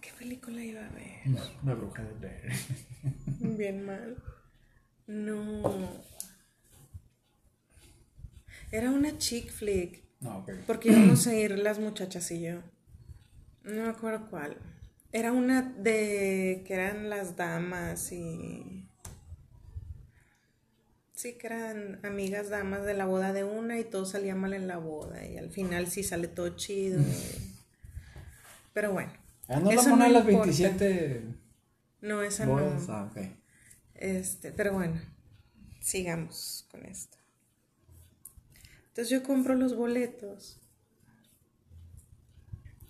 ¿Qué 0.00 0.10
película 0.18 0.62
iba 0.64 0.84
a 0.84 0.90
ver? 0.90 1.20
Una 1.62 1.74
bruja 1.74 2.02
de 2.02 2.12
Blair. 2.14 2.52
Bien 3.40 3.84
mal. 3.86 4.22
No. 5.06 6.02
Era 8.72 8.90
una 8.90 9.16
chick 9.16 9.50
flick. 9.50 10.02
No, 10.20 10.38
ok. 10.38 10.50
Porque 10.66 10.90
íbamos 10.90 11.26
a 11.28 11.34
ir 11.34 11.56
las 11.58 11.78
muchachas 11.78 12.30
y 12.32 12.40
yo. 12.42 12.62
No 13.62 13.84
me 13.84 13.88
acuerdo 13.90 14.28
cuál. 14.28 14.56
Era 15.12 15.32
una 15.32 15.62
de 15.62 16.62
que 16.66 16.74
eran 16.74 17.08
las 17.10 17.36
damas 17.36 18.12
y... 18.12 18.84
Sí, 21.14 21.32
que 21.34 21.48
eran 21.48 22.04
amigas 22.04 22.48
damas 22.48 22.84
de 22.84 22.94
la 22.94 23.06
boda 23.06 23.32
de 23.32 23.42
una 23.42 23.78
y 23.78 23.84
todo 23.84 24.06
salía 24.06 24.36
mal 24.36 24.52
en 24.54 24.68
la 24.68 24.76
boda 24.78 25.24
y 25.26 25.36
al 25.36 25.50
final 25.50 25.88
sí 25.88 26.04
sale 26.04 26.28
todo 26.28 26.50
chido. 26.56 27.00
y- 27.00 27.54
Pero 28.72 28.92
bueno. 28.92 29.12
Ah, 29.48 29.58
no 29.60 29.72
la 29.72 29.80
eso 29.80 29.90
mona 29.90 30.04
de 30.04 30.10
las 30.12 30.28
importa. 30.28 30.46
27 30.46 31.22
No, 32.02 32.22
esa 32.22 32.46
bodas. 32.46 32.86
no. 32.86 32.94
Ah, 32.94 33.10
ok. 33.10 33.18
Este, 33.94 34.52
pero 34.52 34.74
bueno, 34.74 35.00
sigamos 35.80 36.66
con 36.70 36.84
esto. 36.84 37.16
Entonces 38.88 39.08
yo 39.10 39.22
compro 39.24 39.54
los 39.56 39.74
boletos 39.74 40.60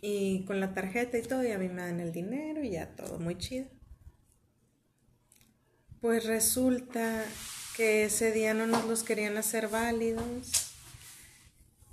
y 0.01 0.45
con 0.45 0.61
la 0.61 0.75
tarjeta 0.75 1.19
y 1.19 1.23
todo, 1.23 1.45
y 1.45 1.51
a 1.51 1.59
mí 1.59 1.69
me 1.69 1.83
dan 1.83 2.01
el 2.01 2.13
dinero 2.13 2.63
y 2.63 2.71
ya 2.71 2.95
todo 2.95 3.19
muy 3.19 3.37
chido. 3.37 3.67
Pues 6.01 6.25
resulta 6.27 7.25
que 7.77 8.05
ese 8.05 8.33
día 8.33 8.55
no 8.55 8.67
nos 8.67 8.87
los 8.87 9.03
querían 9.03 9.37
hacer 9.37 9.69
válidos, 9.69 10.73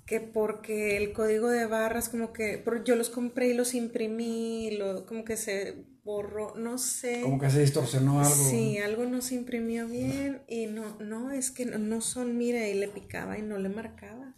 que 0.06 0.20
porque 0.20 0.98
el 0.98 1.14
código 1.14 1.50
de 1.50 1.66
barras 1.66 2.10
como 2.10 2.32
que 2.32 2.64
yo 2.86 2.96
los 2.96 3.10
compré 3.10 3.48
y 3.48 3.54
los 3.56 3.74
imprimí, 3.74 4.78
lo, 4.78 5.06
como 5.08 5.26
que 5.26 5.38
se 5.38 5.86
borró, 6.04 6.54
no 6.56 6.78
sé. 6.78 7.22
Como 7.22 7.40
que 7.40 7.50
se 7.50 7.62
distorsionó 7.62 8.20
algo. 8.20 8.50
Sí, 8.50 8.78
algo 8.78 9.06
no 9.06 9.22
se 9.22 9.34
imprimió 9.34 9.88
bien 9.88 10.44
y 10.48 10.68
no, 10.68 10.98
no, 11.00 11.32
es 11.32 11.50
que 11.50 11.66
no, 11.66 11.80
no 11.80 12.02
son, 12.02 12.38
mira, 12.38 12.68
y 12.68 12.76
le 12.76 12.88
picaba 12.88 13.40
y 13.40 13.42
no 13.42 13.58
le 13.58 13.70
marcaba. 13.70 14.36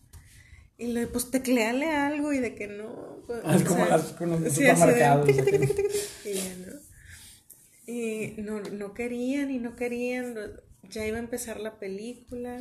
Y 0.78 0.88
le, 0.88 1.07
pues 1.07 1.32
tecleale 1.32 1.88
algo 1.89 2.34
y 2.34 2.39
de 2.39 2.53
que 2.53 2.67
no. 2.67 3.23
pues, 3.25 3.41
Ah, 3.43 3.55
es 3.55 3.63
como 3.63 3.86
sea, 3.86 3.97
las 3.97 4.13
con 4.13 4.30
los 4.30 4.53
sí, 4.53 4.63
de 4.63 4.71
y 6.25 6.34
ya, 6.34 6.55
¿no? 6.65 6.73
Y 7.88 8.36
no, 8.41 8.59
no 8.59 8.93
querían 8.93 9.49
y 9.49 9.59
no 9.59 9.75
querían, 9.75 10.36
ya 10.84 11.07
iba 11.07 11.17
a 11.17 11.21
empezar 11.21 11.59
la 11.59 11.80
película. 11.80 12.59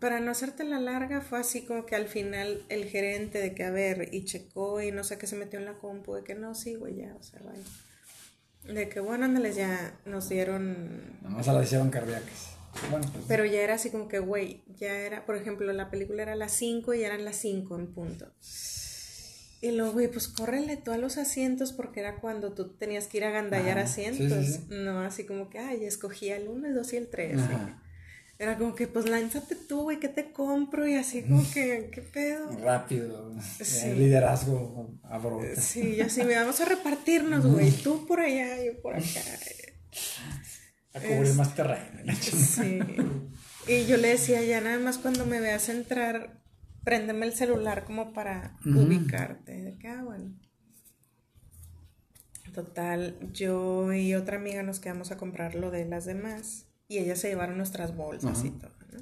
Para 0.00 0.20
no 0.20 0.30
hacerte 0.30 0.64
la 0.64 0.80
larga, 0.80 1.20
fue 1.20 1.38
así 1.38 1.64
como 1.64 1.84
que 1.84 1.94
al 1.94 2.08
final 2.08 2.64
el 2.68 2.86
gerente 2.86 3.40
de 3.40 3.54
que, 3.54 3.64
a 3.64 3.70
ver, 3.70 4.08
y 4.12 4.24
checó 4.24 4.80
y 4.80 4.92
no 4.92 5.04
sé 5.04 5.18
qué 5.18 5.26
se 5.26 5.36
metió 5.36 5.58
en 5.58 5.66
la 5.66 5.74
compu, 5.74 6.14
de 6.14 6.24
que 6.24 6.34
no, 6.34 6.54
sí, 6.54 6.74
güey, 6.76 6.96
ya, 6.96 7.14
o 7.18 7.22
sea, 7.22 7.40
vaya. 7.42 7.62
De 8.64 8.88
que, 8.88 9.00
bueno, 9.00 9.24
ándales, 9.24 9.56
ya 9.56 9.98
nos 10.04 10.28
dieron 10.28 11.18
Nada 11.22 11.36
más 11.36 11.46
se 11.46 11.52
las 11.52 11.64
hicieron 11.64 11.90
cardíacas. 11.90 12.57
Bueno, 12.90 13.06
pues. 13.12 13.24
pero 13.26 13.44
ya 13.44 13.60
era 13.60 13.74
así 13.74 13.90
como 13.90 14.08
que, 14.08 14.18
güey, 14.18 14.62
ya 14.76 14.94
era, 14.94 15.26
por 15.26 15.36
ejemplo, 15.36 15.72
la 15.72 15.90
película 15.90 16.22
era 16.22 16.32
a 16.32 16.36
las 16.36 16.52
5 16.52 16.94
y 16.94 17.02
eran 17.02 17.24
las 17.24 17.36
5 17.36 17.76
en 17.76 17.86
punto. 17.88 18.32
Y 19.60 19.72
luego, 19.72 19.92
güey, 19.92 20.08
pues 20.08 20.28
córrele 20.28 20.76
tú 20.76 20.92
a 20.92 20.98
los 20.98 21.18
asientos 21.18 21.72
porque 21.72 22.00
era 22.00 22.20
cuando 22.20 22.52
tú 22.52 22.68
tenías 22.68 23.08
que 23.08 23.16
ir 23.16 23.24
a 23.24 23.30
gandallar 23.30 23.76
sí, 23.88 24.04
asientos. 24.04 24.46
sí, 24.46 24.52
sí. 24.52 24.66
No, 24.70 25.00
así 25.00 25.24
como 25.24 25.50
que, 25.50 25.58
ay, 25.58 25.84
escogía 25.84 26.36
el 26.36 26.48
1, 26.48 26.68
el 26.68 26.74
2 26.74 26.92
y 26.92 26.96
el 26.96 27.08
3. 27.08 27.40
Ajá. 27.40 27.82
Era 28.40 28.56
como 28.56 28.76
que, 28.76 28.86
pues 28.86 29.08
lánzate 29.08 29.56
tú, 29.56 29.82
güey, 29.82 29.98
que 29.98 30.08
te 30.08 30.30
compro? 30.30 30.86
Y 30.86 30.94
así 30.94 31.22
como 31.22 31.42
que, 31.52 31.90
¿qué 31.92 32.02
pedo? 32.02 32.52
Rápido. 32.62 33.34
Sí. 33.60 33.88
El 33.88 33.98
liderazgo 33.98 34.96
abrota. 35.02 35.60
Sí, 35.60 35.96
ya 35.96 36.08
sí, 36.08 36.22
vamos 36.22 36.60
a 36.60 36.64
repartirnos, 36.64 37.44
güey, 37.44 37.72
tú 37.72 38.06
por 38.06 38.20
allá, 38.20 38.62
yo 38.62 38.80
por 38.80 38.94
acá. 38.94 39.04
A 40.98 41.00
cubrir 41.00 41.22
Es- 41.22 41.36
más 41.36 41.54
terreno. 41.54 42.12
Sí. 42.22 42.78
Y 43.66 43.86
yo 43.86 43.96
le 43.98 44.08
decía, 44.08 44.42
ya 44.42 44.60
nada 44.60 44.78
más 44.78 44.98
cuando 44.98 45.26
me 45.26 45.40
veas 45.40 45.68
entrar, 45.68 46.40
préndeme 46.84 47.26
el 47.26 47.34
celular 47.34 47.84
como 47.84 48.12
para 48.12 48.56
ubicarte. 48.64 49.62
De 49.62 49.78
que, 49.78 49.88
ah, 49.88 50.02
bueno. 50.02 50.34
Total, 52.54 53.14
yo 53.32 53.92
y 53.92 54.14
otra 54.14 54.36
amiga 54.38 54.62
nos 54.62 54.80
quedamos 54.80 55.10
a 55.10 55.16
comprar 55.18 55.54
lo 55.54 55.70
de 55.70 55.84
las 55.84 56.06
demás 56.06 56.66
y 56.88 56.98
ellas 56.98 57.20
se 57.20 57.28
llevaron 57.28 57.56
nuestras 57.58 57.94
bolsas 57.94 58.42
y 58.44 58.50
todo, 58.50 58.72
¿no? 58.90 58.98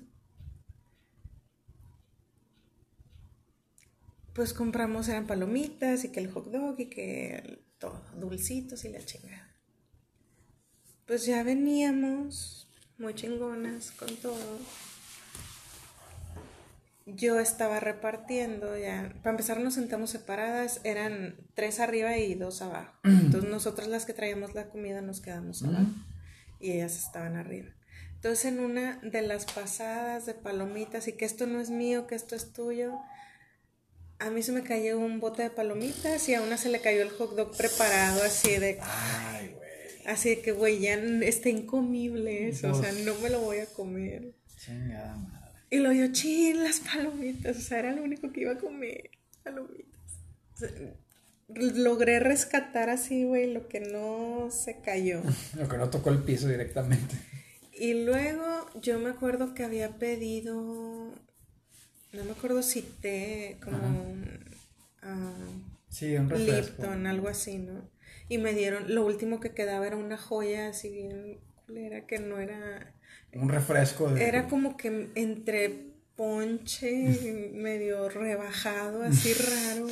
Pues 4.34 4.52
compramos, 4.52 5.08
eran 5.08 5.26
palomitas 5.26 6.04
y 6.04 6.10
que 6.12 6.20
el 6.20 6.30
hot 6.30 6.50
dog 6.50 6.78
y 6.80 6.86
que 6.86 7.36
el- 7.36 7.64
todo, 7.78 8.02
dulcitos 8.18 8.84
y 8.84 8.88
la 8.90 9.02
chingada. 9.04 9.45
Pues 11.06 11.24
ya 11.24 11.42
veníamos 11.44 12.68
muy 12.98 13.14
chingonas 13.14 13.92
con 13.92 14.16
todo. 14.16 14.58
Yo 17.06 17.38
estaba 17.38 17.78
repartiendo 17.78 18.76
ya. 18.76 19.14
Para 19.22 19.30
empezar 19.30 19.60
nos 19.60 19.74
sentamos 19.74 20.10
separadas, 20.10 20.80
eran 20.82 21.36
tres 21.54 21.78
arriba 21.78 22.16
y 22.16 22.34
dos 22.34 22.60
abajo. 22.60 22.92
Entonces 23.04 23.48
nosotras 23.48 23.86
las 23.86 24.04
que 24.04 24.14
traíamos 24.14 24.54
la 24.54 24.68
comida 24.68 25.00
nos 25.00 25.20
quedamos 25.20 25.62
abajo 25.62 25.86
y 26.58 26.72
ellas 26.72 26.98
estaban 26.98 27.36
arriba. 27.36 27.68
Entonces 28.16 28.46
en 28.46 28.58
una 28.58 28.98
de 29.02 29.22
las 29.22 29.44
pasadas 29.44 30.26
de 30.26 30.34
palomitas 30.34 31.06
y 31.06 31.12
que 31.12 31.24
esto 31.24 31.46
no 31.46 31.60
es 31.60 31.70
mío, 31.70 32.08
que 32.08 32.16
esto 32.16 32.34
es 32.34 32.52
tuyo, 32.52 32.98
a 34.18 34.30
mí 34.30 34.42
se 34.42 34.50
me 34.50 34.62
cayó 34.62 34.98
un 34.98 35.20
bote 35.20 35.42
de 35.42 35.50
palomitas 35.50 36.28
y 36.28 36.34
a 36.34 36.42
una 36.42 36.56
se 36.56 36.70
le 36.70 36.80
cayó 36.80 37.02
el 37.02 37.10
hot 37.10 37.36
dog 37.36 37.56
preparado 37.56 38.24
así 38.24 38.56
de... 38.56 38.80
Ay, 38.82 39.52
güey. 39.54 39.65
Así 40.06 40.36
que, 40.36 40.52
güey, 40.52 40.78
ya 40.78 40.94
está 40.94 41.48
incomible 41.48 42.48
eso, 42.48 42.70
o 42.70 42.80
sea, 42.80 42.92
no 43.04 43.16
me 43.16 43.28
lo 43.28 43.40
voy 43.40 43.58
a 43.58 43.66
comer. 43.66 44.34
Chingada 44.56 45.16
madre. 45.16 45.56
Y 45.68 45.78
lo 45.78 45.92
yo, 45.92 46.12
chin, 46.12 46.62
las 46.62 46.78
palomitas, 46.78 47.56
o 47.56 47.60
sea, 47.60 47.80
era 47.80 47.92
lo 47.92 48.04
único 48.04 48.32
que 48.32 48.42
iba 48.42 48.52
a 48.52 48.58
comer, 48.58 49.10
palomitas. 49.42 50.00
O 50.54 50.58
sea, 50.58 50.70
logré 51.48 52.20
rescatar 52.20 52.88
así, 52.88 53.24
güey, 53.24 53.52
lo 53.52 53.66
que 53.66 53.80
no 53.80 54.48
se 54.52 54.80
cayó. 54.80 55.22
Lo 55.58 55.68
que 55.68 55.76
no 55.76 55.90
tocó 55.90 56.10
el 56.10 56.22
piso 56.22 56.48
directamente. 56.48 57.16
Y 57.72 58.04
luego 58.04 58.70
yo 58.80 59.00
me 59.00 59.10
acuerdo 59.10 59.54
que 59.54 59.64
había 59.64 59.98
pedido, 59.98 61.12
no 62.12 62.24
me 62.24 62.30
acuerdo 62.30 62.62
si 62.62 62.82
té, 62.82 63.58
como 63.60 63.76
Ajá. 65.02 65.32
Sí, 65.98 66.14
un 66.16 66.28
refresco. 66.28 66.82
Lipton, 66.82 67.06
algo 67.06 67.28
así, 67.28 67.58
¿no? 67.58 67.88
Y 68.28 68.38
me 68.38 68.52
dieron, 68.52 68.94
lo 68.94 69.06
último 69.06 69.40
que 69.40 69.52
quedaba 69.52 69.86
era 69.86 69.96
una 69.96 70.18
joya 70.18 70.68
así 70.68 70.90
bien 70.90 71.38
culera 71.64 72.06
que 72.06 72.18
no 72.18 72.38
era, 72.38 72.92
Un 73.32 73.48
refresco 73.48 74.10
de. 74.10 74.24
era 74.26 74.46
como 74.48 74.76
que 74.76 75.08
entre 75.14 75.94
ponche 76.16 77.50
medio 77.54 78.08
rebajado, 78.10 79.02
así 79.02 79.32
raro. 79.34 79.86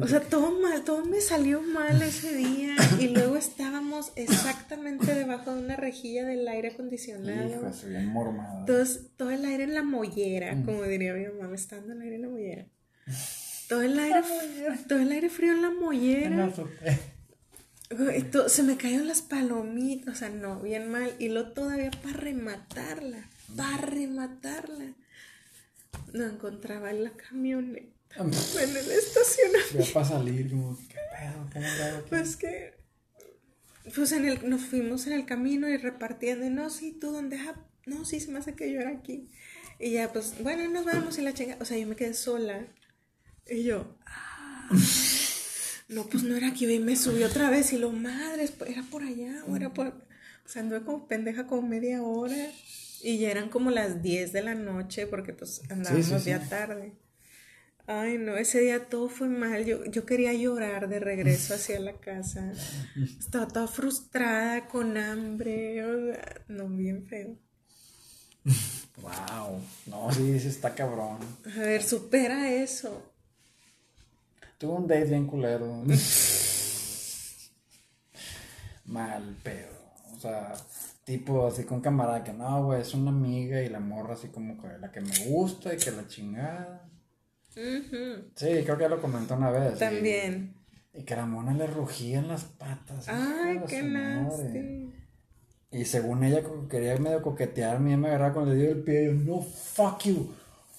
O 0.00 0.06
sea, 0.08 0.20
todo 0.20 0.58
mal, 0.60 0.82
todo 0.84 1.04
me 1.04 1.20
salió 1.20 1.60
mal 1.60 2.00
ese 2.00 2.34
día. 2.34 2.74
Y 3.00 3.08
luego 3.08 3.36
estábamos 3.36 4.12
exactamente 4.16 5.14
debajo 5.14 5.54
de 5.54 5.60
una 5.62 5.76
rejilla 5.76 6.24
del 6.24 6.46
aire 6.48 6.68
acondicionado. 6.68 7.48
Hijo, 7.48 7.88
bien 7.88 8.06
mormada. 8.06 8.60
Entonces, 8.60 9.08
todo 9.16 9.30
el 9.30 9.44
aire 9.44 9.64
en 9.64 9.74
la 9.74 9.82
mollera, 9.82 10.54
Mm. 10.54 10.64
como 10.64 10.84
diría 10.84 11.12
mi 11.14 11.26
mamá, 11.26 11.54
dando 11.70 11.92
el 11.92 12.00
aire 12.00 12.14
en 12.16 12.22
la 12.22 12.28
mollera. 12.28 12.66
Todo 13.68 13.82
el 13.82 13.98
aire, 13.98 14.22
todo 14.88 14.98
el 14.98 15.12
aire 15.12 15.28
frío 15.28 15.52
en 15.52 15.62
la 15.62 15.70
mollera. 15.70 16.30
No, 16.30 16.54
supe. 16.54 16.98
Güey, 17.90 18.22
to- 18.30 18.48
se 18.48 18.62
me 18.62 18.76
cayeron 18.76 19.08
las 19.08 19.22
palomitas, 19.22 20.14
o 20.14 20.18
sea, 20.18 20.28
no, 20.30 20.60
bien 20.60 20.90
mal. 20.90 21.14
Y 21.18 21.28
lo 21.28 21.52
todavía 21.52 21.90
para 21.90 22.14
rematarla, 22.16 23.28
para 23.56 23.78
rematarla. 23.78 24.92
No 26.12 26.24
encontraba 26.26 26.92
la 26.92 27.10
camioneta 27.12 27.88
en 28.16 28.30
el 28.76 28.90
estacionamiento. 28.90 29.78
Ya 29.78 29.92
para 29.92 30.06
salir, 30.06 30.50
como, 30.50 30.78
¿qué 30.88 30.94
pedo? 30.94 31.50
¿Cómo 31.52 31.66
hago 31.66 31.96
aquí? 31.98 32.06
Pues 32.10 32.36
que, 32.36 32.74
pues 33.94 34.12
en 34.12 34.26
el, 34.26 34.48
nos 34.48 34.62
fuimos 34.62 35.06
en 35.06 35.12
el 35.14 35.24
camino 35.26 35.68
y 35.68 35.76
repartiendo, 35.76 36.44
y 36.46 36.50
no, 36.50 36.68
sí, 36.70 36.92
tú 36.92 37.10
dónde, 37.12 37.38
ah, 37.38 37.54
no, 37.86 38.04
sí, 38.04 38.20
se 38.20 38.30
me 38.30 38.38
hace 38.38 38.54
que 38.54 38.70
yo 38.72 38.80
era 38.80 38.90
aquí. 38.90 39.30
Y 39.78 39.92
ya, 39.92 40.12
pues, 40.12 40.42
bueno, 40.42 40.68
nos 40.68 40.84
vamos 40.84 41.16
y 41.18 41.22
la 41.22 41.32
chinga, 41.32 41.56
o 41.60 41.64
sea, 41.64 41.78
yo 41.78 41.86
me 41.86 41.96
quedé 41.96 42.12
sola. 42.14 42.66
Y 43.48 43.64
yo, 43.64 43.96
ah, 44.06 44.68
no, 45.88 46.04
pues 46.06 46.22
no 46.22 46.36
era 46.36 46.48
aquí, 46.48 46.66
y 46.70 46.78
me 46.78 46.96
subí 46.96 47.22
otra 47.22 47.50
vez 47.50 47.72
y 47.72 47.78
lo, 47.78 47.90
madres, 47.90 48.50
pues, 48.50 48.70
era 48.70 48.82
por 48.82 49.02
allá, 49.02 49.42
o 49.48 49.56
era 49.56 49.72
por, 49.72 49.88
o 49.88 50.48
sea, 50.48 50.62
anduve 50.62 50.82
como 50.82 51.08
pendeja 51.08 51.46
como 51.46 51.66
media 51.66 52.02
hora. 52.02 52.36
Y 53.00 53.18
ya 53.18 53.30
eran 53.30 53.48
como 53.48 53.70
las 53.70 54.02
10 54.02 54.32
de 54.32 54.42
la 54.42 54.54
noche 54.54 55.06
porque 55.06 55.32
pues 55.32 55.62
andábamos 55.70 56.06
sí, 56.06 56.18
sí. 56.18 56.30
ya 56.30 56.48
tarde. 56.48 56.94
Ay, 57.86 58.18
no, 58.18 58.36
ese 58.36 58.60
día 58.60 58.88
todo 58.88 59.08
fue 59.08 59.28
mal. 59.28 59.64
Yo, 59.64 59.84
yo 59.86 60.04
quería 60.04 60.34
llorar 60.34 60.88
de 60.88 61.00
regreso 61.00 61.54
hacia 61.54 61.80
la 61.80 61.94
casa. 61.94 62.52
Estaba 63.18 63.48
toda 63.48 63.66
frustrada, 63.66 64.68
con 64.68 64.96
hambre. 64.98 65.84
o 65.84 66.12
sea, 66.12 66.42
no, 66.48 66.68
bien 66.68 67.06
feo. 67.06 67.36
Wow. 69.00 69.62
No, 69.86 70.12
sí, 70.12 70.38
sí 70.38 70.48
está 70.48 70.74
cabrón. 70.74 71.18
A 71.46 71.60
ver, 71.60 71.82
supera 71.82 72.52
eso. 72.52 73.07
Tuve 74.58 74.72
un 74.72 74.86
date 74.88 75.04
bien 75.04 75.26
culero. 75.26 75.66
Mal 78.86 79.36
pedo. 79.42 79.78
O 80.16 80.20
sea, 80.20 80.52
tipo 81.04 81.46
así 81.46 81.62
con 81.62 81.80
camarada 81.80 82.24
que 82.24 82.32
no, 82.32 82.64
güey, 82.64 82.80
es 82.80 82.92
una 82.92 83.10
amiga 83.10 83.62
y 83.62 83.68
la 83.68 83.78
morra 83.78 84.14
así 84.14 84.28
como 84.28 84.60
que 84.60 84.78
la 84.78 84.90
que 84.90 85.00
me 85.00 85.16
gusta 85.26 85.72
y 85.72 85.76
que 85.76 85.92
la 85.92 86.08
chingada. 86.08 86.88
Sí, 87.54 87.84
creo 88.64 88.76
que 88.76 88.82
ya 88.82 88.88
lo 88.88 89.00
comentó 89.00 89.36
una 89.36 89.50
vez. 89.50 89.78
También. 89.78 90.54
Y, 90.92 91.04
que 91.04 91.14
a 91.14 91.18
la 91.18 91.26
mona 91.26 91.54
le 91.54 91.66
rugían 91.68 92.26
las 92.26 92.44
patas. 92.44 93.08
Ay, 93.08 93.60
qué 93.68 93.82
nasty. 93.82 94.92
Y 95.70 95.84
según 95.84 96.24
ella 96.24 96.42
quería 96.68 96.96
medio 96.96 97.22
coquetearme, 97.22 97.96
me 97.96 98.08
agarraba 98.08 98.34
con 98.34 98.48
el 98.48 98.58
dedo 98.58 98.74
del 98.74 98.82
pie 98.82 99.04
y 99.04 99.06
yo, 99.06 99.12
no, 99.12 99.42
fuck 99.42 100.02
you, 100.04 100.32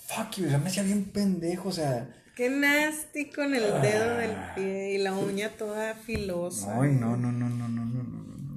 fuck 0.07 0.31
you. 0.35 0.47
O 0.47 0.49
sea, 0.49 0.57
me 0.57 0.67
hacía 0.67 0.83
bien 0.83 1.05
pendejo, 1.05 1.69
o 1.69 1.71
sea. 1.71 2.09
Qué 2.39 2.49
nasty 2.49 3.29
con 3.31 3.53
el 3.53 3.63
dedo 3.81 4.15
del 4.15 4.31
ah. 4.31 4.53
pie 4.55 4.93
y 4.93 4.97
la 4.97 5.11
uña 5.13 5.49
toda 5.57 5.93
filosa. 5.93 6.79
Ay, 6.79 6.93
no, 6.93 7.17
no, 7.17 7.33
no, 7.33 7.49
no, 7.49 7.67
no, 7.67 7.83
no, 7.83 8.03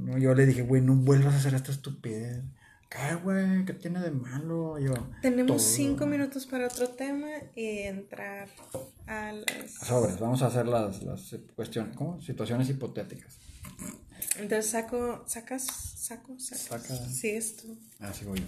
no. 0.06 0.18
Yo 0.18 0.36
le 0.36 0.46
dije, 0.46 0.62
güey, 0.62 0.80
no 0.80 0.94
vuelvas 0.94 1.34
a 1.34 1.38
hacer 1.38 1.54
esta 1.54 1.72
estupidez. 1.72 2.44
¿Qué, 2.88 3.16
güey? 3.16 3.64
¿Qué 3.64 3.72
tiene 3.72 3.98
de 3.98 4.12
malo? 4.12 4.78
Yo, 4.78 4.94
Tenemos 5.20 5.64
cinco 5.64 6.06
minutos 6.06 6.46
para 6.46 6.68
otro 6.68 6.90
tema 6.90 7.26
y 7.56 7.78
entrar 7.78 8.48
a 9.08 9.32
las... 9.32 9.72
Sobres, 9.72 10.20
vamos 10.20 10.42
a 10.42 10.46
hacer 10.46 10.68
las, 10.68 11.02
las 11.02 11.34
cuestiones, 11.56 11.96
¿cómo? 11.96 12.22
Situaciones 12.22 12.68
hipotéticas. 12.68 13.36
Entonces 14.36 14.70
saco, 14.70 15.24
sacas, 15.26 15.64
saco, 15.64 16.38
sacas. 16.38 16.86
Saca. 16.86 17.08
Sí, 17.08 17.30
esto. 17.30 17.64
Ah, 17.98 18.12
sí 18.14 18.26
voy 18.26 18.38
yo. 18.38 18.44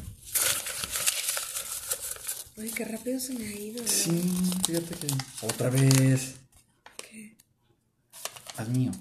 Uy, 2.57 2.71
qué 2.71 2.85
rápido 2.85 3.19
se 3.19 3.35
me 3.35 3.47
ha 3.47 3.53
ido. 3.53 3.83
¿no? 3.83 3.89
Sí, 3.89 4.33
fíjate 4.65 4.95
que. 4.95 5.09
Otra 5.43 5.71
vez. 5.71 6.37
¿Qué? 6.97 7.37
Haz 8.57 8.69
mío. 8.69 8.93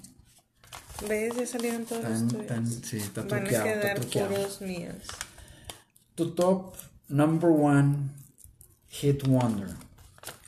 ¿Ves? 1.08 1.36
Ya 1.36 1.46
salieron 1.46 1.84
todos 1.84 2.02
tan, 2.02 2.32
los 2.32 2.46
Tan, 2.46 2.66
sí, 2.66 2.96
está 2.96 3.22
Van 3.22 3.46
a 3.46 3.48
quedar 3.48 4.00
puros 4.00 4.60
míos. 4.60 4.96
Tu 6.14 6.34
top 6.34 6.74
number 7.08 7.50
one 7.50 8.10
hit 8.88 9.26
wonder. 9.26 9.68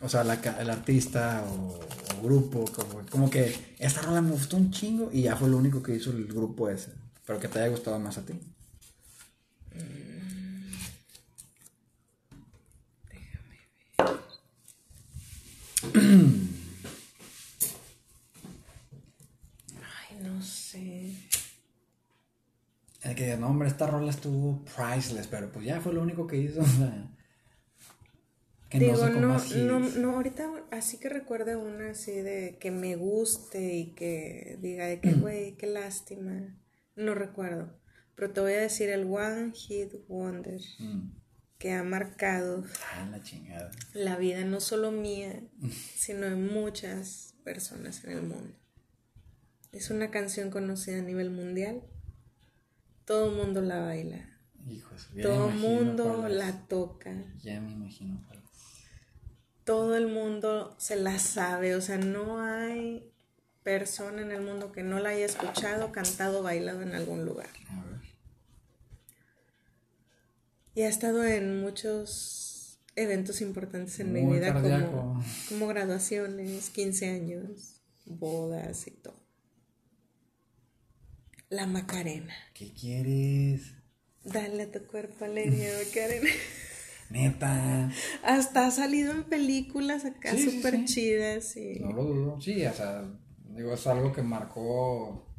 O 0.01 0.09
sea, 0.09 0.25
la, 0.25 0.35
el 0.35 0.71
artista 0.71 1.45
o 1.49 1.79
grupo, 2.23 2.65
como, 2.73 3.07
como 3.11 3.31
que 3.31 3.77
esta 3.79 4.03
rola 4.03 4.21
me 4.21 4.31
gustó 4.33 4.57
un 4.57 4.71
chingo 4.71 5.11
y 5.13 5.23
ya 5.23 5.37
fue 5.37 5.49
lo 5.49 5.59
único 5.59 5.83
que 5.83 5.95
hizo 5.95 6.11
el 6.11 6.27
grupo 6.27 6.69
ese. 6.69 6.93
Pero 7.25 7.39
que 7.39 7.49
te 7.49 7.59
haya 7.61 7.69
gustado 7.69 7.99
más 7.99 8.19
a 8.19 8.25
ti. 8.25 8.35
Déjame 9.73 10.06
Ay, 19.82 20.18
no 20.22 20.42
sé. 20.42 21.14
El 23.03 23.14
que, 23.14 23.36
no, 23.36 23.49
hombre, 23.49 23.68
esta 23.68 23.86
rola 23.86 24.11
estuvo 24.11 24.64
priceless, 24.64 25.28
pero 25.28 25.51
pues 25.51 25.64
ya 25.64 25.80
fue 25.80 25.92
lo 25.92 26.03
único 26.03 26.26
que 26.26 26.36
hizo. 26.36 26.61
Digo, 28.72 29.09
no, 29.09 29.38
no, 29.38 29.78
no, 29.78 30.16
ahorita 30.16 30.51
así 30.70 30.99
que 30.99 31.09
recuerde 31.09 31.57
una 31.57 31.90
así 31.90 32.12
de 32.12 32.59
que 32.61 32.70
me 32.70 32.97
guste 32.97 33.74
y 33.74 33.94
que 33.94 34.59
diga 34.61 34.86
de 34.86 35.01
que, 35.01 35.12
mm. 35.12 35.20
güey, 35.20 35.57
qué 35.57 35.66
lástima. 35.66 36.59
No 36.94 37.14
recuerdo. 37.14 37.72
Pero 38.16 38.32
te 38.32 38.40
voy 38.40 38.53
a 38.53 38.61
decir 38.61 38.90
el 38.90 39.05
One 39.05 39.53
Hit 39.53 39.92
Wonder 40.09 40.61
mm. 40.78 41.11
Que 41.59 41.73
ha 41.73 41.83
marcado 41.83 42.65
ah, 42.93 43.09
la, 43.11 43.23
chingada. 43.23 43.71
la 43.95 44.17
vida 44.17 44.45
no 44.45 44.61
solo 44.61 44.91
mía, 44.91 45.41
sino 45.97 46.27
de 46.27 46.37
muchas 46.37 47.35
personas 47.45 48.05
en 48.05 48.13
el 48.13 48.23
mundo. 48.23 48.55
Es 49.73 49.91
una 49.91 50.11
canción 50.11 50.51
conocida 50.51 50.99
a 50.99 51.03
nivel 51.03 51.31
mundial. 51.31 51.83
Todo 53.05 53.31
el 53.31 53.37
mundo 53.37 53.61
la 53.61 53.81
baila. 53.81 54.39
Hijos, 54.69 55.09
Todo 55.23 55.51
el 55.51 55.57
mundo 55.57 56.29
la 56.29 56.67
toca. 56.67 57.15
Ya 57.43 57.61
me 57.61 57.73
imagino 57.73 58.27
todo 59.67 59.97
el 59.97 60.07
mundo 60.07 60.77
se 60.79 60.95
la 60.95 61.19
sabe, 61.19 61.75
o 61.75 61.81
sea, 61.81 61.99
no 61.99 62.41
hay 62.41 63.13
persona 63.65 64.23
en 64.23 64.31
el 64.31 64.41
mundo 64.41 64.71
que 64.71 64.85
no 64.85 65.01
la 65.01 65.09
haya 65.09 65.27
escuchado, 65.27 65.91
cantado, 65.91 66.45
bailado 66.45 66.83
en 66.83 66.95
algún 66.95 67.25
lugar. 67.25 67.49
Y 70.77 70.83
ha 70.83 70.89
estado 70.91 71.24
en 71.24 71.62
muchos 71.62 72.79
eventos 72.97 73.41
importantes 73.41 73.99
en 73.99 74.12
mi 74.12 74.27
vida, 74.27 74.53
como, 74.53 75.24
como 75.49 75.66
graduaciones, 75.68 76.68
15 76.68 77.09
años, 77.09 77.81
bodas 78.05 78.87
y 78.87 78.91
todo. 78.91 79.18
La 81.49 81.66
Macarena. 81.66 82.35
¿Qué 82.53 82.74
quieres? 82.74 83.72
Dale 84.22 84.64
a 84.64 84.70
tu 84.70 84.87
cuerpo 84.87 85.24
alegría, 85.24 85.70
Macarena. 85.87 86.29
Neta. 87.09 87.91
Hasta 88.22 88.66
ha 88.66 88.70
salido 88.70 89.12
en 89.12 89.24
películas 89.24 90.05
acá 90.05 90.37
súper 90.37 90.85
chidas. 90.85 91.57
Y... 91.57 91.81
No 91.81 91.93
lo 91.93 92.05
dudo. 92.05 92.41
Sí, 92.43 92.66
o 92.66 92.74
sea, 92.74 93.03
digo, 93.49 93.72
es 93.72 93.87
algo 93.87 94.12
que 94.12 94.20
marcó 94.20 95.35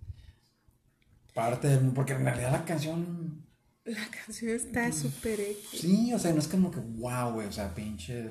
parte 1.35 1.67
del. 1.67 1.91
Porque 1.91 2.13
en 2.13 2.25
realidad 2.25 2.53
la 2.53 2.65
canción. 2.65 3.46
La 3.87 4.07
canción 4.09 4.51
está 4.51 4.91
súper 4.91 5.39
Sí, 5.71 6.13
o 6.13 6.19
sea, 6.19 6.33
no 6.33 6.39
es 6.39 6.47
como 6.47 6.71
que 6.71 6.79
wow, 6.79 7.33
güey, 7.33 7.47
o 7.47 7.51
sea, 7.51 7.73
pinche. 7.73 8.29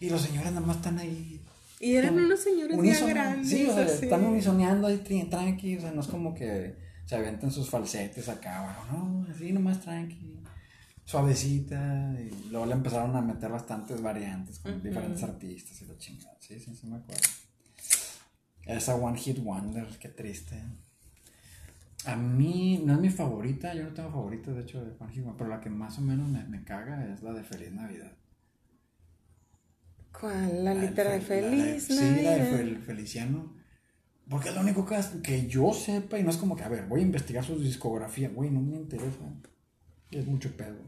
Y 0.00 0.10
los 0.10 0.20
señores 0.20 0.52
nada 0.52 0.66
más 0.66 0.76
están 0.76 0.98
ahí. 0.98 1.40
Y 1.80 1.94
eran 1.94 2.18
unos 2.18 2.40
señores 2.40 2.78
ya 2.82 3.06
grandes. 3.06 3.48
Sí, 3.48 3.64
o 3.64 3.74
sea, 3.74 3.84
están 3.84 4.24
unisoneando 4.24 4.86
ahí 4.86 4.98
tranqui, 4.98 5.76
o 5.76 5.80
sea, 5.80 5.90
no 5.92 6.00
es 6.00 6.06
como 6.08 6.34
que 6.34 6.76
se 7.06 7.16
avienten 7.16 7.50
sus 7.50 7.70
falsetes 7.70 8.28
acá, 8.28 8.84
no, 8.92 9.26
así 9.30 9.52
nomás 9.52 9.80
tranqui 9.80 10.38
suavecita 11.08 12.14
y 12.20 12.50
luego 12.50 12.66
le 12.66 12.74
empezaron 12.74 13.16
a 13.16 13.22
meter 13.22 13.50
bastantes 13.50 14.02
variantes 14.02 14.58
con 14.58 14.82
diferentes 14.82 15.22
artistas 15.22 15.80
y 15.80 15.86
lo 15.86 15.96
chingada. 15.96 16.36
Sí, 16.38 16.60
sí, 16.60 16.76
sí 16.76 16.86
me 16.86 16.96
acuerdo. 16.96 17.22
Esa 18.64 18.94
One 18.94 19.18
Hit 19.18 19.42
Wonder, 19.42 19.86
qué 19.98 20.10
triste. 20.10 20.62
A 22.08 22.16
mí 22.16 22.82
no 22.86 22.94
es 22.94 23.00
mi 23.00 23.10
favorita, 23.10 23.74
yo 23.74 23.84
no 23.84 23.92
tengo 23.92 24.10
favorita 24.10 24.50
de 24.50 24.62
hecho 24.62 24.82
de 24.82 24.92
Hit 24.92 25.22
Wonder, 25.22 25.36
pero 25.36 25.50
la 25.50 25.60
que 25.60 25.68
más 25.68 25.98
o 25.98 26.00
menos 26.00 26.26
me, 26.26 26.64
caga 26.64 27.04
es 27.12 27.22
la 27.22 27.34
de 27.34 27.44
Feliz 27.44 27.70
Navidad. 27.70 28.10
¿Cuál? 30.18 30.64
La, 30.64 30.72
litera 30.72 31.10
de 31.10 31.20
Feliz 31.20 31.90
Navidad. 31.90 32.16
Sí, 32.16 32.24
la 32.24 32.36
de 32.36 32.76
Feliciano. 32.76 33.52
Porque 34.26 34.48
es 34.48 34.54
lo 34.54 34.62
único 34.62 34.86
que, 34.86 34.98
que 35.22 35.48
yo 35.48 35.74
sepa 35.74 36.18
y 36.18 36.22
no 36.22 36.30
es 36.30 36.38
como 36.38 36.56
que, 36.56 36.64
a 36.64 36.70
ver, 36.70 36.86
voy 36.86 37.00
a 37.00 37.02
investigar 37.02 37.44
su 37.44 37.58
discografía, 37.58 38.30
güey, 38.30 38.48
no 38.48 38.62
me 38.62 38.78
interesa. 38.78 39.18
Es 40.10 40.26
mucho 40.26 40.56
pedo. 40.56 40.78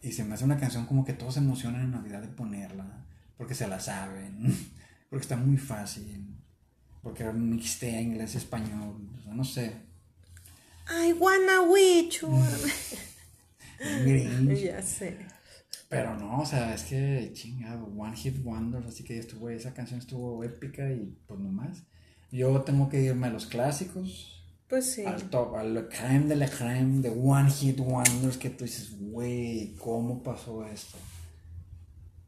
Y 0.00 0.12
se 0.12 0.24
me 0.24 0.32
hace 0.32 0.44
una 0.46 0.56
canción 0.56 0.86
como 0.86 1.04
que 1.04 1.12
todos 1.12 1.34
se 1.34 1.40
emocionan 1.40 1.82
en 1.82 1.90
Navidad 1.90 2.22
de 2.22 2.28
ponerla, 2.28 3.04
porque 3.36 3.54
se 3.54 3.68
la 3.68 3.78
saben, 3.78 4.56
porque 5.10 5.24
está 5.24 5.36
muy 5.36 5.58
fácil, 5.58 6.34
porque 7.02 7.24
era 7.24 7.32
un 7.32 7.50
mixtea 7.50 8.00
inglés-español, 8.00 9.06
no 9.26 9.44
sé. 9.44 9.87
I 10.88 11.12
wanna 11.12 11.62
wish 11.64 12.20
ya 14.62 14.82
sé. 14.82 15.18
Pero 15.88 16.16
no, 16.16 16.40
o 16.40 16.46
sea, 16.46 16.74
es 16.74 16.82
que 16.82 17.30
chingado, 17.32 17.86
One 17.86 18.16
Hit 18.16 18.42
Wonder, 18.42 18.84
así 18.86 19.04
que 19.04 19.18
estuvo, 19.18 19.48
esa 19.48 19.72
canción 19.72 20.00
estuvo 20.00 20.44
épica 20.44 20.90
y 20.90 21.16
pues 21.26 21.40
nomás. 21.40 21.82
Yo 22.30 22.60
tengo 22.62 22.88
que 22.88 23.00
irme 23.00 23.28
a 23.28 23.30
los 23.30 23.46
clásicos, 23.46 24.44
pues 24.68 24.92
sí. 24.92 25.04
Al 25.04 25.30
top, 25.30 25.56
al 25.56 25.88
creme 25.88 26.26
de 26.26 26.36
la 26.36 26.48
creme, 26.48 27.00
de 27.00 27.08
One 27.08 27.50
Hit 27.50 27.80
Wonders, 27.80 28.36
que 28.36 28.50
tú 28.50 28.64
dices, 28.64 28.98
güey, 28.98 29.74
¿cómo 29.76 30.22
pasó 30.22 30.66
esto? 30.66 30.98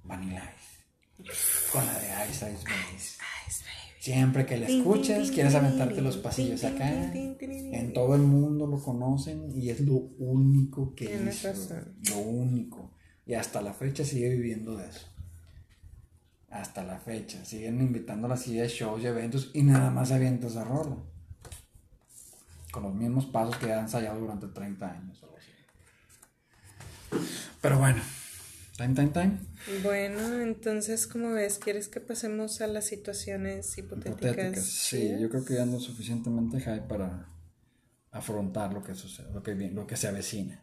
Vanilla 0.04 0.54
Ice. 0.56 1.30
Con 1.70 1.84
la 1.84 1.98
de 1.98 2.30
Ice 2.30 2.50
Ice 2.50 2.64
Baby. 2.64 3.89
Siempre 4.00 4.46
que 4.46 4.56
la 4.56 4.66
escuchas, 4.66 5.30
quieres 5.30 5.54
aventarte 5.54 6.00
los 6.00 6.16
pasillos 6.16 6.64
acá. 6.64 7.12
En 7.12 7.92
todo 7.92 8.14
el 8.14 8.22
mundo 8.22 8.66
lo 8.66 8.82
conocen 8.82 9.52
y 9.54 9.68
es 9.68 9.82
lo 9.82 9.94
único 10.18 10.94
que 10.94 11.04
hizo. 11.04 11.52
Lo 12.08 12.16
único. 12.16 12.94
Y 13.26 13.34
hasta 13.34 13.60
la 13.60 13.74
fecha 13.74 14.02
sigue 14.02 14.30
viviendo 14.30 14.74
de 14.74 14.88
eso. 14.88 15.06
Hasta 16.48 16.82
la 16.82 16.98
fecha. 16.98 17.44
Siguen 17.44 17.78
invitándola 17.82 18.34
así 18.34 18.58
a 18.58 18.66
shows 18.66 19.02
y 19.02 19.06
eventos 19.06 19.50
y 19.52 19.62
nada 19.64 19.90
más 19.90 20.12
avienta 20.12 20.46
esa 20.46 20.64
rola 20.64 20.96
con 22.72 22.84
los 22.84 22.94
mismos 22.94 23.26
pasos 23.26 23.56
que 23.58 23.70
ha 23.70 23.80
ensayado 23.80 24.18
durante 24.18 24.46
30 24.46 24.90
años. 24.90 25.22
Pero 27.60 27.78
bueno, 27.78 28.00
time, 28.80 28.94
time, 28.94 29.08
time. 29.08 29.38
Bueno, 29.82 30.40
entonces, 30.40 31.06
como 31.06 31.32
ves? 31.32 31.58
¿Quieres 31.58 31.88
que 31.88 32.00
pasemos 32.00 32.60
a 32.60 32.66
las 32.66 32.86
situaciones 32.86 33.76
hipotéticas? 33.76 34.64
Sí, 34.64 35.16
yo 35.20 35.28
creo 35.28 35.44
que 35.44 35.54
ya 35.54 35.62
ando 35.62 35.78
suficientemente 35.80 36.60
high 36.60 36.88
para 36.88 37.28
afrontar 38.10 38.72
lo 38.72 38.82
que 38.82 38.94
sucede, 38.94 39.30
lo 39.32 39.42
que, 39.42 39.54
lo 39.54 39.86
que 39.86 39.96
se 39.96 40.08
avecina. 40.08 40.62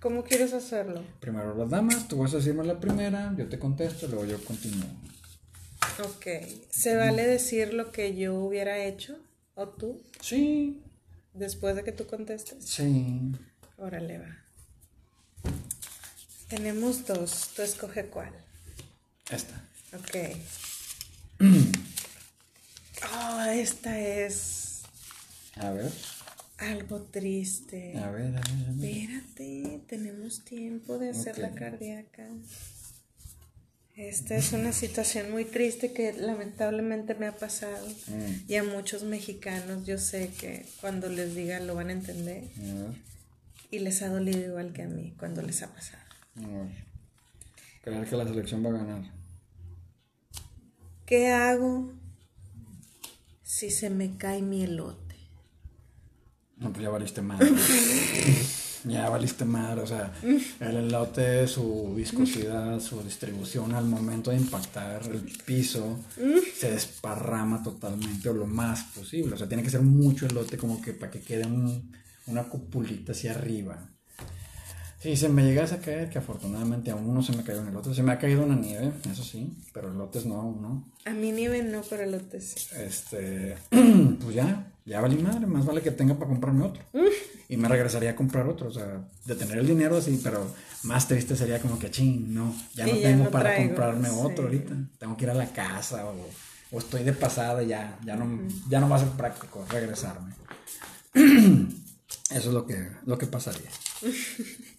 ¿Cómo 0.00 0.24
quieres 0.24 0.52
hacerlo? 0.52 1.02
Primero 1.20 1.56
las 1.56 1.70
damas, 1.70 2.08
tú 2.08 2.18
vas 2.18 2.34
a 2.34 2.38
decirme 2.38 2.64
la 2.64 2.78
primera, 2.78 3.34
yo 3.38 3.48
te 3.48 3.58
contesto, 3.58 4.06
luego 4.08 4.26
yo 4.26 4.44
continúo. 4.44 4.90
Ok. 6.04 6.26
¿Se 6.70 6.96
vale 6.96 7.26
decir 7.26 7.72
lo 7.72 7.92
que 7.92 8.16
yo 8.16 8.34
hubiera 8.34 8.84
hecho? 8.84 9.16
¿O 9.54 9.68
tú? 9.68 10.02
Sí, 10.20 10.82
Después 11.34 11.74
de 11.74 11.82
que 11.82 11.90
tú 11.90 12.06
contestes. 12.06 12.64
Sí. 12.64 13.32
Órale, 13.76 14.18
va. 14.18 14.43
Tenemos 16.48 17.06
dos. 17.06 17.50
Tú 17.56 17.62
escoge 17.62 18.06
cuál. 18.06 18.32
Esta. 19.30 19.54
Ok. 19.96 20.16
Oh, 23.12 23.40
esta 23.50 23.98
es 23.98 24.82
A 25.56 25.70
ver. 25.70 25.90
algo 26.58 27.00
triste. 27.02 27.96
A 27.98 28.10
ver, 28.10 28.36
a 28.36 28.40
ver, 28.40 28.68
a 28.68 28.72
ver. 28.72 28.90
Espérate, 28.90 29.80
tenemos 29.88 30.44
tiempo 30.44 30.98
de 30.98 31.10
hacer 31.10 31.38
la 31.38 31.50
cardíaca. 31.50 32.26
Esta 33.96 34.34
es 34.36 34.52
una 34.52 34.72
situación 34.72 35.30
muy 35.30 35.44
triste 35.44 35.92
que 35.92 36.12
lamentablemente 36.12 37.14
me 37.14 37.26
ha 37.28 37.36
pasado. 37.36 37.86
Mm, 38.08 38.50
Y 38.50 38.56
a 38.56 38.64
muchos 38.64 39.04
mexicanos 39.04 39.86
yo 39.86 39.98
sé 39.98 40.30
que 40.40 40.66
cuando 40.80 41.08
les 41.08 41.34
diga 41.34 41.60
lo 41.60 41.74
van 41.76 41.90
a 41.90 41.92
entender. 41.92 42.44
Y 43.70 43.78
les 43.80 44.02
ha 44.02 44.08
dolido 44.08 44.40
igual 44.40 44.72
que 44.72 44.82
a 44.82 44.88
mí 44.88 45.14
cuando 45.18 45.42
les 45.42 45.62
ha 45.62 45.68
pasado. 45.68 46.02
A 46.36 46.46
ver. 46.46 46.84
Creer 47.82 48.08
que 48.08 48.16
la 48.16 48.24
selección 48.26 48.64
va 48.64 48.70
a 48.70 48.72
ganar. 48.72 49.02
¿Qué 51.06 51.28
hago 51.30 51.92
si 53.42 53.70
se 53.70 53.90
me 53.90 54.16
cae 54.16 54.40
mi 54.42 54.62
elote? 54.62 55.14
No, 56.56 56.72
pues 56.72 56.82
ya 56.82 56.88
valiste 56.88 57.20
madre. 57.20 57.50
ya 58.84 59.08
valiste 59.10 59.44
madre. 59.44 59.82
O 59.82 59.86
sea, 59.86 60.12
el 60.60 60.76
elote, 60.76 61.46
su 61.46 61.92
viscosidad, 61.94 62.80
su 62.80 63.02
distribución 63.02 63.74
al 63.74 63.84
momento 63.84 64.30
de 64.30 64.38
impactar 64.38 65.02
el 65.06 65.20
piso, 65.44 65.98
se 66.56 66.70
desparrama 66.72 67.62
totalmente 67.62 68.28
o 68.30 68.32
lo 68.34 68.46
más 68.46 68.84
posible. 68.94 69.34
O 69.34 69.36
sea, 69.36 69.46
tiene 69.48 69.62
que 69.62 69.70
ser 69.70 69.82
mucho 69.82 70.26
elote 70.26 70.56
como 70.56 70.80
que 70.80 70.92
para 70.94 71.10
que 71.12 71.20
quede 71.20 71.44
un- 71.46 71.92
una 72.26 72.44
cupulita 72.44 73.12
hacia 73.12 73.32
arriba. 73.32 73.90
Sí, 75.04 75.18
se 75.18 75.28
me 75.28 75.44
llegase 75.44 75.74
a 75.74 75.80
caer, 75.80 76.08
que 76.08 76.16
afortunadamente 76.16 76.90
aún 76.90 77.12
no 77.12 77.22
se 77.22 77.36
me 77.36 77.44
cayó 77.44 77.60
un 77.60 77.68
elote. 77.68 77.92
Se 77.92 78.02
me 78.02 78.12
ha 78.12 78.18
caído 78.18 78.42
una 78.42 78.56
nieve, 78.56 78.90
eso 79.12 79.22
sí, 79.22 79.54
pero 79.74 79.92
elotes 79.92 80.24
no, 80.24 80.56
no. 80.58 80.90
A 81.04 81.10
mí 81.10 81.30
nieve 81.30 81.62
no, 81.62 81.82
pero 81.90 82.04
elote 82.04 82.40
sí. 82.40 82.54
Este, 82.74 83.54
pues 83.70 84.34
ya, 84.34 84.72
ya 84.86 85.02
valí 85.02 85.16
madre, 85.16 85.44
más 85.44 85.66
vale 85.66 85.82
que 85.82 85.90
tenga 85.90 86.14
para 86.14 86.30
comprarme 86.30 86.64
otro. 86.64 86.82
Y 87.50 87.58
me 87.58 87.68
regresaría 87.68 88.12
a 88.12 88.16
comprar 88.16 88.48
otro, 88.48 88.68
o 88.68 88.72
sea, 88.72 89.06
de 89.26 89.34
tener 89.34 89.58
el 89.58 89.66
dinero 89.66 89.98
así, 89.98 90.18
pero 90.24 90.50
más 90.84 91.06
triste 91.06 91.36
sería 91.36 91.60
como 91.60 91.78
que, 91.78 91.90
ching, 91.90 92.32
no, 92.32 92.54
ya 92.74 92.86
no 92.86 92.94
ya 92.94 93.08
tengo 93.10 93.24
no 93.24 93.30
para 93.30 93.50
traigo, 93.50 93.68
comprarme 93.74 94.08
sí. 94.08 94.16
otro 94.18 94.44
ahorita. 94.44 94.74
Tengo 94.98 95.16
que 95.18 95.24
ir 95.24 95.30
a 95.30 95.34
la 95.34 95.52
casa 95.52 96.06
o, 96.06 96.14
o 96.72 96.78
estoy 96.78 97.02
de 97.04 97.12
pasada 97.12 97.62
ya, 97.62 97.98
ya 98.06 98.16
no, 98.16 98.48
ya 98.70 98.80
no 98.80 98.88
va 98.88 98.96
a 98.96 99.00
ser 99.00 99.10
práctico 99.10 99.66
regresarme. 99.68 100.32
Eso 101.14 102.48
es 102.48 102.54
lo 102.54 102.66
que, 102.66 102.88
lo 103.04 103.18
que 103.18 103.26
pasaría. 103.26 103.68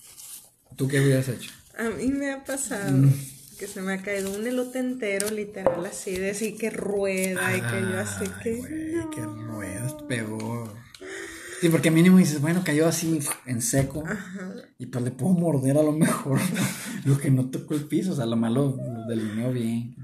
¿Tú 0.75 0.87
qué 0.87 0.99
hubieras 1.01 1.27
hecho? 1.29 1.51
A 1.77 1.89
mí 1.89 2.07
me 2.07 2.31
ha 2.31 2.43
pasado 2.43 2.91
Mm. 2.91 3.11
que 3.57 3.67
se 3.67 3.81
me 3.81 3.93
ha 3.93 4.01
caído 4.01 4.31
un 4.35 4.45
elote 4.47 4.79
entero, 4.79 5.29
literal, 5.29 5.85
así, 5.85 6.15
de 6.15 6.31
así 6.31 6.55
que 6.55 6.69
rueda 6.69 7.55
y 7.55 7.61
que 7.61 7.81
yo 7.81 7.99
así 7.99 8.25
que. 8.43 8.55
güey, 8.57 8.93
no. 8.95 9.09
qué 9.11 9.21
ruedas, 9.21 9.93
peor. 10.07 10.73
Sí, 11.61 11.69
porque 11.69 11.89
mínimo 11.89 12.17
dices, 12.17 12.41
bueno, 12.41 12.61
cayó 12.65 12.85
así 12.87 13.19
en 13.45 13.61
seco. 13.61 14.03
Y 14.77 14.87
pues 14.87 15.03
le 15.03 15.11
puedo 15.11 15.33
morder 15.33 15.77
a 15.77 15.83
lo 15.83 15.93
mejor 15.93 16.39
lo 17.05 17.17
que 17.17 17.31
no 17.31 17.49
tocó 17.49 17.73
el 17.75 17.85
piso. 17.85 18.11
O 18.11 18.15
sea, 18.15 18.25
lo 18.25 18.35
malo 18.35 18.77
lo 18.77 19.05
delineó 19.07 19.51
bien. 19.53 19.95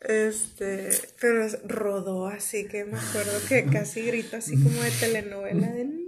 Este, 0.00 0.90
pero 1.20 1.44
es- 1.44 1.58
rodó 1.66 2.28
así 2.28 2.66
que 2.66 2.84
me 2.84 2.98
acuerdo 2.98 3.32
que 3.48 3.64
casi 3.72 4.02
grito 4.02 4.36
así 4.36 4.52
como 4.62 4.80
de 4.82 4.90
telenovela 4.92 5.68
de 5.72 5.84
no, 5.86 5.90
elote". 5.92 6.07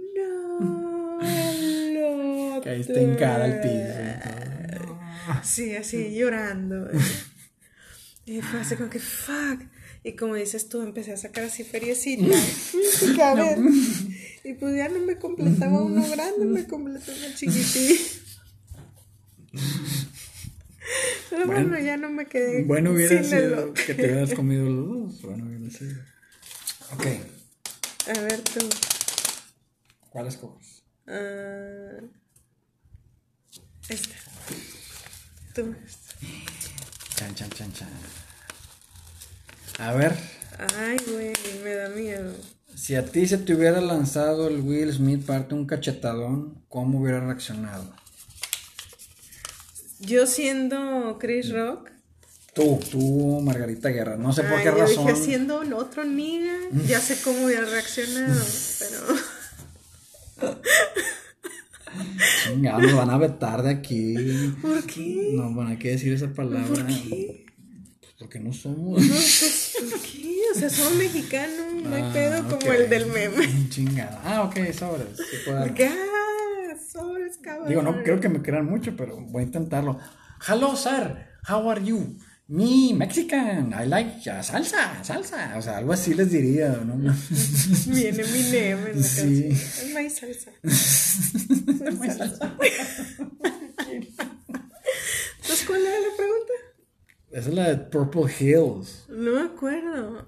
Caíste 2.63 3.01
en 3.01 3.15
cara 3.15 3.45
al 3.45 3.61
piso. 3.61 5.43
Sí, 5.43 5.75
así 5.75 6.13
llorando. 6.15 6.89
Y 8.25 8.41
fue 8.41 8.59
así 8.61 8.75
como 8.75 8.89
que 8.89 8.99
fuck. 8.99 9.61
Y 10.03 10.15
como 10.15 10.35
dices 10.35 10.67
tú, 10.69 10.81
empecé 10.81 11.13
a 11.13 11.17
sacar 11.17 11.43
así 11.45 11.63
feriecita. 11.63 12.35
Y, 14.43 14.53
pues 14.55 14.75
ya 14.75 14.89
no 14.89 14.97
me 14.99 15.17
completaba 15.19 15.83
uno 15.83 16.01
grande, 16.09 16.45
me 16.45 16.65
completó 16.65 17.11
uno 17.11 17.35
chiquitito. 17.35 18.03
Pero 21.29 21.45
bueno, 21.45 21.69
Bueno. 21.69 21.85
ya 21.85 21.97
no 21.97 22.09
me 22.09 22.25
quedé 22.25 22.63
Bueno, 22.63 22.91
hubiera 22.91 23.21
sin 23.23 23.25
sido 23.39 23.73
que 23.73 23.93
te 23.93 24.05
hubieras 24.05 24.33
comido 24.33 24.65
los 24.65 24.87
dos. 24.87 25.21
Bueno, 25.21 25.45
hubiera 25.45 25.69
sido. 25.69 26.01
Ok, 26.93 27.05
A 28.15 28.19
ver 28.21 28.41
tú. 28.41 28.67
¿cuál 30.09 30.27
escoges? 30.27 30.83
ah, 31.07 32.01
esta. 33.89 34.15
Tú. 35.53 35.75
Chan, 37.15 37.35
chan, 37.35 37.49
chan, 37.49 37.73
chan. 37.73 37.89
A 39.79 39.93
ver, 39.93 40.15
Ay, 40.77 40.97
güey, 41.07 41.33
me 41.63 41.73
da 41.75 41.89
miedo. 41.89 42.33
si 42.75 42.95
a 42.95 43.05
ti 43.05 43.27
se 43.27 43.37
te 43.37 43.53
hubiera 43.55 43.81
lanzado 43.81 44.47
el 44.47 44.61
Will 44.61 44.93
Smith 44.93 45.25
parte 45.25 45.55
un 45.55 45.65
cachetadón, 45.65 46.63
¿cómo 46.69 46.99
hubiera 47.01 47.19
reaccionado? 47.19 47.91
Yo 49.99 50.25
siendo 50.27 51.17
Chris 51.19 51.51
Rock. 51.51 51.89
Tú, 52.53 52.79
tú, 52.91 53.39
Margarita 53.41 53.89
Guerra. 53.89 54.17
No 54.17 54.33
sé 54.33 54.43
por 54.43 54.57
qué 54.59 54.65
yo 54.65 54.75
razón. 54.75 55.07
dije 55.07 55.15
siendo 55.23 55.59
otro 55.77 56.03
niga, 56.03 56.53
ya 56.85 56.99
sé 56.99 57.21
cómo 57.21 57.45
hubiera 57.45 57.65
reaccionado, 57.65 58.43
pero 58.79 59.15
Chingado, 62.53 62.81
nos 62.81 62.95
van 62.95 63.09
a 63.09 63.17
vetar 63.17 63.61
de 63.63 63.69
aquí. 63.71 64.15
¿por 64.61 64.83
qué? 64.85 65.31
No, 65.33 65.51
bueno, 65.53 65.71
hay 65.71 65.77
que 65.77 65.89
decir 65.91 66.13
esa 66.13 66.33
palabra. 66.33 66.67
¿Por 66.67 66.85
qué? 66.87 67.45
Pues 67.99 68.13
porque 68.17 68.39
no 68.39 68.53
somos. 68.53 69.01
No, 69.01 69.13
pues, 69.13 69.75
¿por 69.89 69.99
qué? 70.01 70.35
O 70.53 70.59
sea, 70.59 70.69
somos 70.69 70.95
mexicanos, 70.95 71.83
no 71.83 71.95
hay 71.95 72.01
Ah, 72.03 72.11
pedo 72.13 72.59
como 72.59 72.73
el 72.73 72.89
del 72.89 73.05
meme. 73.07 73.47
Chingada. 73.69 74.21
Ah, 74.23 74.43
ok, 74.43 74.55
sobres. 74.73 75.07
sí 75.17 75.37
puedo 75.45 75.59
ah, 75.59 76.75
sobres, 76.91 77.37
cabrón. 77.41 77.69
Digo, 77.69 77.81
no 77.81 78.03
creo 78.03 78.19
que 78.19 78.29
me 78.29 78.41
crean 78.41 78.65
mucho, 78.65 78.95
pero 78.95 79.17
voy 79.17 79.43
a 79.43 79.45
intentarlo. 79.45 79.97
Hello, 80.47 80.75
sir. 80.75 81.25
How 81.47 81.69
are 81.69 81.83
you? 81.83 82.17
Me, 82.53 82.93
Mexican. 82.93 83.71
I 83.73 83.85
like 83.87 84.29
uh, 84.29 84.43
salsa, 84.43 85.01
salsa. 85.03 85.55
O 85.57 85.61
sea, 85.61 85.77
algo 85.77 85.93
así 85.93 86.13
les 86.13 86.29
diría, 86.31 86.69
¿no? 86.85 86.95
Viene 87.87 88.23
mi 88.25 88.41
neme 88.51 88.89
en 88.91 88.97
la 89.01 89.07
Sí. 89.07 89.21
canción. 89.21 89.51
Es 89.51 89.93
maíz 89.93 90.13
salsa. 90.19 90.51
Muy 91.97 92.09
salsa. 92.09 92.57
Entonces, 95.41 95.65
¿cuál 95.67 95.81
era 95.81 95.99
la 95.99 96.15
pregunta? 96.17 96.53
Esa 97.31 97.49
es 97.49 97.55
la 97.55 97.69
de 97.69 97.77
Purple 97.77 98.31
Hills. 98.39 99.05
No 99.09 99.31
me 99.31 99.41
acuerdo. 99.41 100.27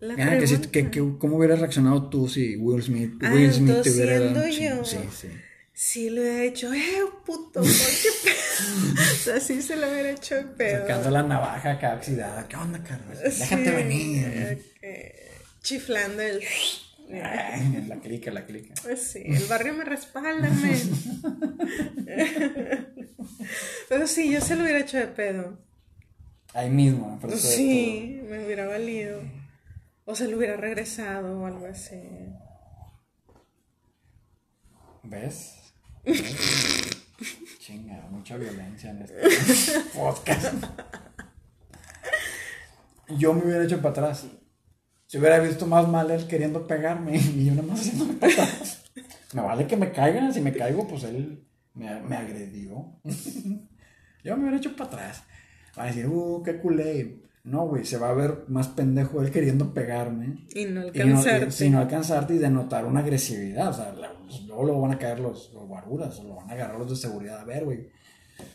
La 0.00 0.14
Ah, 0.14 0.38
que, 0.38 0.46
si- 0.46 0.54
pregunta. 0.56 0.70
que- 0.70 0.90
que- 0.90 1.14
¿Cómo 1.18 1.36
hubieras 1.38 1.60
reaccionado 1.60 2.08
tú 2.10 2.28
si 2.28 2.56
Will 2.56 2.82
Smith, 2.82 3.14
Ah, 3.22 3.32
Will 3.32 3.52
Smith 3.52 3.82
te 3.82 3.90
hubiera 3.90 4.20
dado 4.20 4.46
yo. 4.48 4.84
Sí, 4.84 4.98
sí. 5.18 5.28
Sí, 5.78 6.08
le 6.08 6.22
hubiera 6.22 6.40
dicho, 6.40 6.72
eh, 6.72 7.02
puto, 7.26 7.60
¿por 7.60 7.64
qué 7.64 8.08
pedo? 8.24 8.94
o 9.12 9.14
sea, 9.16 9.40
sí 9.40 9.60
se 9.60 9.76
lo 9.76 9.90
hubiera 9.90 10.10
hecho 10.10 10.34
de 10.36 10.44
pedo. 10.44 10.80
Sacando 10.86 11.10
la 11.10 11.22
navaja 11.22 11.72
acá 11.72 11.94
oxidada. 11.96 12.48
¿Qué 12.48 12.56
onda, 12.56 12.82
Carlos? 12.82 13.18
Déjate 13.22 13.64
Sí, 13.64 13.70
venir. 13.70 14.64
chiflando 15.60 16.22
el. 16.22 16.40
Ay, 17.22 17.84
la 17.88 17.96
clica, 17.96 18.30
la 18.30 18.46
clica. 18.46 18.72
Pues 18.82 19.02
sí, 19.02 19.22
el 19.26 19.44
barrio 19.44 19.74
me 19.74 19.84
respalda, 19.84 20.48
men. 20.48 20.80
Pero 23.90 24.06
sí, 24.06 24.32
yo 24.32 24.40
se 24.40 24.56
lo 24.56 24.62
hubiera 24.62 24.78
hecho 24.80 24.96
de 24.96 25.08
pedo. 25.08 25.58
Ahí 26.54 26.70
mismo, 26.70 27.12
enfrente 27.12 27.36
de 27.36 27.42
Sí, 27.54 28.20
me 28.30 28.46
hubiera 28.46 28.66
valido. 28.66 29.20
O 30.06 30.14
se 30.16 30.26
lo 30.26 30.38
hubiera 30.38 30.56
regresado 30.56 31.38
o 31.38 31.44
algo 31.46 31.66
así. 31.66 32.00
¿Ves? 35.02 35.55
Chinga, 37.58 38.06
mucha 38.10 38.36
violencia 38.36 38.90
en 38.90 39.02
este 39.02 39.80
podcast. 39.94 40.54
Yo 43.18 43.34
me 43.34 43.44
hubiera 43.44 43.64
hecho 43.64 43.78
para 43.78 43.90
atrás. 43.90 44.26
Si 45.06 45.18
hubiera 45.18 45.40
visto 45.40 45.66
más 45.66 45.88
mal 45.88 46.10
él 46.10 46.26
queriendo 46.28 46.66
pegarme 46.66 47.16
y 47.16 47.46
yo 47.46 47.54
nada 47.54 47.66
más 47.66 47.80
haciéndome 47.80 48.14
para 48.14 48.32
atrás. 48.32 48.84
Me 49.32 49.42
vale 49.42 49.66
que 49.66 49.76
me 49.76 49.90
caiga, 49.90 50.32
si 50.32 50.40
me 50.40 50.52
caigo, 50.52 50.86
pues 50.86 51.02
él 51.02 51.44
me, 51.74 52.00
me 52.00 52.16
agredió. 52.16 53.00
Yo 54.24 54.36
me 54.36 54.42
hubiera 54.42 54.56
hecho 54.56 54.74
para 54.74 54.88
atrás. 54.88 55.24
Va 55.76 55.82
a 55.82 55.86
decir, 55.86 56.06
uh, 56.06 56.42
qué 56.42 56.58
culé. 56.58 57.22
No, 57.46 57.66
güey, 57.68 57.84
se 57.84 57.96
va 57.96 58.10
a 58.10 58.14
ver 58.14 58.44
más 58.48 58.66
pendejo 58.68 59.22
él 59.22 59.30
queriendo 59.30 59.72
pegarme. 59.72 60.46
Y 60.54 60.64
no 60.64 60.80
alcanzarte. 60.82 61.64
y- 61.66 61.70
no 61.70 61.78
alcanzarte 61.78 62.34
y 62.34 62.38
denotar 62.38 62.84
una 62.84 63.00
agresividad. 63.00 63.68
O 63.68 63.72
sea, 63.72 63.94
pues, 63.94 64.42
luego 64.42 64.64
lo 64.64 64.80
van 64.80 64.92
a 64.92 64.98
caer 64.98 65.20
los, 65.20 65.52
los 65.54 65.66
guaruras, 65.68 66.18
o 66.18 66.24
lo 66.24 66.34
van 66.34 66.50
a 66.50 66.54
agarrar 66.54 66.78
los 66.78 66.90
de 66.90 66.96
seguridad. 66.96 67.40
A 67.40 67.44
ver, 67.44 67.64
güey. 67.64 67.88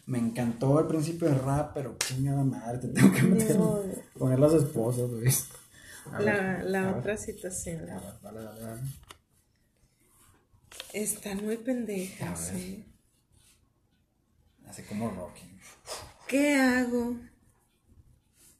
Me 0.05 0.19
encantó 0.19 0.79
el 0.79 0.87
principio 0.87 1.27
del 1.29 1.39
rap, 1.39 1.71
pero 1.73 1.95
chingada 1.97 2.43
madre, 2.43 2.77
te 2.79 2.89
tengo 2.89 3.11
que 3.13 3.23
meter. 3.23 3.57
No. 3.57 3.79
Poner 4.19 4.37
las 4.39 4.53
esposas, 4.53 5.09
güey. 5.09 5.31
La, 6.19 6.61
la 6.63 6.91
otra 6.97 7.15
situación. 7.17 7.85
Dale, 8.21 8.41
dale. 8.43 8.81
Están 10.93 11.43
muy 11.45 11.57
pendejas. 11.57 12.51
¿eh? 12.55 12.83
Así 14.67 14.83
como 14.83 15.09
Rocky. 15.09 15.43
¿Qué 16.27 16.55
hago 16.55 17.15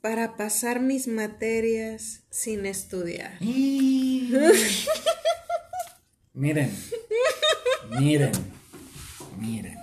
para 0.01 0.35
pasar 0.35 0.81
mis 0.81 1.07
materias 1.07 2.23
sin 2.29 2.65
estudiar? 2.65 3.37
miren, 6.33 6.71
miren, 7.99 8.31
miren. 9.37 9.77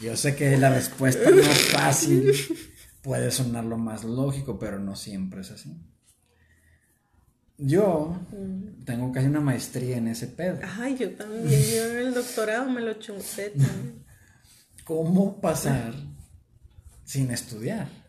Yo 0.00 0.16
sé 0.16 0.36
que 0.36 0.56
la 0.58 0.70
respuesta 0.70 1.30
más 1.30 1.58
fácil 1.70 2.32
puede 3.02 3.30
sonar 3.30 3.64
lo 3.64 3.78
más 3.78 4.04
lógico, 4.04 4.58
pero 4.58 4.78
no 4.78 4.96
siempre 4.96 5.40
es 5.40 5.50
así. 5.50 5.74
Yo 7.56 8.20
tengo 8.84 9.12
casi 9.12 9.28
una 9.28 9.40
maestría 9.40 9.96
en 9.96 10.08
ese 10.08 10.26
pedo. 10.26 10.58
Ay, 10.78 10.96
yo 10.98 11.10
también. 11.12 11.48
Yo 11.48 11.90
en 11.90 11.96
el 12.08 12.14
doctorado 12.14 12.68
me 12.68 12.80
lo 12.80 12.94
chunté 12.94 13.50
también. 13.50 14.04
¿Cómo 14.84 15.40
pasar 15.40 15.94
sin 17.04 17.30
estudiar? 17.30 18.03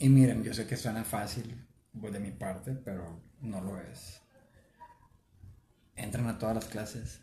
Y 0.00 0.08
miren, 0.08 0.42
yo 0.42 0.52
sé 0.54 0.66
que 0.66 0.76
suena 0.76 1.04
fácil 1.04 1.54
pues, 2.00 2.12
de 2.12 2.18
mi 2.20 2.30
parte, 2.32 2.72
pero 2.72 3.20
no 3.40 3.60
lo 3.60 3.78
es. 3.80 4.20
Entran 5.96 6.26
a 6.28 6.38
todas 6.38 6.54
las 6.54 6.64
clases 6.64 7.20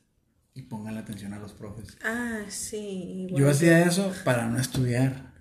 y 0.54 0.62
pongan 0.64 0.98
atención 0.98 1.34
a 1.34 1.40
los 1.40 1.54
profes. 1.54 1.98
Ah, 2.04 2.42
sí. 2.50 3.28
Yo 3.32 3.38
igual. 3.40 3.52
hacía 3.54 3.84
eso 3.84 4.14
para 4.24 4.48
no 4.48 4.60
estudiar. 4.60 5.34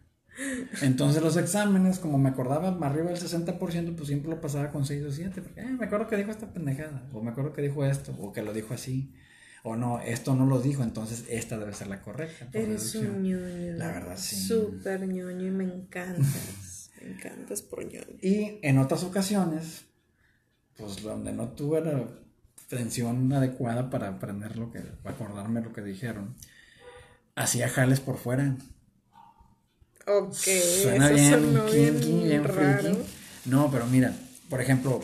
Entonces 0.83 1.23
los 1.23 1.37
exámenes, 1.37 1.99
como 1.99 2.19
me 2.19 2.29
acordaba 2.29 2.71
más 2.71 2.91
arriba 2.91 3.11
del 3.11 3.19
60%, 3.19 3.95
pues 3.97 4.09
siempre 4.09 4.31
lo 4.31 4.41
pasaba 4.41 4.71
con 4.71 4.85
6 4.85 5.03
o 5.05 5.13
7. 5.13 5.41
Porque 5.43 5.61
"Eh, 5.61 5.65
me 5.71 5.87
acuerdo 5.87 6.07
que 6.09 6.17
dijo 6.17 6.31
esta 6.31 6.53
pendejada, 6.53 7.09
o 7.13 7.23
me 7.23 7.31
acuerdo 7.31 7.53
que 7.53 7.63
dijo 7.63 7.85
esto, 7.87 8.15
o 8.19 8.33
que 8.33 8.43
lo 8.43 8.53
dijo 8.53 8.75
así. 8.75 9.15
O 9.63 9.77
no, 9.77 10.01
esto 10.01 10.35
no 10.35 10.47
lo 10.47 10.61
dijo, 10.61 10.83
entonces 10.83 11.25
esta 11.29 11.59
debe 11.59 11.73
ser 11.73 11.89
la 11.89 12.01
correcta. 12.03 12.47
Eres 12.53 12.95
un 12.95 13.23
ñoño. 13.23 13.39
La 13.79 13.89
verdad, 13.89 14.17
sí. 14.17 14.37
Súper 14.37 15.09
ñoño 15.09 15.47
y 15.47 15.51
me 15.51 15.65
encantas. 15.65 16.76
Me 17.01 17.13
encantas 17.13 17.63
por 17.63 17.85
ñoño. 17.85 18.19
Y 18.23 18.59
en 18.63 18.79
otras 18.79 19.03
ocasiones, 19.05 19.85
pues 20.77 21.03
donde 21.03 21.33
no 21.33 21.49
tuve 21.49 21.81
la 21.81 22.07
atención 22.67 23.33
adecuada 23.33 23.91
para 23.91 24.09
aprender 24.09 24.57
lo 24.57 24.73
que, 24.73 24.81
para 24.81 25.15
acordarme 25.15 25.61
lo 25.63 25.73
que 25.73 25.83
dijeron, 25.83 26.35
hacía 27.35 27.69
jales 27.69 28.01
por 28.01 28.19
fuera. 28.19 28.57
Ok, 30.07 30.35
Suena 30.35 31.11
eso 31.11 31.41
bien, 31.41 31.67
bien, 31.67 32.01
kinky, 32.01 32.25
bien 32.25 32.45
raro. 32.45 32.81
freaky. 32.81 32.99
No, 33.47 33.71
pero 33.71 33.87
mira, 33.87 34.15
por 34.49 34.61
ejemplo, 34.61 35.01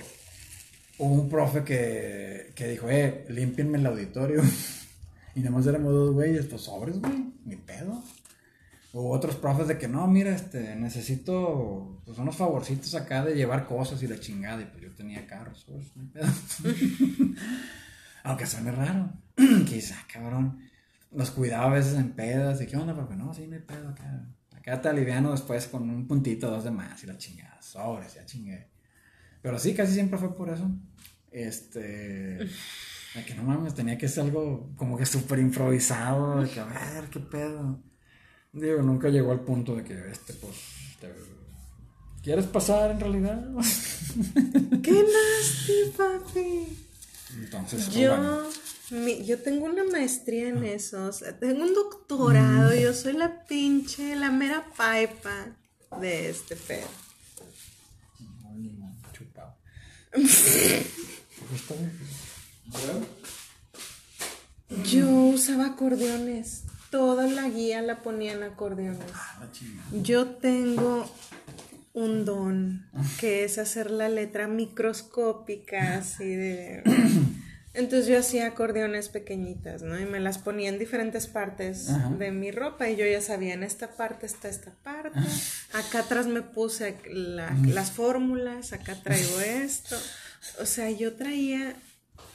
hubo 0.98 1.14
un 1.14 1.28
profe 1.28 1.64
que, 1.64 2.52
que 2.54 2.68
dijo, 2.68 2.88
eh, 2.90 3.24
límpienme 3.28 3.78
el 3.78 3.86
auditorio. 3.86 4.42
y 5.34 5.40
nada 5.40 5.50
más 5.52 5.66
éramos 5.66 5.92
dos 5.92 6.14
güeyes, 6.14 6.46
pues 6.46 6.62
sobres, 6.62 7.00
güey, 7.00 7.32
ni 7.44 7.56
pedo. 7.56 8.02
Hubo 8.92 9.10
otros 9.10 9.36
profes 9.36 9.68
de 9.68 9.78
que 9.78 9.88
no, 9.88 10.06
mira, 10.06 10.34
este, 10.34 10.76
necesito 10.76 12.02
pues 12.04 12.18
unos 12.18 12.36
favorcitos 12.36 12.94
acá 12.94 13.24
de 13.24 13.34
llevar 13.34 13.66
cosas 13.66 14.02
y 14.02 14.06
la 14.06 14.20
chingada. 14.20 14.60
Y 14.60 14.66
pues 14.66 14.82
yo 14.82 14.90
tenía 14.94 15.26
carros, 15.26 15.64
pues, 15.66 15.96
no 15.96 16.02
hay 16.02 16.08
pedo. 16.08 16.26
Aunque 18.24 18.46
suene 18.46 18.70
raro. 18.70 19.12
Quizá, 19.66 19.96
cabrón. 20.12 20.60
Los 21.10 21.30
cuidaba 21.30 21.66
a 21.66 21.74
veces 21.74 21.94
en 21.94 22.12
pedas. 22.12 22.60
¿Y 22.60 22.66
qué 22.66 22.76
onda? 22.76 22.94
Porque 22.94 23.16
no, 23.16 23.32
sí, 23.32 23.46
no 23.46 23.56
hay 23.56 23.62
pedo 23.62 23.88
acá. 23.88 24.28
Acá 24.54 24.80
te 24.80 24.88
aliviano 24.90 25.32
después 25.32 25.66
con 25.66 25.88
un 25.88 26.06
puntito, 26.06 26.50
dos 26.50 26.64
de 26.64 26.70
más 26.70 27.02
y 27.02 27.06
la 27.06 27.16
chingada. 27.16 27.60
Sobres, 27.62 28.14
ya 28.14 28.26
chingué. 28.26 28.68
Pero 29.40 29.58
sí, 29.58 29.74
casi 29.74 29.94
siempre 29.94 30.18
fue 30.18 30.36
por 30.36 30.50
eso. 30.50 30.70
Este. 31.30 32.38
De 33.14 33.24
que 33.26 33.34
no 33.34 33.42
mames, 33.42 33.74
tenía 33.74 33.96
que 33.96 34.08
ser 34.08 34.24
algo 34.24 34.70
como 34.76 34.98
que 34.98 35.06
súper 35.06 35.38
improvisado. 35.38 36.42
De 36.42 36.50
que 36.50 36.60
a 36.60 36.64
ver, 36.64 37.08
qué 37.10 37.20
pedo. 37.20 37.82
Digo, 38.52 38.82
nunca 38.82 39.08
llegó 39.08 39.32
al 39.32 39.40
punto 39.40 39.74
de 39.76 39.84
que 39.84 40.10
este, 40.10 40.34
pues. 40.34 40.54
te- 41.00 41.12
¿Quieres 42.22 42.46
pasar 42.46 42.90
en 42.92 43.00
realidad? 43.00 43.50
¡Qué 44.82 44.92
nasty, 44.92 45.90
papi! 45.96 46.78
Entonces, 47.40 47.84
pues, 47.86 47.96
Yo, 47.96 48.10
bueno. 48.16 48.42
mi- 48.90 49.24
yo 49.24 49.40
tengo 49.42 49.64
una 49.64 49.82
maestría 49.84 50.48
en 50.50 50.62
eso, 50.64 51.06
o 51.06 51.12
sea, 51.12 51.36
tengo 51.38 51.62
un 51.64 51.74
doctorado, 51.74 52.74
yo 52.74 52.92
soy 52.94 53.14
la 53.14 53.44
pinche, 53.46 54.14
la 54.16 54.30
mera 54.30 54.64
paipa 54.76 55.56
de 56.00 56.30
este 56.30 56.54
pedo. 56.56 56.86
No, 58.42 58.54
ni 58.54 58.68
modo, 58.70 58.94
chupado. 59.12 59.56
Yo 64.90 65.06
usaba 65.10 65.66
acordeones, 65.66 66.61
toda 66.92 67.26
la 67.26 67.48
guía 67.48 67.82
la 67.82 68.02
ponía 68.02 68.34
en 68.34 68.44
acordeones. 68.44 69.00
Ah. 69.14 69.48
Yo 70.02 70.26
tengo 70.26 71.10
un 71.94 72.24
don 72.24 72.86
que 73.18 73.42
es 73.44 73.58
hacer 73.58 73.90
la 73.90 74.08
letra 74.08 74.46
microscópica, 74.46 75.96
así 75.98 76.26
de... 76.36 76.82
Entonces 77.74 78.06
yo 78.06 78.18
hacía 78.18 78.48
acordeones 78.48 79.08
pequeñitas, 79.08 79.80
¿no? 79.82 79.98
Y 79.98 80.04
me 80.04 80.20
las 80.20 80.36
ponía 80.36 80.68
en 80.68 80.78
diferentes 80.78 81.26
partes 81.26 81.88
Ajá. 81.88 82.10
de 82.10 82.30
mi 82.30 82.50
ropa 82.50 82.90
y 82.90 82.96
yo 82.96 83.06
ya 83.06 83.22
sabía, 83.22 83.54
en 83.54 83.62
esta 83.62 83.92
parte 83.96 84.26
está 84.26 84.50
esta 84.50 84.72
parte, 84.82 85.18
acá 85.72 86.00
atrás 86.00 86.26
me 86.26 86.42
puse 86.42 86.98
la- 87.10 87.56
las 87.66 87.90
fórmulas, 87.90 88.74
acá 88.74 88.94
traigo 89.02 89.40
esto. 89.40 89.96
O 90.60 90.66
sea, 90.66 90.90
yo 90.90 91.14
traía 91.14 91.74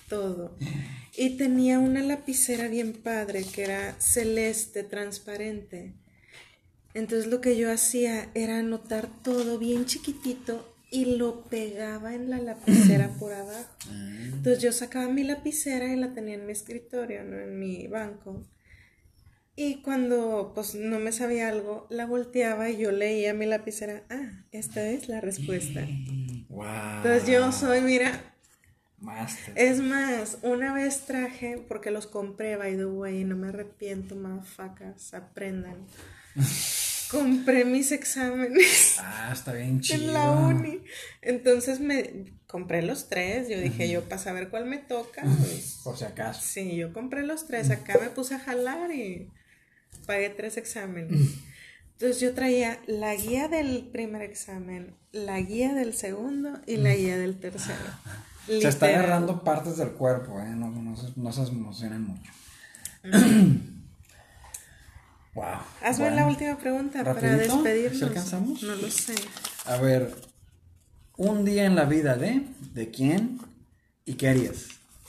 todo. 0.10 0.58
Y 1.18 1.32
tenía 1.32 1.80
una 1.80 2.02
lapicera 2.02 2.68
bien 2.68 2.94
padre 2.94 3.44
que 3.44 3.64
era 3.64 3.96
celeste, 4.00 4.84
transparente. 4.84 5.96
Entonces 6.94 7.28
lo 7.28 7.42
que 7.42 7.58
yo 7.58 7.72
hacía 7.72 8.30
era 8.36 8.60
anotar 8.60 9.10
todo 9.24 9.58
bien 9.58 9.86
chiquitito 9.86 10.76
y 10.92 11.18
lo 11.18 11.44
pegaba 11.46 12.14
en 12.14 12.30
la 12.30 12.38
lapicera 12.38 13.10
por 13.20 13.34
abajo. 13.34 13.68
Entonces 13.90 14.62
yo 14.62 14.72
sacaba 14.72 15.08
mi 15.08 15.24
lapicera 15.24 15.92
y 15.92 15.96
la 15.96 16.14
tenía 16.14 16.36
en 16.36 16.46
mi 16.46 16.52
escritorio, 16.52 17.24
¿no? 17.24 17.40
En 17.40 17.60
mi 17.60 17.88
banco. 17.88 18.46
Y 19.56 19.82
cuando 19.82 20.52
pues 20.54 20.76
no 20.76 21.00
me 21.00 21.12
sabía 21.12 21.50
algo, 21.50 21.88
la 21.90 22.06
volteaba 22.06 22.70
y 22.70 22.78
yo 22.78 22.92
leía 22.92 23.34
mi 23.34 23.48
lapicera. 23.48 24.04
Ah, 24.12 24.46
esta 24.52 24.88
es 24.88 25.10
la 25.10 25.20
respuesta. 25.20 25.88
Wow. 26.50 26.66
Entonces 27.04 27.28
yo 27.28 27.52
soy, 27.52 27.82
mira, 27.82 28.37
Master. 29.00 29.54
es 29.56 29.80
más, 29.80 30.40
una 30.42 30.74
vez 30.74 31.06
traje, 31.06 31.64
porque 31.68 31.92
los 31.92 32.08
compré, 32.08 32.56
by 32.58 32.76
the 32.78 32.86
way, 32.86 33.24
no 33.24 33.36
me 33.36 33.50
arrepiento, 33.50 34.16
mafacas, 34.16 35.14
aprendan. 35.14 35.86
compré 37.12 37.64
mis 37.64 37.92
exámenes 37.94 38.98
Ah, 39.00 39.30
está 39.32 39.54
bien 39.54 39.80
chido. 39.82 40.04
en 40.04 40.14
la 40.14 40.32
uni. 40.32 40.82
Entonces 41.22 41.80
me 41.80 42.26
compré 42.48 42.82
los 42.82 43.08
tres. 43.10 43.48
Yo 43.50 43.60
dije, 43.60 43.90
yo 43.90 44.04
para 44.04 44.22
saber 44.22 44.50
cuál 44.50 44.66
me 44.66 44.78
toca. 44.78 45.22
pues, 45.24 45.80
Por 45.84 45.98
si 45.98 46.04
acaso. 46.06 46.42
sí, 46.44 46.76
yo 46.76 46.92
compré 46.94 47.24
los 47.24 47.48
tres. 47.48 47.70
Acá 47.70 47.98
me 48.02 48.10
puse 48.10 48.36
a 48.36 48.40
jalar 48.40 48.92
y 48.92 49.32
pagué 50.06 50.30
tres 50.32 50.58
exámenes. 50.58 51.36
Entonces 51.94 52.20
yo 52.20 52.34
traía 52.34 52.80
la 52.88 53.16
guía 53.16 53.48
del 53.48 53.88
primer 53.92 54.22
examen, 54.22 54.96
la 55.12 55.40
guía 55.40 55.74
del 55.74 55.94
segundo 55.94 56.60
y 56.68 56.76
la 56.78 56.94
guía 56.94 57.18
del 57.18 57.40
tercero. 57.40 57.78
Se 58.48 58.68
está 58.68 58.86
agarrando 58.88 59.44
partes 59.44 59.78
del 59.78 59.90
cuerpo, 59.92 60.40
¿eh? 60.42 60.50
No, 60.56 60.70
no, 60.72 60.96
se- 60.96 61.12
no 61.16 61.32
se 61.32 61.42
emocionen 61.44 62.04
mucho. 62.04 62.32
wow. 65.34 65.46
Hazme 65.84 66.06
Bueno. 66.06 66.16
la 66.16 66.28
última 66.28 66.58
pregunta 66.58 67.04
para 67.04 67.36
despedirnos. 67.36 68.00
¿Sí 68.00 68.04
alcanzamos? 68.06 68.64
No 68.64 68.76
lo 68.76 68.90
sé. 68.90 69.16
A 69.66 69.78
ver, 69.78 70.16
un 71.18 71.44
día 71.46 71.66
en 71.66 71.76
la 71.76 71.86
vida 71.86 72.16
de, 72.16 72.44
¿de 72.74 72.90
quién 72.92 73.40
y 74.06 74.14
qué 74.16 74.30
harías? 74.30 74.66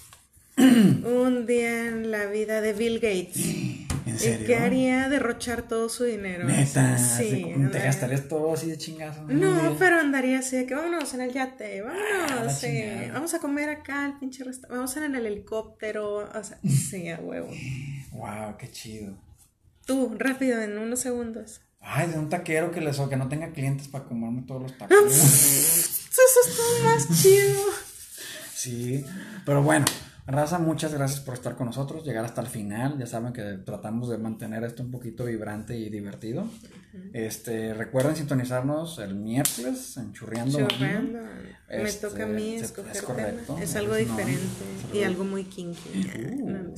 Un 0.57 1.47
día 1.47 1.87
en 1.87 2.11
la 2.11 2.27
vida 2.27 2.61
de 2.61 2.73
Bill 2.73 2.95
Gates. 2.99 3.37
¿En 4.09 4.15
¿Y 4.17 4.19
serio? 4.19 4.47
qué 4.47 4.57
haría? 4.57 5.09
Derrochar 5.09 5.63
todo 5.69 5.89
su 5.89 6.05
dinero. 6.05 6.45
Neta, 6.47 6.97
Sí. 6.99 7.25
¿te- 7.31 7.43
¿te 7.45 7.55
andaría- 7.55 7.85
gastarías 7.85 8.29
todo 8.29 8.53
así 8.55 8.69
de 8.71 8.79
chingazo? 8.79 9.23
No, 9.29 9.77
pero 9.79 9.99
andaría 10.01 10.39
así 10.39 10.57
de 10.57 10.67
que 10.67 10.75
vámonos 10.75 11.13
en 11.15 11.21
el 11.21 11.33
yate, 11.33 11.83
Ah, 11.87 12.27
vámonos, 12.31 12.59
sí, 12.59 12.83
vamos 13.13 13.35
a 13.35 13.39
comer 13.39 13.69
acá 13.69 14.05
al 14.05 14.19
pinche 14.19 14.45
restaurante, 14.45 14.77
vamos 14.77 14.97
en 14.97 15.15
el 15.17 15.27
helicóptero, 15.27 16.17
o 16.29 16.45
sea, 16.45 16.59
sí, 16.67 17.09
a 17.09 17.19
huevo. 17.21 17.49
Wow, 18.13 18.57
qué 18.59 18.71
chido. 18.71 19.17
Tú, 19.87 20.15
rápido, 20.19 20.61
en 20.61 20.79
unos 20.79 21.01
segundos. 21.01 21.61
Ay, 21.81 22.09
de 22.09 22.19
un 22.19 22.29
taquero 22.29 22.71
que 22.73 22.81
les 22.81 22.99
que 22.99 23.17
no 23.17 23.29
tenga 23.29 23.53
clientes 23.53 23.89
para 23.89 24.05
comerme 24.05 24.43
todos 24.43 24.63
los 24.63 24.77
tacos. 24.77 24.97
Eso 25.07 26.21
es 26.47 26.57
todo 26.57 26.85
más 26.85 27.23
chido. 27.23 27.61
sí, 28.55 29.05
pero 29.47 29.63
bueno, 29.63 29.85
Raza, 30.31 30.59
muchas 30.59 30.93
gracias 30.93 31.21
por 31.21 31.33
estar 31.35 31.57
con 31.57 31.67
nosotros, 31.69 32.05
llegar 32.05 32.23
hasta 32.23 32.43
el 32.43 32.49
final. 32.49 32.99
Ya 32.99 33.07
saben 33.07 33.33
que 33.33 33.43
tratamos 33.65 34.11
de 34.11 34.19
mantener 34.19 34.63
esto 34.63 34.83
un 34.83 34.91
poquito 34.91 35.25
vibrante 35.25 35.75
y 35.79 35.89
divertido. 35.89 36.47
Este, 37.15 37.73
recuerden 37.73 38.15
sintonizarnos 38.15 38.99
el 38.99 39.15
miércoles 39.15 39.97
en 39.97 40.13
Churreando. 40.13 40.67
Churreando. 40.69 41.19
Me 41.71 41.83
Este, 41.83 42.09
toca 42.09 42.25
a 42.25 42.27
mí 42.27 42.57
escoger 42.57 42.93
es 42.95 43.03
correcto. 43.03 43.55
tema. 43.55 43.63
Es 43.65 43.75
algo 43.77 43.95
Es- 43.95 44.07
diferente 44.07 44.45
y 44.93 45.03
algo- 45.03 45.25
muy 45.25 45.45
kinky. 45.45 46.11
Uh. 46.43 46.51
No, 46.51 46.59
no. 46.63 46.75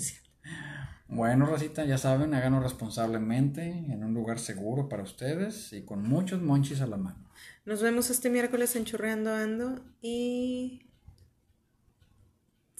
Bueno, 1.09 1.44
Racita, 1.46 1.84
ya 1.84 1.98
saben, 1.98 2.34
háganlo 2.34 2.61
responsablemente, 2.61 3.66
en 3.68 4.05
un 4.05 4.14
lugar 4.14 4.38
seguro 4.38 4.88
para 4.88 5.03
ustedes 5.03 5.72
y 5.72 5.82
con 5.84 6.05
muchos 6.09 6.40
monchis 6.40 6.82
a 6.82 6.86
la 6.86 6.96
mano. 6.98 7.28
Nos 7.64 7.82
vemos 7.82 8.11
este 8.11 8.30
miércoles 8.30 8.76
en 8.76 8.84
Churreando 8.84 9.34
Ando 9.34 9.80
y 10.01 10.86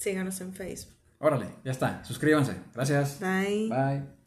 síganos 0.01 0.41
en 0.41 0.53
Facebook. 0.53 0.95
Órale, 1.19 1.47
ya 1.63 1.71
está. 1.71 2.03
Suscríbanse. 2.03 2.55
Gracias. 2.73 3.19
Bye. 3.19 3.69
Bye. 3.69 4.01